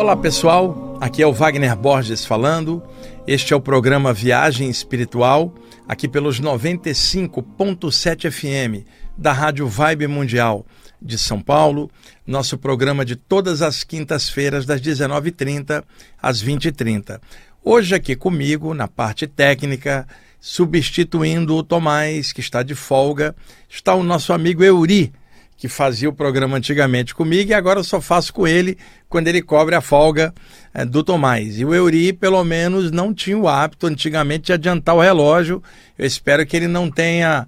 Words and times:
Olá 0.00 0.16
pessoal, 0.16 0.96
aqui 0.98 1.22
é 1.22 1.26
o 1.26 1.32
Wagner 1.32 1.76
Borges 1.76 2.24
falando. 2.24 2.82
Este 3.26 3.52
é 3.52 3.56
o 3.56 3.60
programa 3.60 4.14
Viagem 4.14 4.70
Espiritual, 4.70 5.54
aqui 5.86 6.08
pelos 6.08 6.40
95.7 6.40 8.30
FM 8.30 8.86
da 9.14 9.30
Rádio 9.30 9.68
Vibe 9.68 10.06
Mundial 10.06 10.64
de 11.02 11.18
São 11.18 11.38
Paulo. 11.42 11.90
Nosso 12.26 12.56
programa 12.56 13.04
de 13.04 13.14
todas 13.14 13.60
as 13.60 13.84
quintas-feiras, 13.84 14.64
das 14.64 14.80
19h30 14.80 15.84
às 16.20 16.42
20h30. 16.42 17.20
Hoje, 17.62 17.94
aqui 17.94 18.16
comigo, 18.16 18.72
na 18.72 18.88
parte 18.88 19.26
técnica, 19.26 20.08
substituindo 20.40 21.54
o 21.54 21.62
Tomás, 21.62 22.32
que 22.32 22.40
está 22.40 22.62
de 22.62 22.74
folga, 22.74 23.36
está 23.68 23.94
o 23.94 24.02
nosso 24.02 24.32
amigo 24.32 24.64
Euri 24.64 25.12
que 25.60 25.68
fazia 25.68 26.08
o 26.08 26.12
programa 26.12 26.56
antigamente 26.56 27.14
comigo 27.14 27.50
e 27.50 27.54
agora 27.54 27.80
eu 27.80 27.84
só 27.84 28.00
faço 28.00 28.32
com 28.32 28.48
ele 28.48 28.78
quando 29.10 29.28
ele 29.28 29.42
cobre 29.42 29.74
a 29.74 29.82
folga 29.82 30.32
é, 30.72 30.86
do 30.86 31.04
Tomás. 31.04 31.60
E 31.60 31.66
o 31.66 31.74
Euri, 31.74 32.14
pelo 32.14 32.42
menos, 32.42 32.90
não 32.90 33.12
tinha 33.12 33.36
o 33.36 33.46
hábito 33.46 33.86
antigamente 33.86 34.46
de 34.46 34.54
adiantar 34.54 34.96
o 34.96 35.02
relógio. 35.02 35.62
Eu 35.98 36.06
espero 36.06 36.46
que 36.46 36.56
ele 36.56 36.66
não 36.66 36.90
tenha 36.90 37.46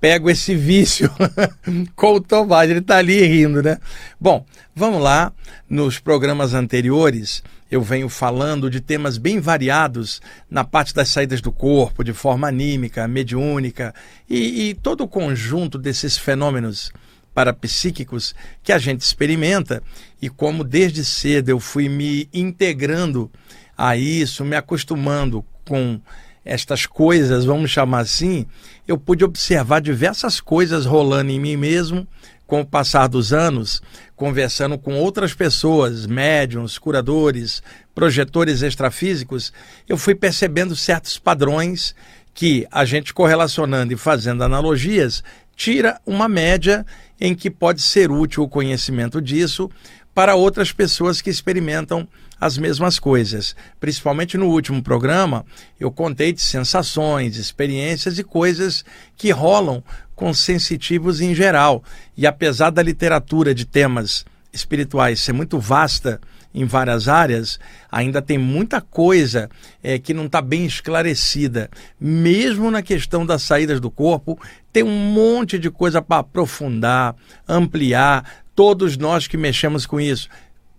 pego 0.00 0.28
esse 0.28 0.56
vício 0.56 1.08
com 1.94 2.14
o 2.14 2.20
Tomás. 2.20 2.68
Ele 2.68 2.80
está 2.80 2.96
ali 2.96 3.24
rindo, 3.24 3.62
né? 3.62 3.78
Bom, 4.20 4.44
vamos 4.74 5.00
lá. 5.00 5.32
Nos 5.70 6.00
programas 6.00 6.54
anteriores, 6.54 7.44
eu 7.70 7.80
venho 7.80 8.08
falando 8.08 8.68
de 8.68 8.80
temas 8.80 9.18
bem 9.18 9.38
variados 9.38 10.20
na 10.50 10.64
parte 10.64 10.92
das 10.92 11.10
saídas 11.10 11.40
do 11.40 11.52
corpo, 11.52 12.02
de 12.02 12.12
forma 12.12 12.48
anímica, 12.48 13.06
mediúnica 13.06 13.94
e, 14.28 14.70
e 14.70 14.74
todo 14.74 15.04
o 15.04 15.08
conjunto 15.08 15.78
desses 15.78 16.18
fenômenos 16.18 16.90
parapsíquicos 17.34 18.34
que 18.62 18.72
a 18.72 18.78
gente 18.78 19.00
experimenta 19.00 19.82
e 20.20 20.28
como 20.28 20.64
desde 20.64 21.04
cedo 21.04 21.48
eu 21.48 21.58
fui 21.58 21.88
me 21.88 22.28
integrando 22.32 23.30
a 23.76 23.96
isso, 23.96 24.44
me 24.44 24.56
acostumando 24.56 25.44
com 25.66 26.00
estas 26.44 26.86
coisas, 26.86 27.44
vamos 27.44 27.70
chamar 27.70 28.00
assim, 28.00 28.46
eu 28.86 28.98
pude 28.98 29.24
observar 29.24 29.80
diversas 29.80 30.40
coisas 30.40 30.84
rolando 30.84 31.30
em 31.30 31.40
mim 31.40 31.56
mesmo 31.56 32.06
com 32.46 32.60
o 32.60 32.66
passar 32.66 33.06
dos 33.06 33.32
anos, 33.32 33.80
conversando 34.14 34.76
com 34.76 34.94
outras 34.94 35.32
pessoas, 35.32 36.06
médiums, 36.06 36.78
curadores, 36.78 37.62
projetores 37.94 38.60
extrafísicos, 38.60 39.52
eu 39.88 39.96
fui 39.96 40.14
percebendo 40.14 40.76
certos 40.76 41.18
padrões 41.18 41.94
que 42.34 42.66
a 42.70 42.84
gente 42.84 43.14
correlacionando 43.14 43.92
e 43.92 43.96
fazendo 43.96 44.42
analogias 44.42 45.22
tira 45.62 46.00
uma 46.04 46.28
média 46.28 46.84
em 47.20 47.36
que 47.36 47.48
pode 47.48 47.82
ser 47.82 48.10
útil 48.10 48.42
o 48.42 48.48
conhecimento 48.48 49.22
disso 49.22 49.70
para 50.12 50.34
outras 50.34 50.72
pessoas 50.72 51.20
que 51.20 51.30
experimentam 51.30 52.08
as 52.40 52.58
mesmas 52.58 52.98
coisas. 52.98 53.54
Principalmente 53.78 54.36
no 54.36 54.48
último 54.48 54.82
programa, 54.82 55.46
eu 55.78 55.92
contei 55.92 56.32
de 56.32 56.42
sensações, 56.42 57.36
experiências 57.36 58.18
e 58.18 58.24
coisas 58.24 58.84
que 59.16 59.30
rolam 59.30 59.84
com 60.16 60.34
sensitivos 60.34 61.20
em 61.20 61.32
geral. 61.32 61.84
E 62.16 62.26
apesar 62.26 62.70
da 62.70 62.82
literatura 62.82 63.54
de 63.54 63.64
temas 63.64 64.24
espirituais 64.52 65.20
ser 65.20 65.32
muito 65.32 65.60
vasta 65.60 66.20
em 66.54 66.64
várias 66.64 67.08
áreas, 67.08 67.58
ainda 67.90 68.20
tem 68.20 68.38
muita 68.38 68.80
coisa 68.80 69.48
é, 69.82 69.98
que 69.98 70.12
não 70.12 70.26
está 70.26 70.40
bem 70.40 70.66
esclarecida. 70.66 71.70
Mesmo 72.00 72.70
na 72.70 72.82
questão 72.82 73.24
das 73.24 73.42
saídas 73.42 73.80
do 73.80 73.90
corpo, 73.90 74.38
tem 74.72 74.82
um 74.82 75.12
monte 75.12 75.58
de 75.58 75.70
coisa 75.70 76.02
para 76.02 76.20
aprofundar, 76.20 77.14
ampliar. 77.48 78.42
Todos 78.54 78.96
nós 78.96 79.26
que 79.26 79.36
mexemos 79.36 79.86
com 79.86 80.00
isso 80.00 80.28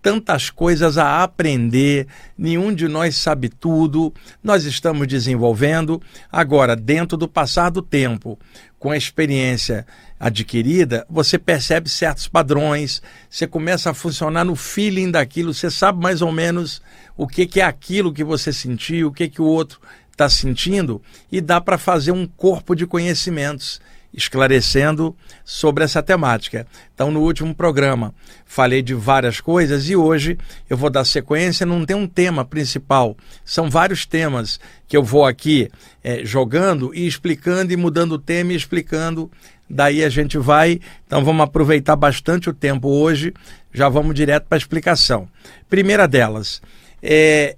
tantas 0.04 0.50
coisas 0.50 0.98
a 0.98 1.22
aprender, 1.22 2.06
nenhum 2.36 2.74
de 2.74 2.86
nós 2.86 3.16
sabe 3.16 3.48
tudo, 3.48 4.12
nós 4.42 4.66
estamos 4.66 5.08
desenvolvendo. 5.08 5.98
Agora, 6.30 6.76
dentro 6.76 7.16
do 7.16 7.26
passar 7.26 7.70
do 7.70 7.80
tempo, 7.80 8.38
com 8.78 8.90
a 8.90 8.98
experiência 8.98 9.86
adquirida, 10.24 11.06
você 11.06 11.38
percebe 11.38 11.86
certos 11.86 12.26
padrões, 12.26 13.02
você 13.28 13.46
começa 13.46 13.90
a 13.90 13.94
funcionar 13.94 14.42
no 14.42 14.56
feeling 14.56 15.10
daquilo, 15.10 15.52
você 15.52 15.70
sabe 15.70 16.02
mais 16.02 16.22
ou 16.22 16.32
menos 16.32 16.80
o 17.14 17.28
que, 17.28 17.46
que 17.46 17.60
é 17.60 17.64
aquilo 17.64 18.10
que 18.10 18.24
você 18.24 18.50
sentiu, 18.50 19.08
o 19.08 19.12
que, 19.12 19.28
que 19.28 19.42
o 19.42 19.44
outro 19.44 19.78
está 20.10 20.26
sentindo, 20.30 21.02
e 21.30 21.42
dá 21.42 21.60
para 21.60 21.76
fazer 21.76 22.12
um 22.12 22.26
corpo 22.26 22.74
de 22.74 22.86
conhecimentos 22.86 23.82
esclarecendo 24.14 25.14
sobre 25.44 25.82
essa 25.84 26.02
temática. 26.02 26.66
Então, 26.94 27.10
no 27.10 27.20
último 27.20 27.54
programa, 27.54 28.14
falei 28.46 28.80
de 28.80 28.94
várias 28.94 29.40
coisas 29.40 29.88
e 29.90 29.96
hoje 29.96 30.38
eu 30.70 30.76
vou 30.76 30.88
dar 30.88 31.04
sequência. 31.04 31.66
Não 31.66 31.84
tem 31.84 31.96
um 31.96 32.06
tema 32.06 32.44
principal, 32.44 33.16
são 33.44 33.68
vários 33.68 34.06
temas 34.06 34.60
que 34.86 34.96
eu 34.96 35.02
vou 35.02 35.26
aqui 35.26 35.68
é, 36.02 36.24
jogando 36.24 36.94
e 36.94 37.06
explicando 37.06 37.72
e 37.72 37.76
mudando 37.76 38.12
o 38.12 38.18
tema 38.18 38.52
e 38.52 38.56
explicando. 38.56 39.30
Daí 39.68 40.04
a 40.04 40.08
gente 40.08 40.38
vai. 40.38 40.80
Então, 41.06 41.24
vamos 41.24 41.42
aproveitar 41.42 41.96
bastante 41.96 42.48
o 42.48 42.54
tempo 42.54 42.88
hoje. 42.88 43.34
Já 43.72 43.88
vamos 43.88 44.14
direto 44.14 44.44
para 44.44 44.56
a 44.56 44.58
explicação. 44.58 45.28
Primeira 45.68 46.06
delas, 46.06 46.62
é, 47.02 47.56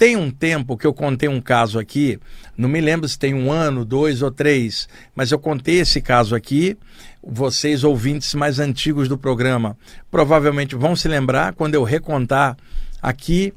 tem 0.00 0.16
um 0.16 0.30
tempo 0.30 0.78
que 0.78 0.86
eu 0.86 0.94
contei 0.94 1.28
um 1.28 1.42
caso 1.42 1.78
aqui, 1.78 2.18
não 2.56 2.68
me 2.68 2.80
lembro 2.80 3.08
se 3.08 3.18
tem 3.18 3.34
um 3.34 3.50
ano, 3.50 3.84
dois 3.84 4.22
ou 4.22 4.30
três, 4.30 4.88
mas 5.14 5.32
eu 5.32 5.38
contei 5.38 5.80
esse 5.80 6.00
caso 6.00 6.34
aqui. 6.34 6.76
Vocês, 7.22 7.84
ouvintes 7.84 8.34
mais 8.34 8.58
antigos 8.58 9.08
do 9.08 9.18
programa, 9.18 9.76
provavelmente 10.10 10.74
vão 10.74 10.96
se 10.96 11.08
lembrar 11.08 11.54
quando 11.54 11.74
eu 11.74 11.82
recontar 11.82 12.56
aqui. 13.00 13.52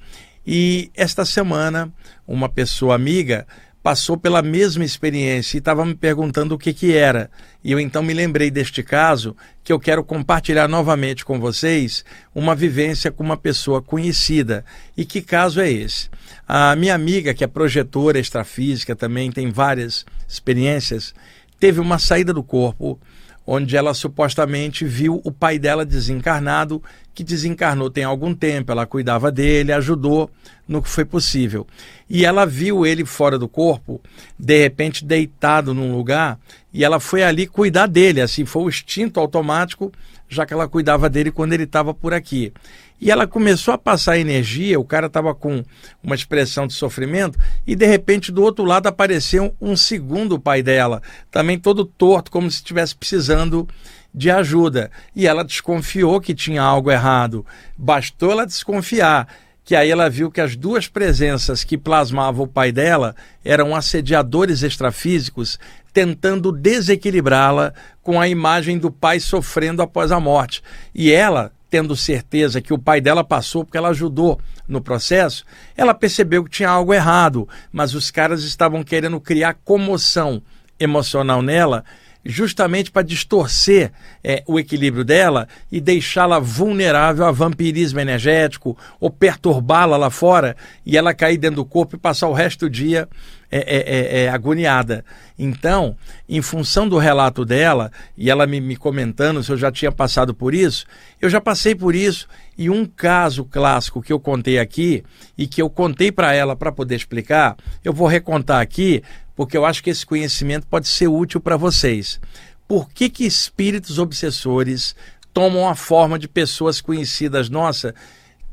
E 0.45 0.91
esta 0.95 1.25
semana, 1.25 1.91
uma 2.27 2.49
pessoa 2.49 2.95
amiga 2.95 3.47
passou 3.83 4.17
pela 4.17 4.41
mesma 4.41 4.85
experiência 4.85 5.57
e 5.57 5.59
estava 5.59 5.85
me 5.85 5.93
perguntando 5.93 6.55
o 6.55 6.57
que, 6.57 6.73
que 6.73 6.95
era. 6.95 7.29
E 7.61 7.69
eu 7.69 7.79
então 7.79 8.01
me 8.01 8.13
lembrei 8.13 8.49
deste 8.49 8.81
caso 8.81 9.35
que 9.61 9.73
eu 9.73 9.79
quero 9.79 10.05
compartilhar 10.05 10.69
novamente 10.69 11.25
com 11.25 11.37
vocês 11.37 12.05
uma 12.33 12.55
vivência 12.55 13.11
com 13.11 13.21
uma 13.21 13.35
pessoa 13.35 13.81
conhecida. 13.81 14.63
E 14.95 15.03
que 15.03 15.21
caso 15.21 15.59
é 15.59 15.69
esse? 15.69 16.09
A 16.47 16.73
minha 16.77 16.95
amiga, 16.95 17.33
que 17.33 17.43
é 17.43 17.47
projetora 17.47 18.17
extrafísica, 18.17 18.95
também 18.95 19.29
tem 19.29 19.51
várias 19.51 20.05
experiências, 20.27 21.13
teve 21.59 21.81
uma 21.81 21.99
saída 21.99 22.33
do 22.33 22.41
corpo 22.41 22.97
onde 23.45 23.75
ela 23.75 23.93
supostamente 23.93 24.85
viu 24.85 25.21
o 25.23 25.31
pai 25.31 25.59
dela 25.59 25.85
desencarnado, 25.85 26.81
que 27.13 27.23
desencarnou 27.23 27.89
tem 27.89 28.03
algum 28.03 28.33
tempo, 28.33 28.71
ela 28.71 28.85
cuidava 28.85 29.31
dele, 29.31 29.71
ajudou 29.71 30.29
no 30.67 30.81
que 30.81 30.89
foi 30.89 31.05
possível. 31.05 31.67
E 32.09 32.25
ela 32.25 32.45
viu 32.45 32.85
ele 32.85 33.05
fora 33.05 33.37
do 33.37 33.47
corpo, 33.47 34.01
de 34.39 34.61
repente 34.61 35.05
deitado 35.05 35.73
num 35.73 35.95
lugar, 35.95 36.39
e 36.73 36.83
ela 36.83 36.99
foi 36.99 37.23
ali 37.23 37.45
cuidar 37.45 37.87
dele, 37.87 38.21
assim, 38.21 38.45
foi 38.45 38.63
o 38.63 38.69
instinto 38.69 39.19
automático, 39.19 39.91
já 40.29 40.45
que 40.45 40.53
ela 40.53 40.67
cuidava 40.67 41.09
dele 41.09 41.31
quando 41.31 41.53
ele 41.53 41.63
estava 41.63 41.93
por 41.93 42.13
aqui. 42.13 42.53
E 42.99 43.11
ela 43.11 43.27
começou 43.27 43.73
a 43.73 43.77
passar 43.77 44.17
energia, 44.17 44.79
o 44.79 44.85
cara 44.85 45.07
estava 45.07 45.35
com 45.35 45.63
uma 46.01 46.15
expressão 46.15 46.65
de 46.65 46.73
sofrimento, 46.73 47.37
e 47.67 47.75
de 47.75 47.85
repente 47.85 48.31
do 48.31 48.41
outro 48.41 48.63
lado 48.63 48.87
apareceu 48.87 49.53
um 49.59 49.75
segundo 49.75 50.39
pai 50.39 50.63
dela, 50.63 51.01
também 51.29 51.59
todo 51.59 51.85
torto, 51.85 52.31
como 52.31 52.49
se 52.49 52.57
estivesse 52.57 52.95
precisando 52.95 53.67
de 54.13 54.29
ajuda. 54.29 54.91
E 55.15 55.27
ela 55.27 55.43
desconfiou 55.43 56.21
que 56.21 56.35
tinha 56.35 56.61
algo 56.61 56.91
errado. 56.91 57.45
Bastou 57.77 58.31
ela 58.31 58.45
desconfiar 58.45 59.27
que 59.65 59.75
aí 59.75 59.89
ela 59.89 60.09
viu 60.09 60.29
que 60.29 60.41
as 60.41 60.55
duas 60.55 60.87
presenças 60.87 61.63
que 61.63 61.77
plasmavam 61.77 62.45
o 62.45 62.47
pai 62.47 62.71
dela 62.71 63.15
eram 63.45 63.75
assediadores 63.75 64.61
extrafísicos 64.61 65.57
tentando 65.93 66.51
desequilibrá-la 66.51 67.73
com 68.01 68.19
a 68.19 68.27
imagem 68.27 68.77
do 68.77 68.91
pai 68.91 69.19
sofrendo 69.19 69.81
após 69.81 70.11
a 70.11 70.19
morte. 70.19 70.63
E 70.93 71.11
ela, 71.11 71.51
tendo 71.69 71.95
certeza 71.95 72.59
que 72.59 72.73
o 72.73 72.79
pai 72.79 72.99
dela 72.99 73.23
passou 73.23 73.63
porque 73.63 73.77
ela 73.77 73.89
ajudou 73.89 74.39
no 74.67 74.81
processo, 74.81 75.45
ela 75.77 75.93
percebeu 75.93 76.43
que 76.43 76.49
tinha 76.49 76.69
algo 76.69 76.93
errado, 76.93 77.47
mas 77.71 77.93
os 77.93 78.09
caras 78.09 78.43
estavam 78.43 78.83
querendo 78.83 79.21
criar 79.21 79.53
comoção 79.53 80.41
emocional 80.79 81.41
nela 81.41 81.85
justamente 82.25 82.91
para 82.91 83.01
distorcer 83.01 83.91
é, 84.23 84.43
o 84.47 84.59
equilíbrio 84.59 85.03
dela 85.03 85.47
e 85.71 85.81
deixá-la 85.81 86.39
vulnerável 86.39 87.25
a 87.25 87.31
vampirismo 87.31 87.99
energético 87.99 88.77
ou 88.99 89.09
perturbá-la 89.09 89.97
lá 89.97 90.09
fora 90.09 90.55
e 90.85 90.97
ela 90.97 91.13
cair 91.13 91.37
dentro 91.37 91.57
do 91.57 91.65
corpo 91.65 91.95
e 91.95 91.99
passar 91.99 92.27
o 92.27 92.33
resto 92.33 92.65
do 92.65 92.69
dia 92.69 93.07
é, 93.51 93.57
é, 93.57 94.21
é, 94.21 94.23
é 94.23 94.29
agoniada. 94.29 95.05
Então, 95.37 95.95
em 96.27 96.41
função 96.41 96.89
do 96.89 96.97
relato 96.97 97.45
dela, 97.45 97.91
e 98.17 98.29
ela 98.29 98.47
me, 98.47 98.59
me 98.59 98.75
comentando 98.75 99.43
se 99.43 99.51
eu 99.51 99.57
já 99.57 99.71
tinha 99.71 99.91
passado 99.91 100.33
por 100.33 100.55
isso, 100.55 100.85
eu 101.21 101.29
já 101.29 101.39
passei 101.39 101.75
por 101.75 101.93
isso. 101.93 102.27
E 102.57 102.69
um 102.69 102.85
caso 102.85 103.45
clássico 103.45 104.01
que 104.01 104.13
eu 104.13 104.19
contei 104.19 104.57
aqui 104.57 105.03
e 105.37 105.45
que 105.45 105.61
eu 105.61 105.69
contei 105.69 106.11
para 106.11 106.33
ela 106.33 106.55
para 106.55 106.71
poder 106.71 106.95
explicar, 106.95 107.55
eu 107.83 107.93
vou 107.93 108.07
recontar 108.07 108.59
aqui 108.59 109.03
porque 109.35 109.57
eu 109.57 109.65
acho 109.65 109.83
que 109.83 109.89
esse 109.89 110.05
conhecimento 110.05 110.67
pode 110.67 110.87
ser 110.87 111.07
útil 111.07 111.39
para 111.39 111.57
vocês. 111.57 112.19
Por 112.67 112.89
que, 112.89 113.09
que 113.09 113.25
espíritos 113.25 113.99
obsessores 113.99 114.95
tomam 115.33 115.67
a 115.67 115.75
forma 115.75 116.19
de 116.19 116.27
pessoas 116.27 116.79
conhecidas 116.79 117.49
nossa 117.49 117.93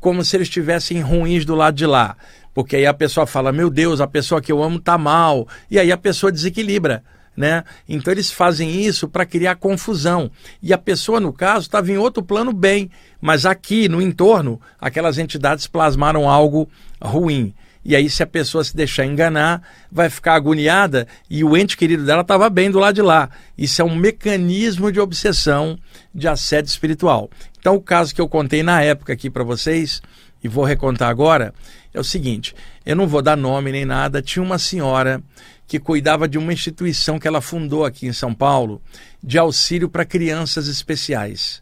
como 0.01 0.25
se 0.25 0.35
eles 0.35 0.47
estivessem 0.47 0.99
ruins 0.99 1.45
do 1.45 1.55
lado 1.55 1.75
de 1.75 1.85
lá. 1.85 2.17
Porque 2.53 2.75
aí 2.75 2.85
a 2.85 2.93
pessoa 2.93 3.25
fala: 3.25 3.53
Meu 3.53 3.69
Deus, 3.69 4.01
a 4.01 4.07
pessoa 4.07 4.41
que 4.41 4.51
eu 4.51 4.61
amo 4.61 4.79
tá 4.79 4.97
mal. 4.97 5.47
E 5.69 5.79
aí 5.79 5.91
a 5.91 5.97
pessoa 5.97 6.31
desequilibra. 6.31 7.03
Né? 7.37 7.63
Então 7.87 8.11
eles 8.11 8.29
fazem 8.29 8.83
isso 8.83 9.07
para 9.07 9.25
criar 9.25 9.55
confusão. 9.55 10.29
E 10.61 10.73
a 10.73 10.77
pessoa, 10.77 11.17
no 11.17 11.31
caso, 11.31 11.67
estava 11.67 11.89
em 11.89 11.97
outro 11.97 12.21
plano 12.21 12.51
bem, 12.51 12.91
mas 13.21 13.45
aqui 13.45 13.87
no 13.87 14.01
entorno, 14.01 14.59
aquelas 14.79 15.17
entidades 15.17 15.65
plasmaram 15.65 16.29
algo 16.29 16.67
ruim. 17.01 17.53
E 17.83 17.95
aí, 17.95 18.09
se 18.09 18.21
a 18.21 18.27
pessoa 18.27 18.63
se 18.63 18.75
deixar 18.75 19.05
enganar, 19.05 19.61
vai 19.91 20.09
ficar 20.09 20.35
agoniada 20.35 21.07
e 21.29 21.43
o 21.43 21.57
ente 21.57 21.75
querido 21.75 22.05
dela 22.05 22.21
estava 22.21 22.49
bem 22.49 22.69
do 22.69 22.79
lado 22.79 22.95
de 22.95 23.01
lá. 23.01 23.29
Isso 23.57 23.81
é 23.81 23.85
um 23.85 23.95
mecanismo 23.95 24.91
de 24.91 24.99
obsessão 24.99 25.79
de 26.13 26.27
assédio 26.27 26.69
espiritual. 26.69 27.29
Então, 27.59 27.75
o 27.75 27.81
caso 27.81 28.13
que 28.13 28.21
eu 28.21 28.29
contei 28.29 28.61
na 28.61 28.81
época 28.81 29.13
aqui 29.13 29.29
para 29.29 29.43
vocês, 29.43 30.01
e 30.43 30.47
vou 30.47 30.63
recontar 30.63 31.09
agora, 31.09 31.53
é 31.93 31.99
o 31.99 32.03
seguinte: 32.03 32.55
eu 32.85 32.95
não 32.95 33.07
vou 33.07 33.21
dar 33.21 33.35
nome 33.35 33.71
nem 33.71 33.85
nada. 33.85 34.21
Tinha 34.21 34.43
uma 34.43 34.59
senhora 34.59 35.21
que 35.67 35.79
cuidava 35.79 36.27
de 36.27 36.37
uma 36.37 36.53
instituição 36.53 37.17
que 37.17 37.27
ela 37.27 37.41
fundou 37.41 37.83
aqui 37.83 38.05
em 38.05 38.13
São 38.13 38.33
Paulo 38.33 38.81
de 39.23 39.39
auxílio 39.39 39.89
para 39.89 40.05
crianças 40.05 40.67
especiais 40.67 41.61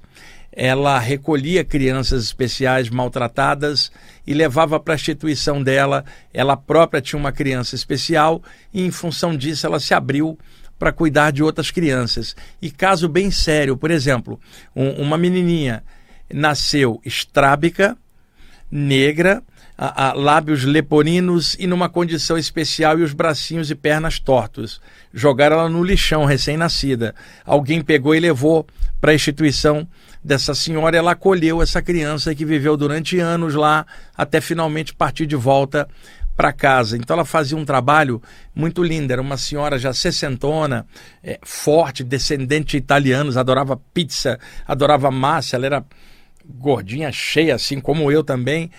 ela 0.51 0.97
recolhia 0.99 1.63
crianças 1.63 2.23
especiais 2.23 2.89
maltratadas 2.89 3.91
e 4.29 4.33
levava 4.35 4.79
para 4.79 4.93
a 4.93 4.95
instituição 4.95 5.63
dela. 5.63 6.05
Ela 6.31 6.55
própria 6.55 7.01
tinha 7.01 7.19
uma 7.19 7.31
criança 7.31 7.73
especial 7.73 8.43
e, 8.71 8.85
em 8.85 8.91
função 8.91 9.35
disso, 9.35 9.65
ela 9.65 9.79
se 9.79 9.91
abriu 9.91 10.37
para 10.77 10.91
cuidar 10.91 11.31
de 11.31 11.41
outras 11.41 11.71
crianças. 11.71 12.35
E 12.61 12.69
caso 12.69 13.09
bem 13.09 13.31
sério, 13.31 13.75
por 13.75 13.89
exemplo, 13.89 14.39
um, 14.75 15.01
uma 15.01 15.17
menininha 15.17 15.83
nasceu 16.31 17.01
estrábica, 17.03 17.97
negra, 18.71 19.41
a, 19.75 20.09
a, 20.09 20.13
lábios 20.13 20.63
leporinos 20.63 21.55
e 21.57 21.65
numa 21.65 21.89
condição 21.89 22.37
especial 22.37 22.99
e 22.99 23.03
os 23.03 23.13
bracinhos 23.13 23.71
e 23.71 23.75
pernas 23.75 24.19
tortos. 24.19 24.79
Jogaram 25.11 25.57
ela 25.57 25.69
no 25.69 25.83
lixão, 25.83 26.23
recém-nascida. 26.23 27.15
Alguém 27.43 27.81
pegou 27.81 28.13
e 28.13 28.19
levou 28.19 28.67
para 29.01 29.11
a 29.11 29.15
instituição 29.15 29.87
dessa 30.23 30.53
senhora, 30.53 30.97
ela 30.97 31.11
acolheu 31.11 31.61
essa 31.61 31.81
criança 31.81 32.35
que 32.35 32.45
viveu 32.45 32.75
durante 32.75 33.19
anos 33.19 33.55
lá, 33.55 33.85
até 34.15 34.41
finalmente 34.41 34.93
partir 34.93 35.25
de 35.25 35.35
volta 35.35 35.87
para 36.39 36.53
casa. 36.53 36.95
Então 36.95 37.15
ela 37.15 37.25
fazia 37.25 37.57
um 37.57 37.65
trabalho 37.65 38.21
muito 38.55 38.81
lindo. 38.81 39.11
Era 39.11 39.21
uma 39.21 39.35
senhora 39.35 39.77
já 39.77 39.93
sessentona, 39.93 40.85
é, 41.21 41.37
forte, 41.43 42.01
descendente 42.01 42.71
de 42.71 42.77
italianos, 42.77 43.35
adorava 43.35 43.79
pizza, 43.93 44.39
adorava 44.65 45.11
massa. 45.11 45.57
Ela 45.57 45.65
era 45.65 45.85
gordinha, 46.45 47.11
cheia, 47.11 47.55
assim 47.55 47.79
como 47.79 48.11
eu 48.11 48.23
também, 48.23 48.71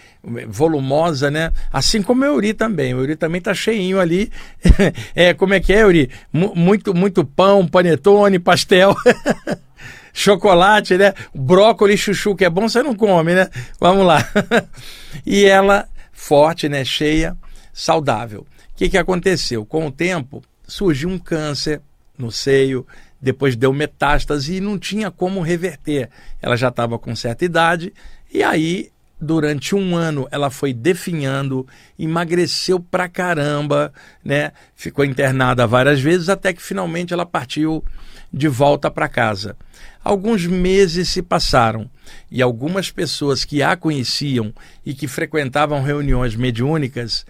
volumosa, 0.49 1.31
né? 1.31 1.53
Assim 1.71 2.03
como 2.03 2.23
o 2.23 2.25
Euri 2.25 2.55
também. 2.55 2.95
O 2.95 3.01
Euri 3.01 3.15
também 3.15 3.41
tá 3.41 3.53
cheinho 3.55 4.01
ali. 4.01 4.31
é, 5.15 5.35
como 5.35 5.53
é 5.53 5.61
que 5.61 5.73
é, 5.73 5.83
Euri? 5.83 6.11
M 6.33 6.51
muito, 6.55 6.95
muito 6.95 7.25
pão, 7.25 7.67
panetone, 7.67 8.39
pastel. 8.39 8.97
chocolate, 10.13 10.97
né? 10.97 11.15
Brócolis, 11.35 12.01
chuchu, 12.01 12.35
que 12.35 12.45
é 12.45 12.51
bom, 12.51 12.69
você 12.69 12.83
não 12.83 12.95
come, 12.95 13.35
né? 13.35 13.49
Vamos 13.79 14.07
lá. 14.07 14.27
e 15.25 15.45
ela, 15.45 15.89
forte, 16.13 16.69
né? 16.69 16.85
Cheia, 16.85 17.37
saudável. 17.73 18.41
O 18.41 18.77
que, 18.77 18.89
que 18.89 18.99
aconteceu? 18.99 19.65
Com 19.65 19.87
o 19.87 19.93
tempo, 19.93 20.43
surgiu 20.67 21.09
um 21.09 21.19
câncer 21.19 21.81
no 22.17 22.31
seio, 22.31 22.87
depois 23.21 23.57
deu 23.57 23.73
metástase 23.73 24.57
e 24.57 24.61
não 24.61 24.79
tinha 24.79 25.11
como 25.11 25.41
reverter. 25.41 26.09
Ela 26.41 26.57
já 26.57 26.69
estava 26.69 26.99
com 26.99 27.15
certa 27.15 27.45
idade 27.45 27.93
e 28.33 28.43
aí 28.43 28.91
durante 29.21 29.75
um 29.75 29.95
ano 29.95 30.27
ela 30.31 30.49
foi 30.49 30.73
definhando, 30.73 31.67
emagreceu 31.99 32.81
pra 32.81 33.09
caramba, 33.09 33.93
né? 34.25 34.53
Ficou 34.75 35.05
internada 35.05 35.67
várias 35.67 36.01
vezes 36.01 36.29
até 36.29 36.53
que 36.53 36.63
finalmente 36.63 37.13
ela 37.13 37.27
partiu 37.27 37.85
de 38.33 38.49
volta 38.49 38.91
para 38.91 39.09
casa. 39.09 39.57
Alguns 40.03 40.47
meses 40.47 41.11
se 41.11 41.21
passaram 41.23 41.91
e 42.31 42.41
algumas 42.41 42.91
pessoas 42.91 43.45
que 43.45 43.63
a 43.63 43.77
conheciam 43.77 44.53
e 44.85 44.95
que 44.95 45.07
frequentavam 45.07 45.83
reuniões 45.83 46.35
mediúnicas 46.35 47.27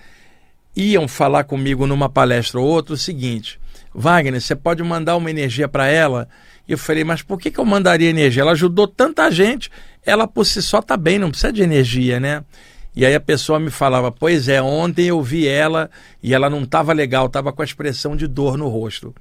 iam 0.77 1.09
falar 1.09 1.45
comigo 1.45 1.87
numa 1.87 2.09
palestra 2.09 2.61
ou 2.61 2.67
outra 2.67 2.95
o 2.95 2.99
seguinte: 2.99 3.59
Wagner, 3.93 4.41
você 4.41 4.55
pode 4.55 4.83
mandar 4.83 5.17
uma 5.17 5.31
energia 5.31 5.69
para 5.69 5.89
ela? 5.89 6.29
Eu 6.69 6.79
falei, 6.79 7.03
mas 7.03 7.23
por 7.23 7.41
que, 7.41 7.51
que 7.51 7.59
eu 7.59 7.65
mandaria 7.65 8.09
energia? 8.09 8.43
Ela 8.43 8.53
ajudou 8.53 8.87
tanta 8.87 9.29
gente, 9.31 9.69
ela 10.07 10.29
por 10.29 10.47
si 10.47 10.63
só 10.63 10.79
está 10.79 10.97
bem, 10.97 11.19
não 11.19 11.31
precisa 11.31 11.53
de 11.53 11.63
energia, 11.63 12.21
né? 12.21 12.45
E 12.95 13.05
aí 13.05 13.15
a 13.15 13.21
pessoa 13.21 13.59
me 13.59 13.71
falava, 13.71 14.13
pois 14.13 14.49
é, 14.49 14.63
ontem 14.63 15.07
eu 15.07 15.21
vi 15.23 15.47
ela 15.47 15.91
e 16.23 16.35
ela 16.35 16.51
não 16.51 16.63
estava 16.63 16.93
legal, 16.93 17.27
estava 17.27 17.53
com 17.53 17.63
a 17.63 17.65
expressão 17.65 18.17
de 18.17 18.27
dor 18.27 18.57
no 18.57 18.69
rosto. 18.69 19.15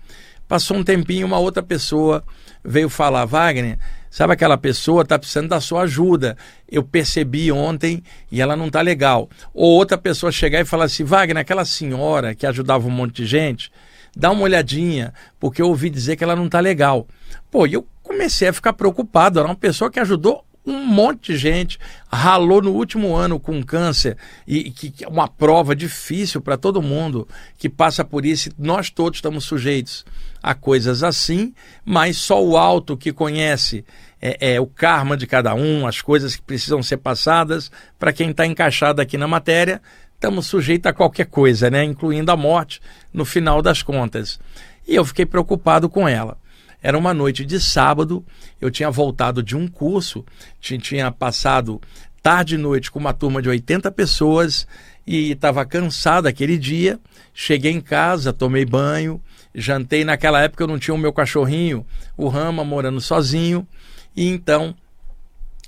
Passou 0.50 0.78
um 0.78 0.84
tempinho, 0.84 1.28
uma 1.28 1.38
outra 1.38 1.62
pessoa 1.62 2.24
veio 2.66 2.90
falar, 2.90 3.24
Wagner, 3.26 3.78
sabe 4.10 4.34
aquela 4.34 4.58
pessoa 4.58 5.04
está 5.04 5.20
precisando 5.20 5.48
da 5.48 5.62
sua 5.62 5.84
ajuda. 5.84 6.36
Eu 6.68 6.84
percebi 6.84 7.52
ontem 7.52 8.02
e 8.32 8.42
ela 8.42 8.56
não 8.56 8.66
está 8.66 8.82
legal. 8.82 9.30
Ou 9.54 9.70
outra 9.70 9.96
pessoa 9.96 10.32
chegar 10.32 10.60
e 10.60 10.66
falar 10.66 10.86
assim, 10.86 11.04
Wagner, 11.04 11.42
aquela 11.42 11.64
senhora 11.66 12.34
que 12.34 12.48
ajudava 12.48 12.88
um 12.88 12.90
monte 12.90 13.18
de 13.18 13.28
gente, 13.28 13.72
dá 14.18 14.32
uma 14.32 14.42
olhadinha, 14.42 15.14
porque 15.40 15.62
eu 15.62 15.68
ouvi 15.68 15.88
dizer 15.88 16.16
que 16.16 16.24
ela 16.24 16.36
não 16.36 16.48
está 16.48 16.60
legal. 16.60 17.08
Pô, 17.52 17.68
eu 17.68 17.86
comecei 18.02 18.48
a 18.48 18.54
ficar 18.54 18.74
preocupado. 18.74 19.38
Era 19.38 19.48
uma 19.48 19.56
pessoa 19.56 19.92
que 19.92 20.00
ajudou 20.00 20.44
um 20.66 20.86
monte 20.86 21.34
de 21.34 21.38
gente 21.38 21.80
ralou 22.12 22.62
no 22.62 22.72
último 22.72 23.16
ano 23.16 23.40
com 23.40 23.64
câncer 23.64 24.18
e 24.46 24.70
que 24.72 25.04
é 25.04 25.08
uma 25.08 25.28
prova 25.28 25.76
difícil 25.76 26.42
para 26.42 26.58
todo 26.58 26.82
mundo 26.82 27.28
que 27.58 27.70
passa 27.70 28.04
por 28.04 28.26
isso. 28.26 28.50
Nós 28.58 28.90
todos 28.90 29.18
estamos 29.18 29.46
sujeitos 29.46 30.06
a 30.42 30.54
coisas 30.54 31.04
assim, 31.04 31.54
mas 31.84 32.18
só 32.18 32.44
o 32.44 32.58
alto 32.58 32.98
que 32.98 33.12
conhece 33.12 33.84
é, 34.22 34.56
é 34.56 34.62
o 34.62 34.68
karma 34.68 35.16
de 35.18 35.26
cada 35.26 35.54
um, 35.56 35.88
as 35.88 36.02
coisas 36.02 36.36
que 36.36 36.42
precisam 36.42 36.84
ser 36.84 36.98
passadas. 36.98 37.72
Para 37.98 38.14
quem 38.14 38.32
está 38.32 38.46
encaixado 38.46 39.02
aqui 39.02 39.18
na 39.18 39.28
matéria, 39.28 39.82
estamos 40.14 40.48
sujeitos 40.48 40.90
a 40.90 40.94
qualquer 40.94 41.26
coisa, 41.26 41.70
né? 41.70 41.84
incluindo 41.84 42.32
a 42.32 42.38
morte 42.38 42.82
no 43.14 43.26
final 43.26 43.62
das 43.62 43.82
contas. 43.82 44.40
E 44.88 44.96
eu 44.96 45.06
fiquei 45.06 45.26
preocupado 45.26 45.90
com 45.90 46.08
ela. 46.08 46.38
Era 46.82 46.98
uma 46.98 47.14
noite 47.14 47.46
de 47.46 47.60
sábado, 47.60 48.26
eu 48.60 48.72
tinha 48.72 48.90
voltado 48.90 49.44
de 49.44 49.56
um 49.56 49.68
curso, 49.68 50.26
tinha 50.60 51.12
passado 51.12 51.82
tarde 52.22 52.56
e 52.56 52.58
noite 52.58 52.92
com 52.92 53.00
uma 53.00 53.14
turma 53.14 53.42
de 53.42 53.50
80 53.50 53.92
pessoas 53.92 54.68
e 55.06 55.32
estava 55.32 55.66
cansado 55.66 56.28
aquele 56.28 56.58
dia. 56.58 57.00
Cheguei 57.34 57.72
em 57.72 57.82
casa, 57.82 58.32
tomei 58.32 58.66
banho, 58.66 59.22
jantei. 59.54 60.06
Naquela 60.06 60.42
época 60.42 60.64
eu 60.64 60.68
não 60.68 60.80
tinha 60.80 60.94
o 60.94 60.98
meu 60.98 61.12
cachorrinho, 61.12 61.86
o 62.16 62.28
Rama, 62.28 62.64
morando 62.64 63.02
sozinho. 63.02 63.68
E 64.16 64.28
então 64.28 64.76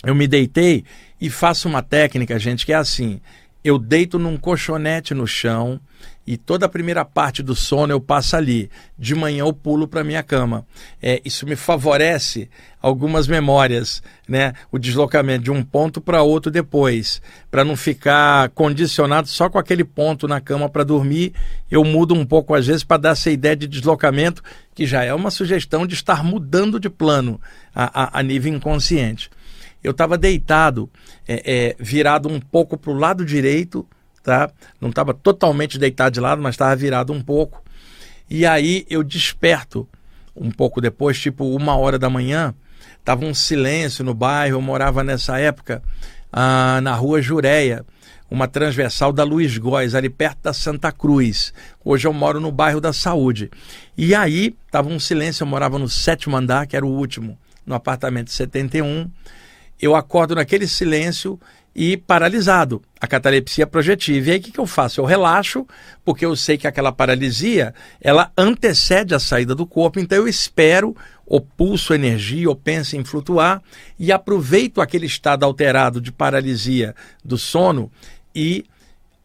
eu 0.04 0.16
me 0.16 0.28
deitei 0.28 0.84
e 1.20 1.30
faço 1.30 1.68
uma 1.68 1.82
técnica, 1.82 2.40
gente, 2.40 2.66
que 2.66 2.74
é 2.74 2.76
assim: 2.76 3.20
eu 3.64 3.78
deito 3.78 4.18
num 4.18 4.38
colchonete 4.38 5.14
no 5.14 5.28
chão 5.28 5.80
e 6.26 6.38
toda 6.38 6.66
a 6.66 6.70
primeira 6.70 7.04
parte 7.04 7.42
do 7.42 7.56
sono 7.56 7.92
eu 7.92 8.00
passo 8.00 8.36
ali. 8.36 8.70
De 8.98 9.16
manhã 9.16 9.40
eu 9.40 9.54
pulo 9.54 9.88
para 9.88 10.04
minha 10.04 10.22
cama. 10.22 10.66
É, 11.02 11.20
isso 11.26 11.46
me 11.48 11.56
favorece 11.56 12.50
algumas 12.80 13.28
memórias, 13.28 14.04
né? 14.28 14.54
O 14.72 14.78
deslocamento 14.78 15.44
de 15.44 15.52
um 15.52 15.64
ponto 15.64 16.00
para 16.00 16.22
outro 16.22 16.52
depois, 16.52 17.22
para 17.50 17.66
não 17.66 17.76
ficar 17.76 18.50
condicionado 18.50 19.28
só 19.28 19.50
com 19.50 19.58
aquele 19.58 19.84
ponto 19.84 20.28
na 20.28 20.40
cama 20.40 20.70
para 20.70 20.84
dormir. 20.84 21.34
Eu 21.70 21.84
mudo 21.84 22.14
um 22.14 22.26
pouco 22.26 22.54
às 22.54 22.68
vezes 22.68 22.84
para 22.84 22.98
dar 22.98 23.10
essa 23.12 23.32
ideia 23.32 23.56
de 23.56 23.68
deslocamento, 23.68 24.44
que 24.76 24.86
já 24.86 25.04
é 25.04 25.14
uma 25.14 25.32
sugestão 25.32 25.88
de 25.88 25.96
estar 25.96 26.24
mudando 26.24 26.80
de 26.80 26.90
plano 26.90 27.42
a, 27.74 28.04
a, 28.04 28.20
a 28.20 28.24
nível 28.24 28.54
inconsciente. 28.54 29.30
Eu 29.84 29.92
estava 29.92 30.18
deitado, 30.18 30.88
é, 31.28 31.42
é, 31.44 31.76
virado 31.80 32.30
um 32.30 32.40
pouco 32.40 32.78
para 32.78 32.92
o 32.92 32.98
lado 32.98 33.26
direito 33.26 33.88
tá? 34.24 34.50
Não 34.80 34.90
estava 34.90 35.14
totalmente 35.14 35.78
deitado 35.78 36.14
de 36.14 36.20
lado, 36.20 36.42
mas 36.42 36.56
estava 36.56 36.76
virado 36.76 37.14
um 37.14 37.22
pouco. 37.22 37.64
E 38.30 38.46
aí 38.46 38.86
eu 38.90 39.04
desperto 39.04 39.88
um 40.36 40.50
pouco 40.50 40.80
depois, 40.80 41.20
tipo 41.20 41.46
uma 41.56 41.76
hora 41.76 42.00
da 42.00 42.10
manhã, 42.10 42.54
tava 43.04 43.26
um 43.26 43.34
silêncio 43.34 44.04
no 44.04 44.14
bairro. 44.14 44.58
Eu 44.58 44.62
morava 44.62 45.04
nessa 45.04 45.38
época 45.38 45.82
ah, 46.32 46.80
na 46.82 46.94
rua 46.96 47.22
Jureia, 47.22 47.86
uma 48.30 48.48
transversal 48.48 49.12
da 49.12 49.24
Luiz 49.24 49.58
Góes, 49.58 49.94
ali 49.94 50.10
perto 50.10 50.44
da 50.44 50.54
Santa 50.54 50.92
Cruz. 50.92 51.54
Hoje 51.84 52.08
eu 52.08 52.14
moro 52.14 52.40
no 52.40 52.52
bairro 52.52 52.80
da 52.80 52.94
Saúde. 52.94 53.52
E 53.98 54.16
aí 54.16 54.56
tava 54.72 54.88
um 54.88 55.00
silêncio. 55.00 55.44
Eu 55.44 55.48
morava 55.48 55.78
no 55.78 55.90
sétimo 55.90 56.38
andar, 56.38 56.66
que 56.66 56.78
era 56.78 56.86
o 56.86 56.90
último, 56.90 57.38
no 57.66 57.76
apartamento 57.76 58.32
71. 58.32 59.12
Eu 59.82 59.96
acordo 59.96 60.36
naquele 60.36 60.68
silêncio 60.68 61.38
e 61.76 61.96
paralisado, 61.96 62.82
a 63.00 63.08
catalepsia 63.08 63.66
projetiva. 63.66 64.30
E 64.30 64.32
aí 64.34 64.40
o 64.40 64.42
que, 64.42 64.52
que 64.52 64.60
eu 64.60 64.68
faço? 64.68 65.00
Eu 65.00 65.06
relaxo, 65.06 65.66
porque 66.04 66.26
eu 66.26 66.36
sei 66.36 66.58
que 66.58 66.68
aquela 66.68 66.92
paralisia 66.92 67.74
ela 68.02 68.32
antecede 68.38 69.16
a 69.16 69.20
saída 69.20 69.56
do 69.56 69.66
corpo, 69.66 70.00
então 70.00 70.18
eu 70.18 70.28
espero 70.28 70.96
ou 71.26 71.40
pulso 71.40 71.94
energia, 71.94 72.50
ou 72.50 72.56
penso 72.56 72.98
em 72.98 73.06
flutuar, 73.06 73.62
e 73.98 74.12
aproveito 74.12 74.82
aquele 74.82 75.06
estado 75.06 75.46
alterado 75.46 76.02
de 76.02 76.12
paralisia 76.12 76.94
do 77.24 77.38
sono 77.38 77.90
e 78.36 78.66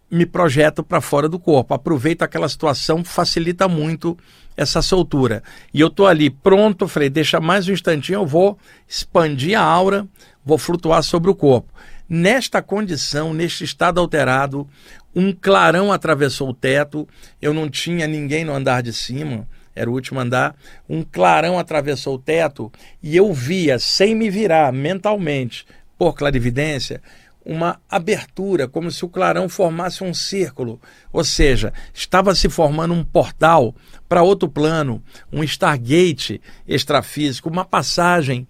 me 0.09 0.25
projeto 0.25 0.85
para 0.85 1.01
fora 1.01 1.29
do 1.29 1.37
corpo. 1.37 1.75
Aproveito 1.75 2.23
aquela 2.23 2.49
situação, 2.49 3.03
facilita 3.03 3.67
muito 3.67 4.17
essa 4.57 4.81
soltura. 4.81 5.43
E 5.75 5.81
eu 5.81 5.89
estou 5.89 6.07
ali 6.07 6.31
pronto, 6.31 6.87
falei, 6.87 7.11
deixa 7.11 7.41
mais 7.41 7.69
um 7.69 7.73
instantinho, 7.73 8.21
eu 8.21 8.27
vou 8.27 8.57
expandir 8.89 9.59
a 9.59 9.63
aura, 9.63 10.07
vou 10.45 10.59
flutuar 10.59 11.03
sobre 11.03 11.29
o 11.29 11.35
corpo. 11.35 11.73
Nesta 12.09 12.63
condição, 12.63 13.35
neste 13.35 13.65
estado 13.65 13.99
alterado, 13.99 14.69
um 15.15 15.33
clarão 15.33 15.93
atravessou 15.93 16.51
o 16.51 16.55
teto, 16.55 17.09
eu 17.43 17.53
não 17.53 17.69
tinha 17.69 18.07
ninguém 18.07 18.45
no 18.45 18.55
andar 18.55 18.83
de 18.83 18.93
cima, 18.93 19.49
era 19.75 19.91
o 19.91 19.93
último 19.93 20.21
andar. 20.21 20.55
Um 20.89 21.03
clarão 21.03 21.59
atravessou 21.59 22.15
o 22.15 22.19
teto 22.19 22.73
e 23.03 23.17
eu 23.17 23.33
via, 23.33 23.79
sem 23.79 24.15
me 24.15 24.31
virar 24.31 24.73
mentalmente, 24.73 25.67
por 25.99 26.15
clarividência, 26.15 27.03
uma 27.45 27.81
abertura, 27.89 28.67
como 28.67 28.91
se 28.91 29.05
o 29.05 29.09
clarão 29.09 29.49
formasse 29.49 30.03
um 30.03 30.13
círculo, 30.13 30.81
ou 31.13 31.23
seja, 31.23 31.73
estava 31.95 32.35
se 32.35 32.49
formando 32.49 32.93
um 32.93 33.05
portal 33.05 33.75
para 34.09 34.23
outro 34.23 34.49
plano, 34.49 35.01
um 35.33 35.45
Stargate 35.45 36.41
extrafísico, 36.67 37.49
uma 37.49 37.65
passagem 37.65 38.49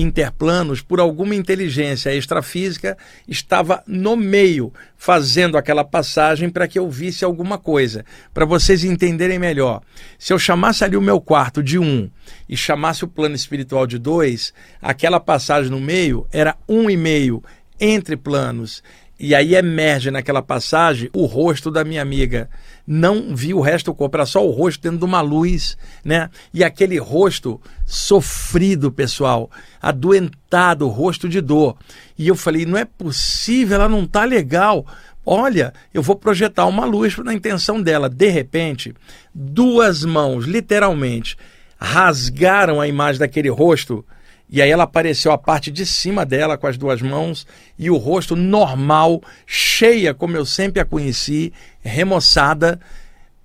interplanos 0.00 0.80
por 0.80 1.00
alguma 1.00 1.34
inteligência 1.34 2.14
extrafísica 2.14 2.96
estava 3.26 3.82
no 3.84 4.16
meio 4.16 4.72
fazendo 4.96 5.58
aquela 5.58 5.82
passagem 5.82 6.48
para 6.48 6.68
que 6.68 6.78
eu 6.78 6.88
visse 6.88 7.24
alguma 7.24 7.58
coisa. 7.58 8.04
Para 8.32 8.44
vocês 8.44 8.84
entenderem 8.84 9.40
melhor, 9.40 9.82
se 10.16 10.32
eu 10.32 10.38
chamasse 10.38 10.84
ali 10.84 10.96
o 10.96 11.02
meu 11.02 11.20
quarto 11.20 11.62
de 11.62 11.78
um 11.78 12.08
e 12.48 12.56
chamasse 12.56 13.04
o 13.04 13.08
plano 13.08 13.34
espiritual 13.34 13.88
de 13.88 13.98
dois, 13.98 14.54
aquela 14.80 15.18
passagem 15.18 15.70
no 15.70 15.80
meio 15.80 16.26
era 16.32 16.56
um 16.68 16.88
e 16.88 16.96
meio 16.96 17.42
entre 17.80 18.16
planos. 18.16 18.82
E 19.20 19.34
aí 19.34 19.56
emerge 19.56 20.12
naquela 20.12 20.40
passagem 20.40 21.10
o 21.12 21.26
rosto 21.26 21.70
da 21.72 21.82
minha 21.82 22.00
amiga. 22.00 22.48
Não 22.86 23.34
vi 23.34 23.52
o 23.52 23.60
resto 23.60 23.86
do 23.86 23.94
corpo, 23.94 24.16
era 24.16 24.24
só 24.24 24.46
o 24.46 24.50
rosto 24.50 24.82
dentro 24.82 24.98
de 24.98 25.04
uma 25.04 25.20
luz, 25.20 25.76
né? 26.04 26.30
E 26.54 26.62
aquele 26.62 26.98
rosto 26.98 27.60
sofrido, 27.84 28.92
pessoal, 28.92 29.50
adoentado, 29.82 30.86
rosto 30.86 31.28
de 31.28 31.40
dor. 31.40 31.76
E 32.16 32.28
eu 32.28 32.36
falei, 32.36 32.64
não 32.64 32.78
é 32.78 32.84
possível, 32.84 33.76
ela 33.76 33.88
não 33.88 34.06
tá 34.06 34.24
legal. 34.24 34.86
Olha, 35.26 35.74
eu 35.92 36.02
vou 36.02 36.14
projetar 36.14 36.66
uma 36.66 36.84
luz 36.84 37.18
na 37.18 37.34
intenção 37.34 37.82
dela. 37.82 38.08
De 38.08 38.28
repente, 38.28 38.94
duas 39.34 40.04
mãos, 40.04 40.44
literalmente, 40.44 41.36
rasgaram 41.76 42.80
a 42.80 42.86
imagem 42.86 43.18
daquele 43.18 43.50
rosto 43.50 44.04
e 44.50 44.62
aí 44.62 44.70
ela 44.70 44.84
apareceu 44.84 45.30
a 45.30 45.38
parte 45.38 45.70
de 45.70 45.84
cima 45.84 46.24
dela 46.24 46.56
com 46.56 46.66
as 46.66 46.78
duas 46.78 47.02
mãos 47.02 47.46
e 47.78 47.90
o 47.90 47.96
rosto 47.96 48.34
normal, 48.34 49.22
cheia 49.46 50.14
como 50.14 50.36
eu 50.36 50.46
sempre 50.46 50.80
a 50.80 50.84
conheci, 50.84 51.52
remoçada. 51.80 52.80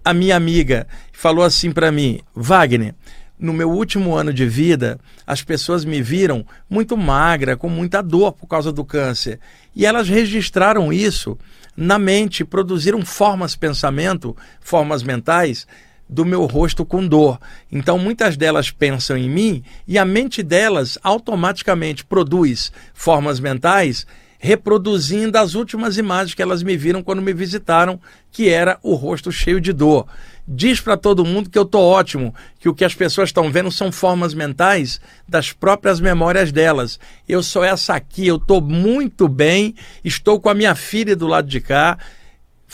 A 0.04 0.14
minha 0.14 0.36
amiga 0.36 0.88
falou 1.12 1.44
assim 1.44 1.72
para 1.72 1.92
mim: 1.92 2.22
"Wagner, 2.34 2.96
no 3.38 3.52
meu 3.52 3.70
último 3.70 4.16
ano 4.16 4.32
de 4.32 4.46
vida, 4.46 4.98
as 5.28 5.44
pessoas 5.44 5.84
me 5.84 6.02
viram 6.02 6.46
muito 6.70 6.96
magra, 6.96 7.58
com 7.58 7.68
muita 7.68 8.02
dor 8.02 8.32
por 8.32 8.48
causa 8.48 8.72
do 8.72 8.86
câncer. 8.86 9.40
E 9.76 9.86
elas 9.86 10.08
registraram 10.08 10.94
isso 10.94 11.38
na 11.76 12.00
mente, 12.00 12.46
produziram 12.46 13.04
formas 13.06 13.56
pensamento, 13.56 14.38
formas 14.62 15.04
mentais 15.04 15.68
do 16.08 16.26
meu 16.26 16.46
rosto 16.46 16.86
com 16.86 17.06
dor. 17.06 17.40
Então 17.72 17.98
muitas 17.98 18.38
delas 18.38 18.72
pensam 18.72 19.18
em 19.18 19.30
mim 19.30 19.64
e 19.88 19.98
a 19.98 20.06
mente 20.06 20.44
delas 20.44 20.98
automaticamente 21.04 22.06
produz 22.06 22.72
formas 22.94 23.40
mentais 23.40 24.06
reproduzindo 24.44 25.38
as 25.38 25.56
últimas 25.56 25.98
imagens 25.98 26.36
que 26.36 26.42
elas 26.42 26.62
me 26.62 26.76
viram 26.76 27.02
quando 27.02 27.22
me 27.22 27.34
visitaram, 27.34 27.98
que 28.30 28.50
era 28.50 28.78
o 28.84 28.94
rosto 28.94 29.32
cheio 29.32 29.62
de 29.62 29.72
dor. 29.72 30.06
Diz 30.46 30.82
para 30.82 30.98
todo 30.98 31.24
mundo 31.24 31.50
que 31.50 31.58
eu 31.58 31.64
tô 31.64 31.80
ótimo, 31.80 32.36
que 32.60 32.68
o 32.68 32.74
que 32.74 32.84
as 32.84 32.94
pessoas 32.94 33.30
estão 33.30 33.50
vendo 33.50 33.72
são 33.72 33.90
formas 33.90 34.34
mentais 34.34 35.00
das 35.26 35.54
próprias 35.54 36.02
memórias 36.02 36.52
delas. 36.52 37.00
Eu 37.26 37.42
sou 37.42 37.64
essa 37.64 37.96
aqui, 37.96 38.28
eu 38.28 38.38
tô 38.38 38.60
muito 38.60 39.30
bem, 39.30 39.76
estou 40.04 40.38
com 40.42 40.50
a 40.50 40.54
minha 40.54 40.76
filha 40.76 41.16
do 41.16 41.26
lado 41.26 41.48
de 41.48 41.62
cá 41.62 41.98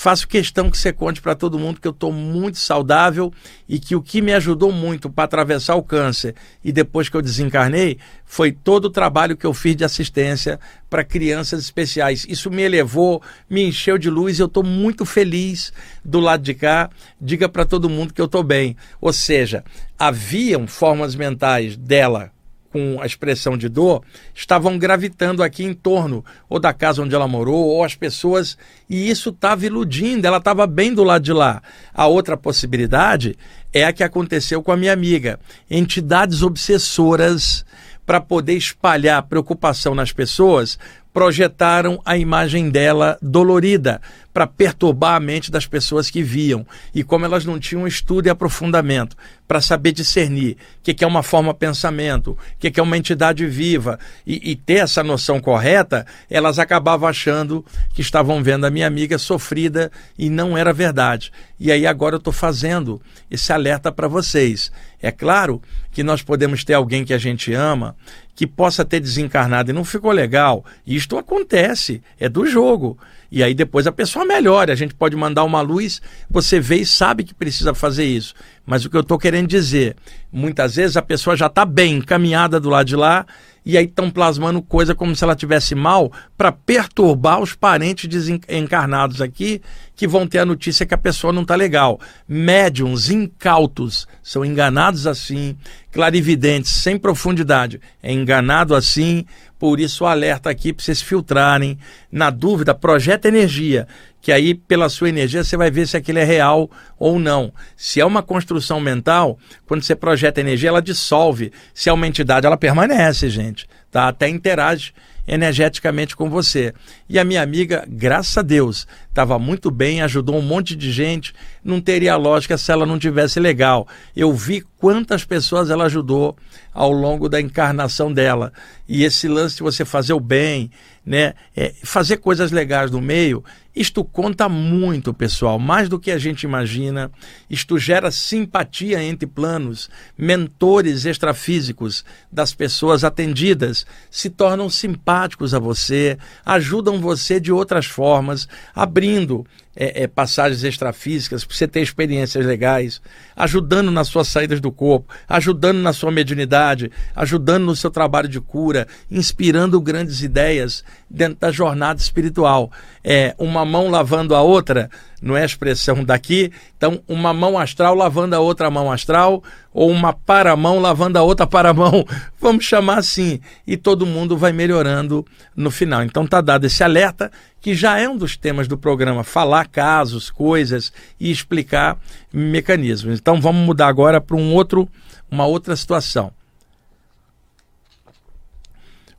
Faço 0.01 0.29
questão 0.29 0.71
que 0.71 0.77
você 0.77 0.93
conte 0.93 1.21
para 1.21 1.35
todo 1.35 1.59
mundo 1.59 1.81
que 1.81 1.85
eu 1.85 1.91
estou 1.91 2.13
muito 2.13 2.57
saudável 2.57 3.33
e 3.67 3.77
que 3.77 3.97
o 3.97 4.01
que 4.01 4.21
me 4.21 4.31
ajudou 4.31 4.71
muito 4.71 5.09
para 5.09 5.25
atravessar 5.25 5.75
o 5.75 5.83
câncer 5.83 6.35
e 6.63 6.71
depois 6.71 7.09
que 7.09 7.17
eu 7.17 7.21
desencarnei 7.21 7.97
foi 8.23 8.53
todo 8.53 8.85
o 8.85 8.89
trabalho 8.89 9.35
que 9.35 9.45
eu 9.45 9.53
fiz 9.53 9.75
de 9.75 9.83
assistência 9.83 10.57
para 10.89 11.03
crianças 11.03 11.59
especiais. 11.59 12.25
Isso 12.29 12.49
me 12.49 12.61
elevou, 12.61 13.21
me 13.49 13.61
encheu 13.61 13.97
de 13.97 14.09
luz 14.09 14.39
e 14.39 14.41
eu 14.41 14.45
estou 14.45 14.63
muito 14.63 15.05
feliz 15.05 15.73
do 16.01 16.21
lado 16.21 16.43
de 16.43 16.53
cá. 16.53 16.89
Diga 17.19 17.49
para 17.49 17.65
todo 17.65 17.89
mundo 17.89 18.13
que 18.13 18.21
eu 18.21 18.25
estou 18.25 18.41
bem. 18.41 18.77
Ou 19.01 19.11
seja, 19.11 19.65
haviam 19.99 20.65
formas 20.65 21.13
mentais 21.13 21.75
dela 21.75 22.31
com 22.71 23.01
a 23.01 23.05
expressão 23.05 23.57
de 23.57 23.67
dor 23.67 24.03
estavam 24.33 24.77
gravitando 24.77 25.43
aqui 25.43 25.63
em 25.63 25.73
torno 25.73 26.23
ou 26.47 26.59
da 26.59 26.73
casa 26.73 27.01
onde 27.01 27.15
ela 27.15 27.27
morou 27.27 27.65
ou 27.65 27.83
as 27.83 27.95
pessoas 27.95 28.57
e 28.89 29.09
isso 29.09 29.29
estava 29.29 29.65
iludindo, 29.65 30.25
ela 30.25 30.37
estava 30.37 30.65
bem 30.65 30.93
do 30.93 31.03
lado 31.03 31.23
de 31.23 31.33
lá. 31.33 31.61
A 31.93 32.07
outra 32.07 32.37
possibilidade 32.37 33.35
é 33.73 33.83
a 33.83 33.93
que 33.93 34.03
aconteceu 34.03 34.63
com 34.63 34.71
a 34.71 34.77
minha 34.77 34.93
amiga. 34.93 35.39
Entidades 35.69 36.41
obsessoras 36.41 37.65
para 38.05 38.19
poder 38.19 38.55
espalhar 38.55 39.21
preocupação 39.23 39.93
nas 39.93 40.11
pessoas, 40.11 40.79
projetaram 41.19 42.01
a 42.05 42.17
imagem 42.17 42.69
dela 42.69 43.17
dolorida 43.21 43.99
para 44.33 44.47
perturbar 44.47 45.15
a 45.15 45.19
mente 45.19 45.51
das 45.51 45.65
pessoas 45.65 46.09
que 46.09 46.23
viam. 46.23 46.65
E 46.95 47.03
como 47.03 47.25
elas 47.25 47.43
não 47.43 47.59
tinham 47.59 47.85
estudo 47.85 48.27
e 48.27 48.29
aprofundamento 48.29 49.17
para 49.45 49.59
saber 49.59 49.91
discernir 49.91 50.53
o 50.53 50.83
que, 50.83 50.93
que, 50.93 51.03
é 51.03 51.07
uma 51.07 51.21
forma 51.21 51.53
pensamento, 51.53 52.31
o 52.31 52.37
que, 52.57 52.71
que, 52.71 52.79
é 52.79 52.83
uma 52.83 52.97
entidade 52.97 53.45
viva 53.47 53.99
e, 54.25 54.51
e, 54.51 54.55
ter 54.55 54.75
essa 54.75 55.03
noção 55.03 55.41
correta, 55.41 56.05
elas 56.29 56.57
acabavam 56.57 57.09
achando 57.09 57.65
que 57.93 57.99
estavam 57.99 58.41
vendo 58.41 58.65
a 58.65 58.69
minha 58.69 58.87
amiga 58.87 59.17
sofrida 59.17 59.91
e 60.17 60.29
não 60.29 60.57
era 60.57 60.71
verdade. 60.71 61.33
E 61.59 61.69
aí 61.69 61.85
agora 61.85 62.15
eu 62.15 62.19
estou 62.19 62.31
fazendo 62.31 63.01
esse 63.29 63.51
alerta 63.51 63.91
para 63.91 64.07
vocês. 64.07 64.71
É 65.01 65.11
claro 65.11 65.61
que 65.91 66.03
nós 66.03 66.21
podemos 66.21 66.63
ter 66.63 66.75
alguém 66.75 67.03
que 67.03 67.13
a 67.13 67.17
gente 67.17 67.53
ama 67.53 67.95
que 68.39 68.47
possa 68.47 68.85
ter 68.85 69.01
desencarnado 69.01 69.69
e 69.69 69.73
não 69.73 69.83
ficou 69.83 70.13
legal. 70.13 70.63
Isto 70.87 71.17
acontece, 71.17 72.01
é 72.17 72.29
do 72.29 72.45
jogo. 72.45 72.97
E 73.29 73.43
aí 73.43 73.53
depois 73.53 73.85
a 73.85 73.91
pessoa 73.91 74.23
melhora. 74.23 74.71
A 74.71 74.77
gente 74.77 74.95
pode 74.95 75.13
mandar 75.13 75.43
uma 75.43 75.59
luz, 75.59 76.01
você 76.29 76.57
vê 76.57 76.77
e 76.77 76.85
sabe 76.85 77.25
que 77.25 77.33
precisa 77.33 77.73
fazer 77.73 78.05
isso. 78.05 78.33
Mas 78.65 78.85
o 78.85 78.89
que 78.89 78.95
eu 78.95 79.01
estou 79.01 79.19
querendo 79.19 79.49
dizer, 79.49 79.97
muitas 80.31 80.77
vezes 80.77 80.95
a 80.95 81.01
pessoa 81.01 81.35
já 81.35 81.47
está 81.47 81.65
bem 81.65 81.95
encaminhada 81.95 82.61
do 82.61 82.69
lado 82.69 82.85
de 82.85 82.95
lá 82.95 83.25
e 83.69 83.77
aí 83.77 83.85
estão 83.85 84.09
plasmando 84.09 84.63
coisa 84.63 84.95
como 84.95 85.15
se 85.15 85.23
ela 85.23 85.35
tivesse 85.35 85.75
mal 85.75 86.11
para 86.35 86.51
perturbar 86.51 87.39
os 87.39 87.53
parentes 87.53 88.09
desencarnados 88.09 89.21
aqui 89.21 89.61
que 89.95 90.07
vão 90.07 90.25
ter 90.25 90.39
a 90.39 90.45
notícia 90.45 90.87
que 90.87 90.93
a 90.93 90.97
pessoa 90.97 91.31
não 91.31 91.43
está 91.43 91.55
legal. 91.55 91.99
Médiums 92.27 93.11
incautos 93.11 94.07
são 94.23 94.43
enganados 94.43 95.05
assim, 95.05 95.55
clarividentes 95.91 96.71
sem 96.71 96.97
profundidade 96.97 97.79
é 98.01 98.11
enganado 98.11 98.73
assim, 98.73 99.23
por 99.59 99.79
isso 99.79 100.03
o 100.03 100.07
alerta 100.07 100.49
aqui 100.49 100.71
para 100.71 100.83
vocês 100.83 101.01
filtrarem. 101.01 101.77
Na 102.11 102.29
dúvida, 102.29 102.73
projeta 102.73 103.27
energia, 103.27 103.87
que 104.21 104.31
aí 104.31 104.53
pela 104.53 104.89
sua 104.89 105.09
energia 105.09 105.43
você 105.43 105.55
vai 105.55 105.71
ver 105.71 105.87
se 105.87 105.97
aquilo 105.97 106.19
é 106.19 106.23
real 106.23 106.69
ou 106.97 107.19
não. 107.19 107.53
Se 107.75 107.99
é 107.99 108.05
uma 108.05 108.21
construção 108.21 108.79
mental, 108.79 109.37
quando 109.65 109.83
você 109.83 109.95
projeta 109.95 110.41
energia, 110.41 110.69
ela 110.69 110.81
dissolve. 110.81 111.51
Se 111.73 111.89
é 111.89 111.93
uma 111.93 112.07
entidade, 112.07 112.45
ela 112.45 112.57
permanece, 112.57 113.29
gente. 113.29 113.67
Tá? 113.91 114.07
Até 114.07 114.27
interage 114.27 114.93
energeticamente 115.29 116.15
com 116.15 116.27
você. 116.27 116.73
E 117.07 117.19
a 117.19 117.23
minha 117.23 117.43
amiga, 117.43 117.85
graças 117.87 118.35
a 118.35 118.41
Deus, 118.41 118.87
estava 119.07 119.37
muito 119.37 119.69
bem, 119.69 120.01
ajudou 120.01 120.35
um 120.35 120.41
monte 120.41 120.75
de 120.75 120.91
gente. 120.91 121.33
Não 121.63 121.79
teria 121.79 122.15
lógica 122.15 122.57
se 122.57 122.71
ela 122.71 122.85
não 122.85 122.97
tivesse 122.97 123.39
legal. 123.39 123.87
Eu 124.15 124.33
vi 124.33 124.63
quantas 124.79 125.23
pessoas 125.23 125.69
ela 125.69 125.85
ajudou 125.85 126.35
ao 126.79 126.93
longo 126.93 127.27
da 127.27 127.41
encarnação 127.41 128.13
dela. 128.13 128.53
E 128.87 129.03
esse 129.03 129.27
lance 129.27 129.57
de 129.57 129.63
você 129.63 129.83
fazer 129.83 130.13
o 130.13 130.19
bem, 130.19 130.71
né, 131.05 131.33
é, 131.53 131.73
fazer 131.83 132.17
coisas 132.17 132.53
legais 132.53 132.89
no 132.89 133.01
meio, 133.01 133.43
isto 133.75 134.01
conta 134.01 134.47
muito, 134.47 135.13
pessoal, 135.13 135.59
mais 135.59 135.89
do 135.89 135.99
que 135.99 136.09
a 136.09 136.17
gente 136.17 136.43
imagina. 136.43 137.11
Isto 137.49 137.77
gera 137.77 138.09
simpatia 138.11 139.03
entre 139.03 139.27
planos. 139.27 139.89
Mentores 140.17 141.03
extrafísicos 141.03 142.05
das 142.31 142.53
pessoas 142.53 143.03
atendidas 143.03 143.85
se 144.09 144.29
tornam 144.29 144.69
simpáticos 144.69 145.53
a 145.53 145.59
você, 145.59 146.17
ajudam 146.45 147.01
você 147.01 147.41
de 147.41 147.51
outras 147.51 147.87
formas, 147.87 148.47
abrindo 148.73 149.45
é, 149.79 150.03
é, 150.03 150.07
passagens 150.07 150.65
extrafísicas, 150.65 151.45
para 151.45 151.55
você 151.55 151.65
ter 151.65 151.79
experiências 151.79 152.45
legais, 152.45 153.01
ajudando 153.33 153.89
nas 153.89 154.09
suas 154.09 154.27
saídas 154.27 154.59
do 154.59 154.73
corpo, 154.73 155.11
ajudando 155.27 155.77
na 155.77 155.93
sua 155.93 156.11
mediunidade, 156.11 156.91
ajudando 157.15 157.63
no 157.63 157.75
seu 157.77 157.89
trabalho 157.89 158.27
de 158.27 158.41
cura, 158.41 158.85
inspirando 159.09 159.79
grandes 159.79 160.21
ideias 160.21 160.83
dentro 161.09 161.37
da 161.39 161.49
jornada 161.49 162.01
espiritual. 162.01 162.69
É 163.01 163.33
uma 163.37 163.63
mão 163.63 163.89
lavando 163.89 164.35
a 164.35 164.41
outra, 164.41 164.89
não 165.21 165.35
é 165.35 165.43
expressão 165.43 166.03
daqui. 166.03 166.51
Então, 166.77 167.01
uma 167.07 167.33
mão 167.33 167.57
astral 167.57 167.93
lavando 167.93 168.35
a 168.35 168.39
outra 168.39 168.69
mão 168.69 168.91
astral, 168.91 169.43
ou 169.73 169.89
uma 169.89 170.13
paramão 170.13 170.79
lavando 170.79 171.17
a 171.17 171.23
outra 171.23 171.45
paramão, 171.45 172.05
vamos 172.39 172.65
chamar 172.65 172.99
assim. 172.99 173.39
E 173.67 173.75
todo 173.75 174.05
mundo 174.05 174.37
vai 174.37 174.51
melhorando 174.51 175.25
no 175.55 175.69
final. 175.69 176.03
Então, 176.03 176.25
tá 176.25 176.41
dado 176.41 176.65
esse 176.65 176.83
alerta, 176.83 177.31
que 177.61 177.75
já 177.75 177.99
é 177.99 178.07
um 178.07 178.17
dos 178.17 178.37
temas 178.37 178.67
do 178.67 178.77
programa, 178.77 179.23
falar 179.23 179.67
casos, 179.67 180.29
coisas 180.29 180.91
e 181.19 181.29
explicar 181.29 181.97
mecanismos. 182.33 183.19
Então, 183.19 183.41
vamos 183.41 183.65
mudar 183.65 183.87
agora 183.87 184.21
para 184.21 184.37
um 184.37 184.53
outro, 184.53 184.87
uma 185.29 185.45
outra 185.45 185.75
situação. 185.75 186.31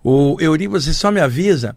O 0.02 0.38
Euri, 0.40 0.66
você 0.66 0.94
só 0.94 1.10
me 1.10 1.20
avisa 1.20 1.76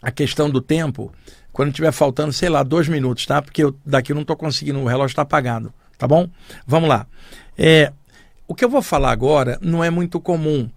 a 0.00 0.10
questão 0.10 0.48
do 0.48 0.60
tempo 0.60 1.12
quando 1.52 1.72
tiver 1.72 1.92
faltando, 1.92 2.32
sei 2.32 2.48
lá, 2.48 2.62
dois 2.62 2.88
minutos, 2.88 3.26
tá? 3.26 3.42
Porque 3.42 3.62
eu 3.62 3.76
daqui 3.84 4.14
não 4.14 4.22
estou 4.22 4.36
conseguindo, 4.36 4.78
o 4.78 4.86
relógio 4.86 5.12
está 5.12 5.22
apagado, 5.22 5.72
tá 5.98 6.08
bom? 6.08 6.28
Vamos 6.66 6.88
lá. 6.88 7.06
É, 7.56 7.92
o 8.48 8.54
que 8.54 8.64
eu 8.64 8.68
vou 8.68 8.82
falar 8.82 9.12
agora 9.12 9.58
não 9.60 9.84
é 9.84 9.90
muito 9.90 10.18
comum, 10.18 10.68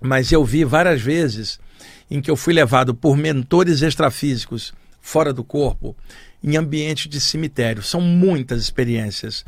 mas 0.00 0.32
eu 0.32 0.44
vi 0.44 0.64
várias 0.64 1.00
vezes 1.00 1.60
em 2.10 2.20
que 2.20 2.30
eu 2.30 2.36
fui 2.36 2.52
levado 2.52 2.94
por 2.94 3.16
mentores 3.16 3.82
extrafísicos 3.82 4.74
fora 5.00 5.32
do 5.32 5.44
corpo 5.44 5.96
em 6.42 6.56
ambiente 6.56 7.08
de 7.08 7.20
cemitério. 7.20 7.82
São 7.82 8.00
muitas 8.00 8.60
experiências. 8.62 9.44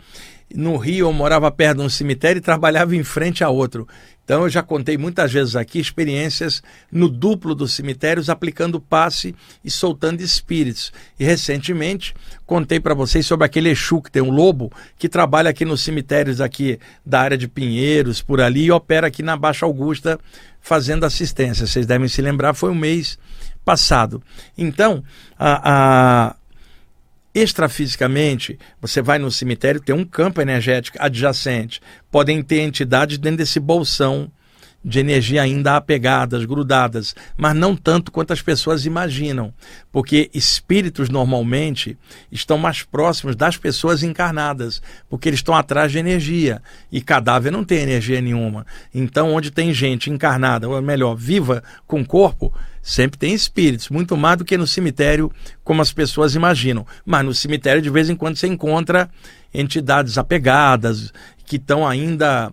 No 0.55 0.77
Rio, 0.77 1.09
eu 1.09 1.13
morava 1.13 1.51
perto 1.51 1.79
de 1.79 1.85
um 1.85 1.89
cemitério 1.89 2.39
e 2.39 2.41
trabalhava 2.41 2.95
em 2.95 3.03
frente 3.03 3.43
a 3.43 3.49
outro. 3.49 3.89
Então, 4.25 4.45
eu 4.45 4.49
já 4.49 4.63
contei 4.63 4.97
muitas 4.97 5.33
vezes 5.33 5.57
aqui 5.57 5.81
experiências 5.81 6.63
no 6.91 7.09
duplo 7.09 7.57
dos 7.57 7.75
cemitérios, 7.75 8.31
aplicando 8.31 8.81
passe 8.81 9.35
e 9.65 9.71
soltando 9.71 10.21
espíritos. 10.21 10.93
E 11.19 11.25
recentemente, 11.25 12.15
contei 12.47 12.79
para 12.79 12.95
vocês 12.95 13.27
sobre 13.27 13.45
aquele 13.45 13.69
Exu 13.69 14.01
que 14.01 14.13
tem 14.13 14.23
um 14.23 14.31
lobo, 14.31 14.73
que 14.97 15.09
trabalha 15.09 15.51
aqui 15.51 15.65
nos 15.65 15.83
cemitérios 15.83 16.41
aqui 16.41 16.79
da 17.05 17.21
área 17.21 17.37
de 17.37 17.49
Pinheiros, 17.49 18.23
por 18.23 18.41
ali, 18.41 18.67
e 18.67 18.71
opera 18.71 19.09
aqui 19.09 19.23
na 19.25 19.37
Baixa 19.37 19.67
Augusta, 19.67 20.21
fazendo 20.61 21.05
assistência. 21.05 21.67
Vocês 21.67 21.85
devem 21.85 22.07
se 22.09 22.23
lembrar, 22.23 22.55
foi 22.55 22.71
um 22.71 22.77
mês 22.77 23.19
passado. 23.65 24.23
Então, 24.57 25.03
a, 25.37 26.29
a 26.31 26.37
extrafisicamente, 27.35 28.59
você 28.81 29.03
vai 29.03 29.19
no 29.19 29.31
cemitério, 29.31 29.81
tem 29.81 29.95
um 29.95 30.05
campo 30.05 30.41
energético 30.41 30.99
adjacente. 31.01 31.81
Podem 32.11 32.43
ter 32.43 32.61
entidades 32.61 33.19
dentro 33.19 33.39
desse 33.39 33.59
bolsão 33.59 34.31
de 34.85 35.01
energia 35.01 35.43
ainda 35.43 35.77
apegadas, 35.77 36.45
grudadas, 36.45 37.15
mas 37.37 37.57
não 37.57 37.75
tanto 37.75 38.13
quanto 38.13 38.33
as 38.33 38.43
pessoas 38.43 38.85
imaginam, 38.85 39.53
porque 39.91 40.31
espíritos 40.35 41.09
normalmente 41.09 41.97
estão 42.31 42.59
mais 42.59 42.83
próximos 42.83 43.35
das 43.35 43.57
pessoas 43.57 44.03
encarnadas, 44.03 44.83
porque 45.09 45.29
eles 45.29 45.39
estão 45.39 45.55
atrás 45.55 45.91
de 45.91 45.99
energia 45.99 46.61
e 46.93 47.01
cadáver 47.01 47.51
não 47.51 47.65
tem 47.65 47.79
energia 47.79 48.21
nenhuma. 48.21 48.67
Então, 48.95 49.33
onde 49.33 49.51
tem 49.51 49.73
gente 49.73 50.11
encarnada, 50.11 50.69
ou 50.69 50.81
melhor, 50.83 51.15
viva 51.15 51.63
com 51.87 52.05
corpo, 52.05 52.53
sempre 52.83 53.19
tem 53.19 53.33
espíritos, 53.33 53.89
muito 53.89 54.17
mais 54.17 54.37
do 54.37 54.45
que 54.45 54.59
no 54.59 54.67
cemitério, 54.67 55.33
como 55.63 55.81
as 55.81 55.93
pessoas 55.93 56.35
imaginam. 56.35 56.87
Mas 57.07 57.25
no 57.25 57.33
cemitério, 57.33 57.81
de 57.81 57.89
vez 57.89 58.11
em 58.11 58.17
quando, 58.17 58.37
você 58.37 58.47
encontra 58.47 59.09
entidades 59.55 60.19
apegadas 60.19 61.13
que 61.47 61.57
estão 61.57 61.87
ainda 61.87 62.53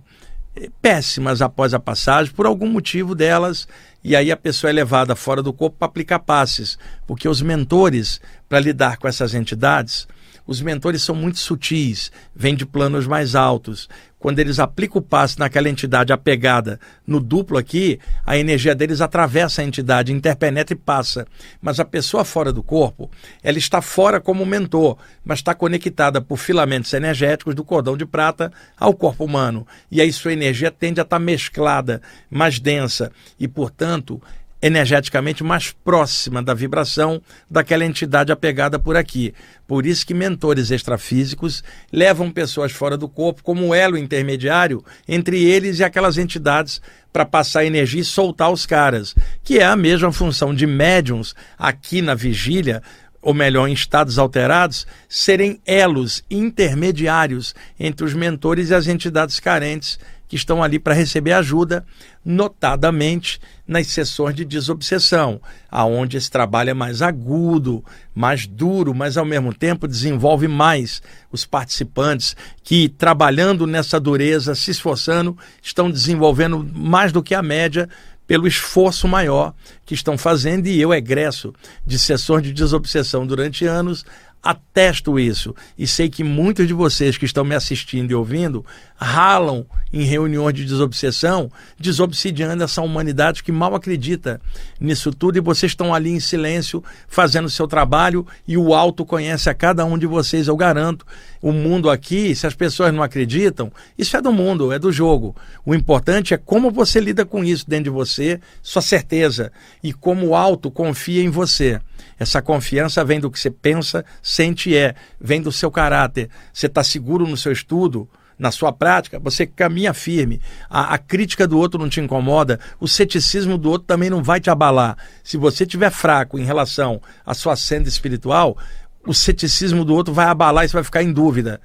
péssimas 0.82 1.42
após 1.42 1.74
a 1.74 1.80
passagem, 1.80 2.34
por 2.34 2.46
algum 2.46 2.68
motivo 2.68 3.16
delas, 3.16 3.68
e 4.04 4.16
aí 4.16 4.32
a 4.32 4.38
pessoa 4.38 4.70
é 4.70 4.74
levada 4.74 5.16
fora 5.16 5.42
do 5.42 5.54
corpo 5.54 5.78
para 5.78 5.88
aplicar 5.88 6.20
passes, 6.20 6.78
porque 7.08 7.28
os 7.28 7.42
mentores, 7.42 8.20
para 8.50 8.60
lidar 8.60 8.98
com 8.98 9.08
essas 9.08 9.34
entidades, 9.34 10.08
os 10.46 10.62
mentores 10.62 11.02
são 11.04 11.16
muito 11.16 11.40
sutis, 11.40 12.12
vêm 12.36 12.56
de 12.56 12.66
planos 12.66 13.08
mais 13.08 13.36
altos. 13.36 13.88
Quando 14.22 14.38
eles 14.38 14.60
aplicam 14.60 15.00
o 15.00 15.02
passe 15.02 15.40
naquela 15.40 15.68
entidade 15.68 16.14
apegada 16.14 16.80
no 17.08 17.20
duplo 17.20 17.58
aqui, 17.58 18.00
a 18.24 18.38
energia 18.38 18.76
deles 18.76 19.02
atravessa 19.02 19.64
a 19.64 19.66
entidade, 19.66 20.14
interpenetra 20.14 20.76
e 20.76 20.78
passa. 20.78 21.26
Mas 21.60 21.80
a 21.80 21.86
pessoa 21.86 22.24
fora 22.24 22.54
do 22.54 22.62
corpo, 22.62 23.10
ela 23.42 23.58
está 23.58 23.82
fora 23.82 24.22
como 24.22 24.46
mentor, 24.46 25.00
mas 25.26 25.40
está 25.40 25.56
conectada 25.56 26.22
por 26.22 26.38
filamentos 26.38 26.94
energéticos 26.94 27.56
do 27.56 27.66
cordão 27.66 27.98
de 27.98 28.06
prata 28.06 28.54
ao 28.80 28.94
corpo 28.94 29.26
humano. 29.26 29.66
E 29.90 30.00
aí 30.00 30.14
sua 30.14 30.34
energia 30.34 30.70
tende 30.70 31.00
a 31.00 31.04
estar 31.04 31.18
mesclada, 31.18 32.00
mais 32.30 32.60
densa, 32.60 33.12
e 33.40 33.48
portanto 33.48 34.22
energeticamente 34.62 35.44
mais 35.44 35.72
próxima 35.72 36.42
da 36.44 36.54
vibração 36.54 37.22
daquela 37.50 37.86
entidade 37.86 38.32
apegada 38.32 38.78
por 38.78 38.96
aqui. 38.96 39.34
Por 39.68 39.86
isso 39.86 40.06
que 40.06 40.14
mentores 40.14 40.70
extrafísicos 40.70 41.64
levam 41.92 42.30
pessoas 42.30 42.72
fora 42.72 42.96
do 42.96 43.10
corpo 43.10 43.44
como 43.44 43.74
elo 43.74 43.98
intermediário 43.98 44.84
entre 45.08 45.44
eles 45.44 45.80
e 45.80 45.84
aquelas 45.84 46.18
entidades 46.18 46.82
para 47.12 47.26
passar 47.26 47.66
energia 47.66 48.02
e 48.02 48.06
soltar 48.06 48.52
os 48.52 48.66
caras, 48.66 49.16
que 49.44 49.60
é 49.60 49.66
a 49.66 49.76
mesma 49.76 50.12
função 50.12 50.54
de 50.54 50.68
médiums 50.68 51.36
aqui 51.58 52.02
na 52.02 52.14
vigília, 52.14 52.82
ou 53.22 53.34
melhor, 53.34 53.68
em 53.68 53.74
estados 53.74 54.18
alterados, 54.18 54.88
serem 55.08 55.62
elos 55.66 56.24
intermediários 56.30 57.54
entre 57.80 58.06
os 58.06 58.14
mentores 58.14 58.70
e 58.70 58.76
as 58.76 58.88
entidades 58.88 59.40
carentes 59.40 60.00
que 60.32 60.38
estão 60.38 60.64
ali 60.64 60.80
para 60.80 60.94
receber 60.94 61.34
ajuda, 61.34 61.86
notadamente 62.24 63.38
nas 63.68 63.88
sessões 63.88 64.34
de 64.34 64.46
desobsessão, 64.46 65.42
aonde 65.70 66.16
esse 66.16 66.32
trabalho 66.32 66.70
é 66.70 66.74
mais 66.74 67.02
agudo, 67.02 67.84
mais 68.16 68.48
duro, 68.48 68.96
mas 68.96 69.18
ao 69.18 69.26
mesmo 69.26 69.54
tempo 69.54 69.90
desenvolve 69.90 70.48
mais 70.48 71.02
os 71.34 71.44
participantes 71.44 72.34
que 72.64 72.88
trabalhando 72.88 73.68
nessa 73.68 74.00
dureza, 74.00 74.56
se 74.56 74.72
esforçando, 74.72 75.38
estão 75.62 75.92
desenvolvendo 75.92 76.66
mais 76.74 77.12
do 77.12 77.22
que 77.22 77.36
a 77.36 77.42
média 77.44 77.90
pelo 78.26 78.48
esforço 78.48 79.10
maior 79.10 79.54
que 79.86 79.94
estão 79.94 80.18
fazendo. 80.18 80.68
E 80.68 80.80
eu 80.80 80.94
egresso 80.94 81.54
de 81.86 82.00
sessões 82.00 82.44
de 82.44 82.54
desobsessão 82.54 83.28
durante 83.28 83.66
anos 83.66 84.06
atesto 84.44 85.20
isso 85.20 85.56
e 85.78 85.86
sei 85.86 86.10
que 86.10 86.24
muitos 86.24 86.68
de 86.68 86.74
vocês 86.74 87.18
que 87.18 87.26
estão 87.26 87.44
me 87.44 87.54
assistindo 87.54 88.10
e 88.10 88.16
ouvindo 88.16 88.66
ralam 88.96 89.66
em 89.94 90.04
reuniões 90.04 90.54
de 90.54 90.64
desobsessão, 90.64 91.52
desobsidiando 91.78 92.64
essa 92.64 92.82
humanidade 92.82 93.44
que 93.44 93.52
mal 93.52 93.76
acredita 93.76 94.40
nisso 94.80 95.12
tudo 95.12 95.38
e 95.38 95.42
vocês 95.42 95.72
estão 95.72 95.94
ali 95.94 96.12
em 96.12 96.20
silêncio 96.20 96.84
fazendo 97.08 97.50
seu 97.50 97.68
trabalho 97.68 98.26
e 98.48 98.58
o 98.58 98.74
alto 98.74 99.06
conhece 99.06 99.50
a 99.50 99.54
cada 99.54 99.84
um 99.86 99.98
de 99.98 100.08
vocês, 100.08 100.48
eu 100.48 100.56
garanto. 100.56 101.06
O 101.42 101.52
mundo 101.52 101.90
aqui, 101.90 102.36
se 102.36 102.48
as 102.48 102.54
pessoas 102.54 102.94
não 102.94 103.04
acreditam, 103.04 103.72
isso 103.98 104.16
é 104.16 104.22
do 104.22 104.32
mundo, 104.32 104.72
é 104.72 104.80
do 104.80 104.92
jogo. 104.92 105.36
O 105.66 105.74
importante 105.76 106.34
é 106.34 106.38
como 106.38 106.72
você 106.72 107.00
lida 107.00 107.26
com 107.26 107.44
isso 107.44 107.68
dentro 107.68 107.86
de 107.86 107.90
você, 107.90 108.40
sua 108.62 108.82
certeza 108.82 109.52
e 109.84 109.92
como 109.92 110.28
o 110.28 110.36
alto 110.36 110.72
confia 110.72 111.24
em 111.24 111.30
você. 111.30 111.82
Essa 112.20 112.40
confiança 112.40 113.04
vem 113.04 113.20
do 113.20 113.32
que 113.32 113.40
você 113.40 113.50
pensa, 113.50 114.06
sente 114.32 114.76
é, 114.76 114.96
vem 115.20 115.42
do 115.42 115.52
seu 115.52 115.70
caráter. 115.70 116.30
Você 116.54 116.68
está 116.68 116.84
seguro 116.84 117.28
no 117.28 117.36
seu 117.36 117.52
estudo, 117.52 118.08
na 118.40 118.50
sua 118.50 118.72
prática, 118.72 119.20
você 119.20 119.46
caminha 119.46 119.94
firme. 119.94 120.42
A, 120.70 120.96
a, 120.96 120.98
crítica 120.98 121.46
do 121.46 121.60
outro 121.60 121.80
não 121.80 121.90
te 121.90 122.00
incomoda, 122.00 122.60
o 122.80 122.88
ceticismo 122.88 123.58
do 123.58 123.70
outro 123.70 123.86
também 123.86 124.10
não 124.10 124.24
vai 124.24 124.40
te 124.40 124.50
abalar. 124.50 124.98
Se 125.24 125.38
você 125.38 125.64
estiver 125.64 125.92
fraco 125.92 126.40
em 126.40 126.44
relação 126.44 127.02
à 127.26 127.34
sua 127.34 127.56
senda 127.56 127.90
espiritual, 127.90 128.58
o 129.06 129.14
ceticismo 129.14 129.84
do 129.84 129.94
outro 129.94 130.14
vai 130.14 130.26
abalar 130.26 130.64
e 130.64 130.70
você 130.70 130.74
vai 130.74 130.84
ficar 130.84 131.04
em 131.04 131.12
dúvida. 131.12 131.60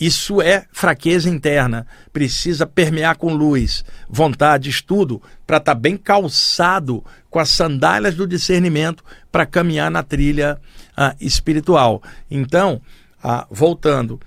Isso 0.00 0.42
é 0.42 0.64
fraqueza 0.72 1.28
interna. 1.28 1.86
Precisa 2.12 2.66
permear 2.66 3.16
com 3.16 3.32
luz, 3.32 3.84
vontade, 4.08 4.68
estudo, 4.68 5.22
para 5.46 5.58
estar 5.58 5.74
tá 5.74 5.80
bem 5.80 5.96
calçado 5.96 7.04
com 7.30 7.38
as 7.38 7.50
sandálias 7.50 8.14
do 8.14 8.26
discernimento 8.26 9.04
para 9.30 9.46
caminhar 9.46 9.90
na 9.90 10.02
trilha 10.02 10.58
ah, 10.96 11.14
espiritual. 11.20 12.02
Então, 12.30 12.80
ah, 13.22 13.46
voltando, 13.50 14.20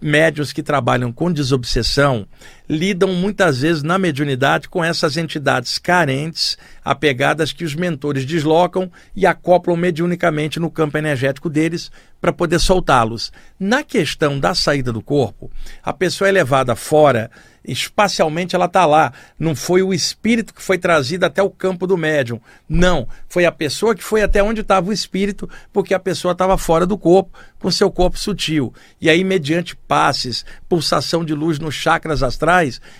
médios 0.00 0.52
que 0.52 0.62
trabalham 0.62 1.12
com 1.12 1.32
desobsessão 1.32 2.26
lidam 2.68 3.12
muitas 3.12 3.60
vezes 3.60 3.82
na 3.82 3.98
mediunidade 3.98 4.68
com 4.68 4.82
essas 4.82 5.16
entidades 5.16 5.78
carentes, 5.78 6.56
apegadas 6.84 7.52
que 7.52 7.64
os 7.64 7.74
mentores 7.74 8.24
deslocam 8.24 8.90
e 9.14 9.26
acoplam 9.26 9.76
mediunicamente 9.76 10.58
no 10.58 10.70
campo 10.70 10.96
energético 10.96 11.50
deles 11.50 11.90
para 12.20 12.32
poder 12.32 12.58
soltá-los. 12.58 13.32
Na 13.58 13.82
questão 13.82 14.38
da 14.38 14.54
saída 14.54 14.92
do 14.92 15.02
corpo, 15.02 15.50
a 15.82 15.92
pessoa 15.92 16.28
é 16.28 16.32
levada 16.32 16.74
fora 16.74 17.30
espacialmente 17.64 18.54
ela 18.54 18.66
está 18.66 18.84
lá. 18.84 19.12
Não 19.38 19.56
foi 19.56 19.82
o 19.82 19.94
espírito 19.94 20.52
que 20.52 20.62
foi 20.62 20.76
trazido 20.76 21.24
até 21.24 21.42
o 21.42 21.50
campo 21.50 21.86
do 21.86 21.96
médium. 21.96 22.40
Não. 22.68 23.08
Foi 23.28 23.46
a 23.46 23.52
pessoa 23.52 23.94
que 23.94 24.04
foi 24.04 24.22
até 24.22 24.42
onde 24.42 24.60
estava 24.60 24.90
o 24.90 24.92
espírito, 24.92 25.48
porque 25.72 25.94
a 25.94 25.98
pessoa 25.98 26.32
estava 26.32 26.58
fora 26.58 26.86
do 26.86 26.98
corpo, 26.98 27.36
com 27.58 27.70
seu 27.70 27.90
corpo 27.90 28.18
sutil. 28.18 28.72
E 29.00 29.08
aí, 29.08 29.24
mediante 29.24 29.74
passes, 29.74 30.44
pulsação 30.68 31.24
de 31.24 31.34
luz 31.34 31.58
nos 31.58 31.74
chakras 31.74 32.22
astrais, 32.22 32.53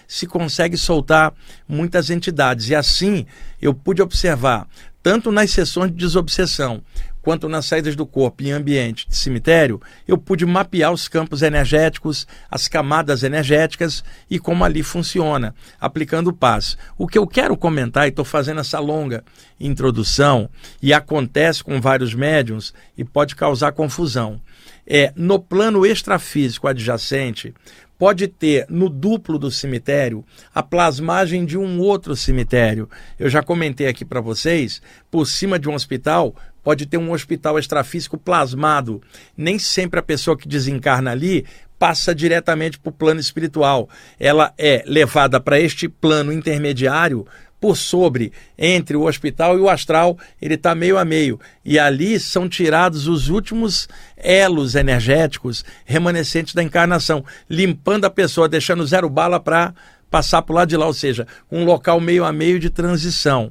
se 0.09 0.27
consegue 0.27 0.77
soltar 0.77 1.33
muitas 1.69 2.11
entidades. 2.11 2.69
E 2.69 2.75
assim 2.75 3.27
eu 3.61 3.75
pude 3.75 4.03
observar, 4.03 4.67
tanto 5.03 5.31
nas 5.31 5.51
sessões 5.51 5.91
de 5.91 5.97
desobsessão 5.97 6.83
quanto 7.25 7.49
nas 7.49 7.65
saídas 7.65 7.97
do 7.97 8.05
corpo 8.05 8.43
em 8.43 8.53
ambiente 8.53 9.09
de 9.09 9.17
cemitério, 9.17 9.81
eu 10.07 10.19
pude 10.19 10.45
mapear 10.45 10.93
os 10.93 11.09
campos 11.09 11.41
energéticos, 11.41 12.27
as 12.51 12.69
camadas 12.69 13.23
energéticas 13.23 14.05
e 14.31 14.39
como 14.39 14.63
ali 14.63 14.83
funciona, 14.83 15.55
aplicando 15.81 16.35
paz. 16.35 16.77
O 16.99 17.09
que 17.09 17.17
eu 17.17 17.27
quero 17.27 17.57
comentar, 17.57 18.05
e 18.05 18.11
estou 18.11 18.27
fazendo 18.27 18.61
essa 18.61 18.79
longa 18.79 19.25
introdução, 19.59 20.51
e 20.83 20.93
acontece 20.93 21.65
com 21.65 21.81
vários 21.81 22.15
médiums 22.15 22.75
e 22.97 23.03
pode 23.03 23.35
causar 23.35 23.73
confusão, 23.73 24.39
é 24.87 25.11
no 25.17 25.39
plano 25.39 25.87
extrafísico 25.87 26.69
adjacente, 26.69 27.55
pode 27.99 28.29
ter 28.29 28.67
no 28.69 28.89
duplo 28.89 29.39
do 29.39 29.51
cemitério 29.51 30.25
a 30.55 30.63
plasmagem 30.63 31.45
de 31.45 31.57
um 31.57 31.81
outro 31.81 32.17
cemitério. 32.17 32.89
Eu 33.19 33.29
já 33.29 33.43
comentei 33.43 33.87
aqui 33.87 34.05
para 34.05 34.21
vocês, 34.21 34.81
por 35.11 35.27
cima 35.27 35.59
de 35.59 35.69
um 35.69 35.75
hospital 35.75 36.35
pode 36.65 36.87
ter 36.87 36.97
um 36.97 37.13
hospital 37.13 37.59
extrafísico 37.59 38.17
plasmado. 38.17 39.03
Nem 39.37 39.59
sempre 39.59 40.01
a 40.01 40.03
pessoa 40.03 40.37
que 40.37 40.49
desencarna 40.49 41.11
ali 41.13 41.45
passa 41.79 42.15
diretamente 42.15 42.79
para 42.79 42.89
o 42.89 42.93
plano 42.93 43.21
espiritual. 43.21 43.89
Ela 44.19 44.55
é 44.57 44.83
levada 44.87 45.39
para 45.39 45.61
este 45.61 45.89
plano 45.89 46.33
intermediário 46.33 47.27
por 47.65 47.79
sobre, 47.79 48.31
entre 48.59 48.95
o 48.95 49.07
hospital 49.07 49.57
e 49.57 49.61
o 49.63 49.71
astral, 49.71 50.19
ele 50.39 50.53
está 50.53 50.75
meio 50.75 50.99
a 50.99 51.05
meio. 51.05 51.41
E 51.65 51.79
ali 51.79 52.21
são 52.21 52.47
tirados 52.47 53.09
os 53.09 53.31
últimos 53.31 53.89
elos 54.19 54.75
energéticos 54.75 55.65
remanescentes 55.87 56.53
da 56.53 56.63
encarnação, 56.63 57.25
limpando 57.49 58.05
a 58.05 58.11
pessoa, 58.11 58.51
deixando 58.51 58.87
zero 58.87 59.09
bala 59.09 59.41
para 59.41 59.73
passar 60.11 60.45
o 60.47 60.53
lado 60.53 60.69
de 60.69 60.77
lá, 60.77 60.85
ou 60.85 60.93
seja, 60.93 61.27
um 61.51 61.65
local 61.65 61.99
meio 62.03 62.27
a 62.27 62.33
meio 62.35 62.61
de 62.61 62.69
transição. 62.69 63.51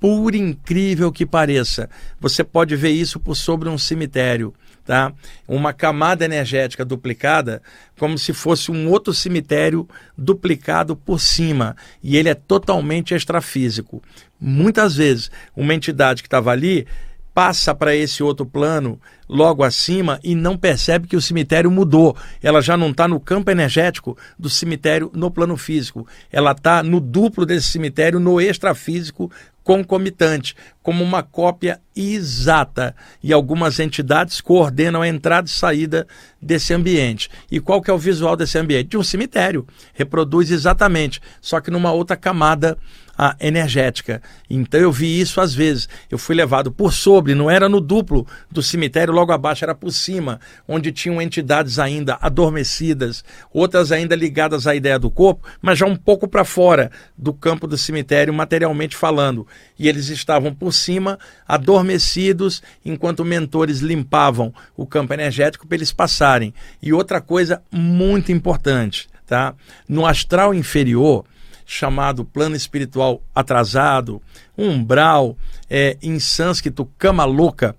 Por 0.00 0.34
incrível 0.34 1.12
que 1.12 1.24
pareça, 1.24 1.88
você 2.18 2.42
pode 2.42 2.74
ver 2.74 2.90
isso 2.90 3.20
por 3.20 3.36
sobre 3.36 3.68
um 3.68 3.78
cemitério 3.78 4.52
tá? 4.84 5.12
Uma 5.48 5.72
camada 5.72 6.24
energética 6.24 6.84
duplicada, 6.84 7.62
como 7.98 8.18
se 8.18 8.32
fosse 8.32 8.70
um 8.70 8.88
outro 8.90 9.12
cemitério 9.12 9.88
duplicado 10.16 10.94
por 10.94 11.20
cima, 11.20 11.76
e 12.02 12.16
ele 12.16 12.28
é 12.28 12.34
totalmente 12.34 13.14
extrafísico. 13.14 14.02
Muitas 14.40 14.96
vezes, 14.96 15.30
uma 15.56 15.74
entidade 15.74 16.22
que 16.22 16.26
estava 16.26 16.50
ali 16.50 16.86
passa 17.34 17.74
para 17.74 17.96
esse 17.96 18.22
outro 18.22 18.46
plano 18.46 19.00
logo 19.28 19.64
acima 19.64 20.20
e 20.22 20.36
não 20.36 20.56
percebe 20.56 21.08
que 21.08 21.16
o 21.16 21.20
cemitério 21.20 21.70
mudou. 21.70 22.16
Ela 22.40 22.62
já 22.62 22.76
não 22.76 22.90
está 22.90 23.08
no 23.08 23.18
campo 23.18 23.50
energético 23.50 24.16
do 24.38 24.48
cemitério 24.48 25.10
no 25.12 25.30
plano 25.30 25.56
físico. 25.56 26.06
Ela 26.30 26.52
está 26.52 26.82
no 26.82 27.00
duplo 27.00 27.44
desse 27.44 27.66
cemitério, 27.68 28.20
no 28.20 28.40
extrafísico, 28.40 29.30
concomitante, 29.64 30.54
como 30.82 31.02
uma 31.02 31.22
cópia 31.22 31.80
exata. 31.96 32.94
E 33.22 33.32
algumas 33.32 33.80
entidades 33.80 34.40
coordenam 34.40 35.00
a 35.00 35.08
entrada 35.08 35.48
e 35.48 35.50
saída 35.50 36.06
desse 36.40 36.74
ambiente. 36.74 37.30
E 37.50 37.58
qual 37.58 37.80
que 37.80 37.90
é 37.90 37.94
o 37.94 37.98
visual 37.98 38.36
desse 38.36 38.58
ambiente? 38.58 38.90
De 38.90 38.98
um 38.98 39.02
cemitério. 39.02 39.66
Reproduz 39.94 40.50
exatamente, 40.50 41.20
só 41.40 41.60
que 41.60 41.70
numa 41.70 41.90
outra 41.90 42.16
camada 42.16 42.78
a 43.16 43.36
energética. 43.40 44.20
Então 44.48 44.80
eu 44.80 44.92
vi 44.92 45.20
isso 45.20 45.40
às 45.40 45.54
vezes. 45.54 45.88
Eu 46.10 46.18
fui 46.18 46.34
levado 46.34 46.70
por 46.70 46.92
sobre, 46.92 47.34
não 47.34 47.50
era 47.50 47.68
no 47.68 47.80
duplo 47.80 48.26
do 48.50 48.62
cemitério, 48.62 49.14
logo 49.14 49.32
abaixo 49.32 49.64
era 49.64 49.74
por 49.74 49.90
cima, 49.90 50.40
onde 50.66 50.92
tinham 50.92 51.20
entidades 51.20 51.78
ainda 51.78 52.18
adormecidas, 52.20 53.24
outras 53.52 53.92
ainda 53.92 54.14
ligadas 54.14 54.66
à 54.66 54.74
ideia 54.74 54.98
do 54.98 55.10
corpo, 55.10 55.46
mas 55.62 55.78
já 55.78 55.86
um 55.86 55.96
pouco 55.96 56.26
para 56.28 56.44
fora 56.44 56.90
do 57.16 57.32
campo 57.32 57.66
do 57.66 57.78
cemitério, 57.78 58.34
materialmente 58.34 58.96
falando. 58.96 59.46
E 59.78 59.88
eles 59.88 60.08
estavam 60.08 60.54
por 60.54 60.72
cima, 60.72 61.18
adormecidos, 61.46 62.62
enquanto 62.84 63.24
mentores 63.24 63.80
limpavam 63.80 64.52
o 64.76 64.86
campo 64.86 65.12
energético 65.12 65.66
para 65.66 65.76
eles 65.76 65.92
passarem. 65.92 66.54
E 66.82 66.92
outra 66.92 67.20
coisa 67.20 67.62
muito 67.70 68.32
importante, 68.32 69.08
tá? 69.26 69.54
No 69.88 70.06
astral 70.06 70.54
inferior, 70.54 71.24
chamado 71.66 72.24
plano 72.24 72.56
espiritual 72.56 73.22
atrasado, 73.34 74.20
umbral, 74.56 75.36
é, 75.68 75.96
em 76.02 76.18
sânscrito, 76.18 76.88
cama 76.98 77.24
louca, 77.24 77.76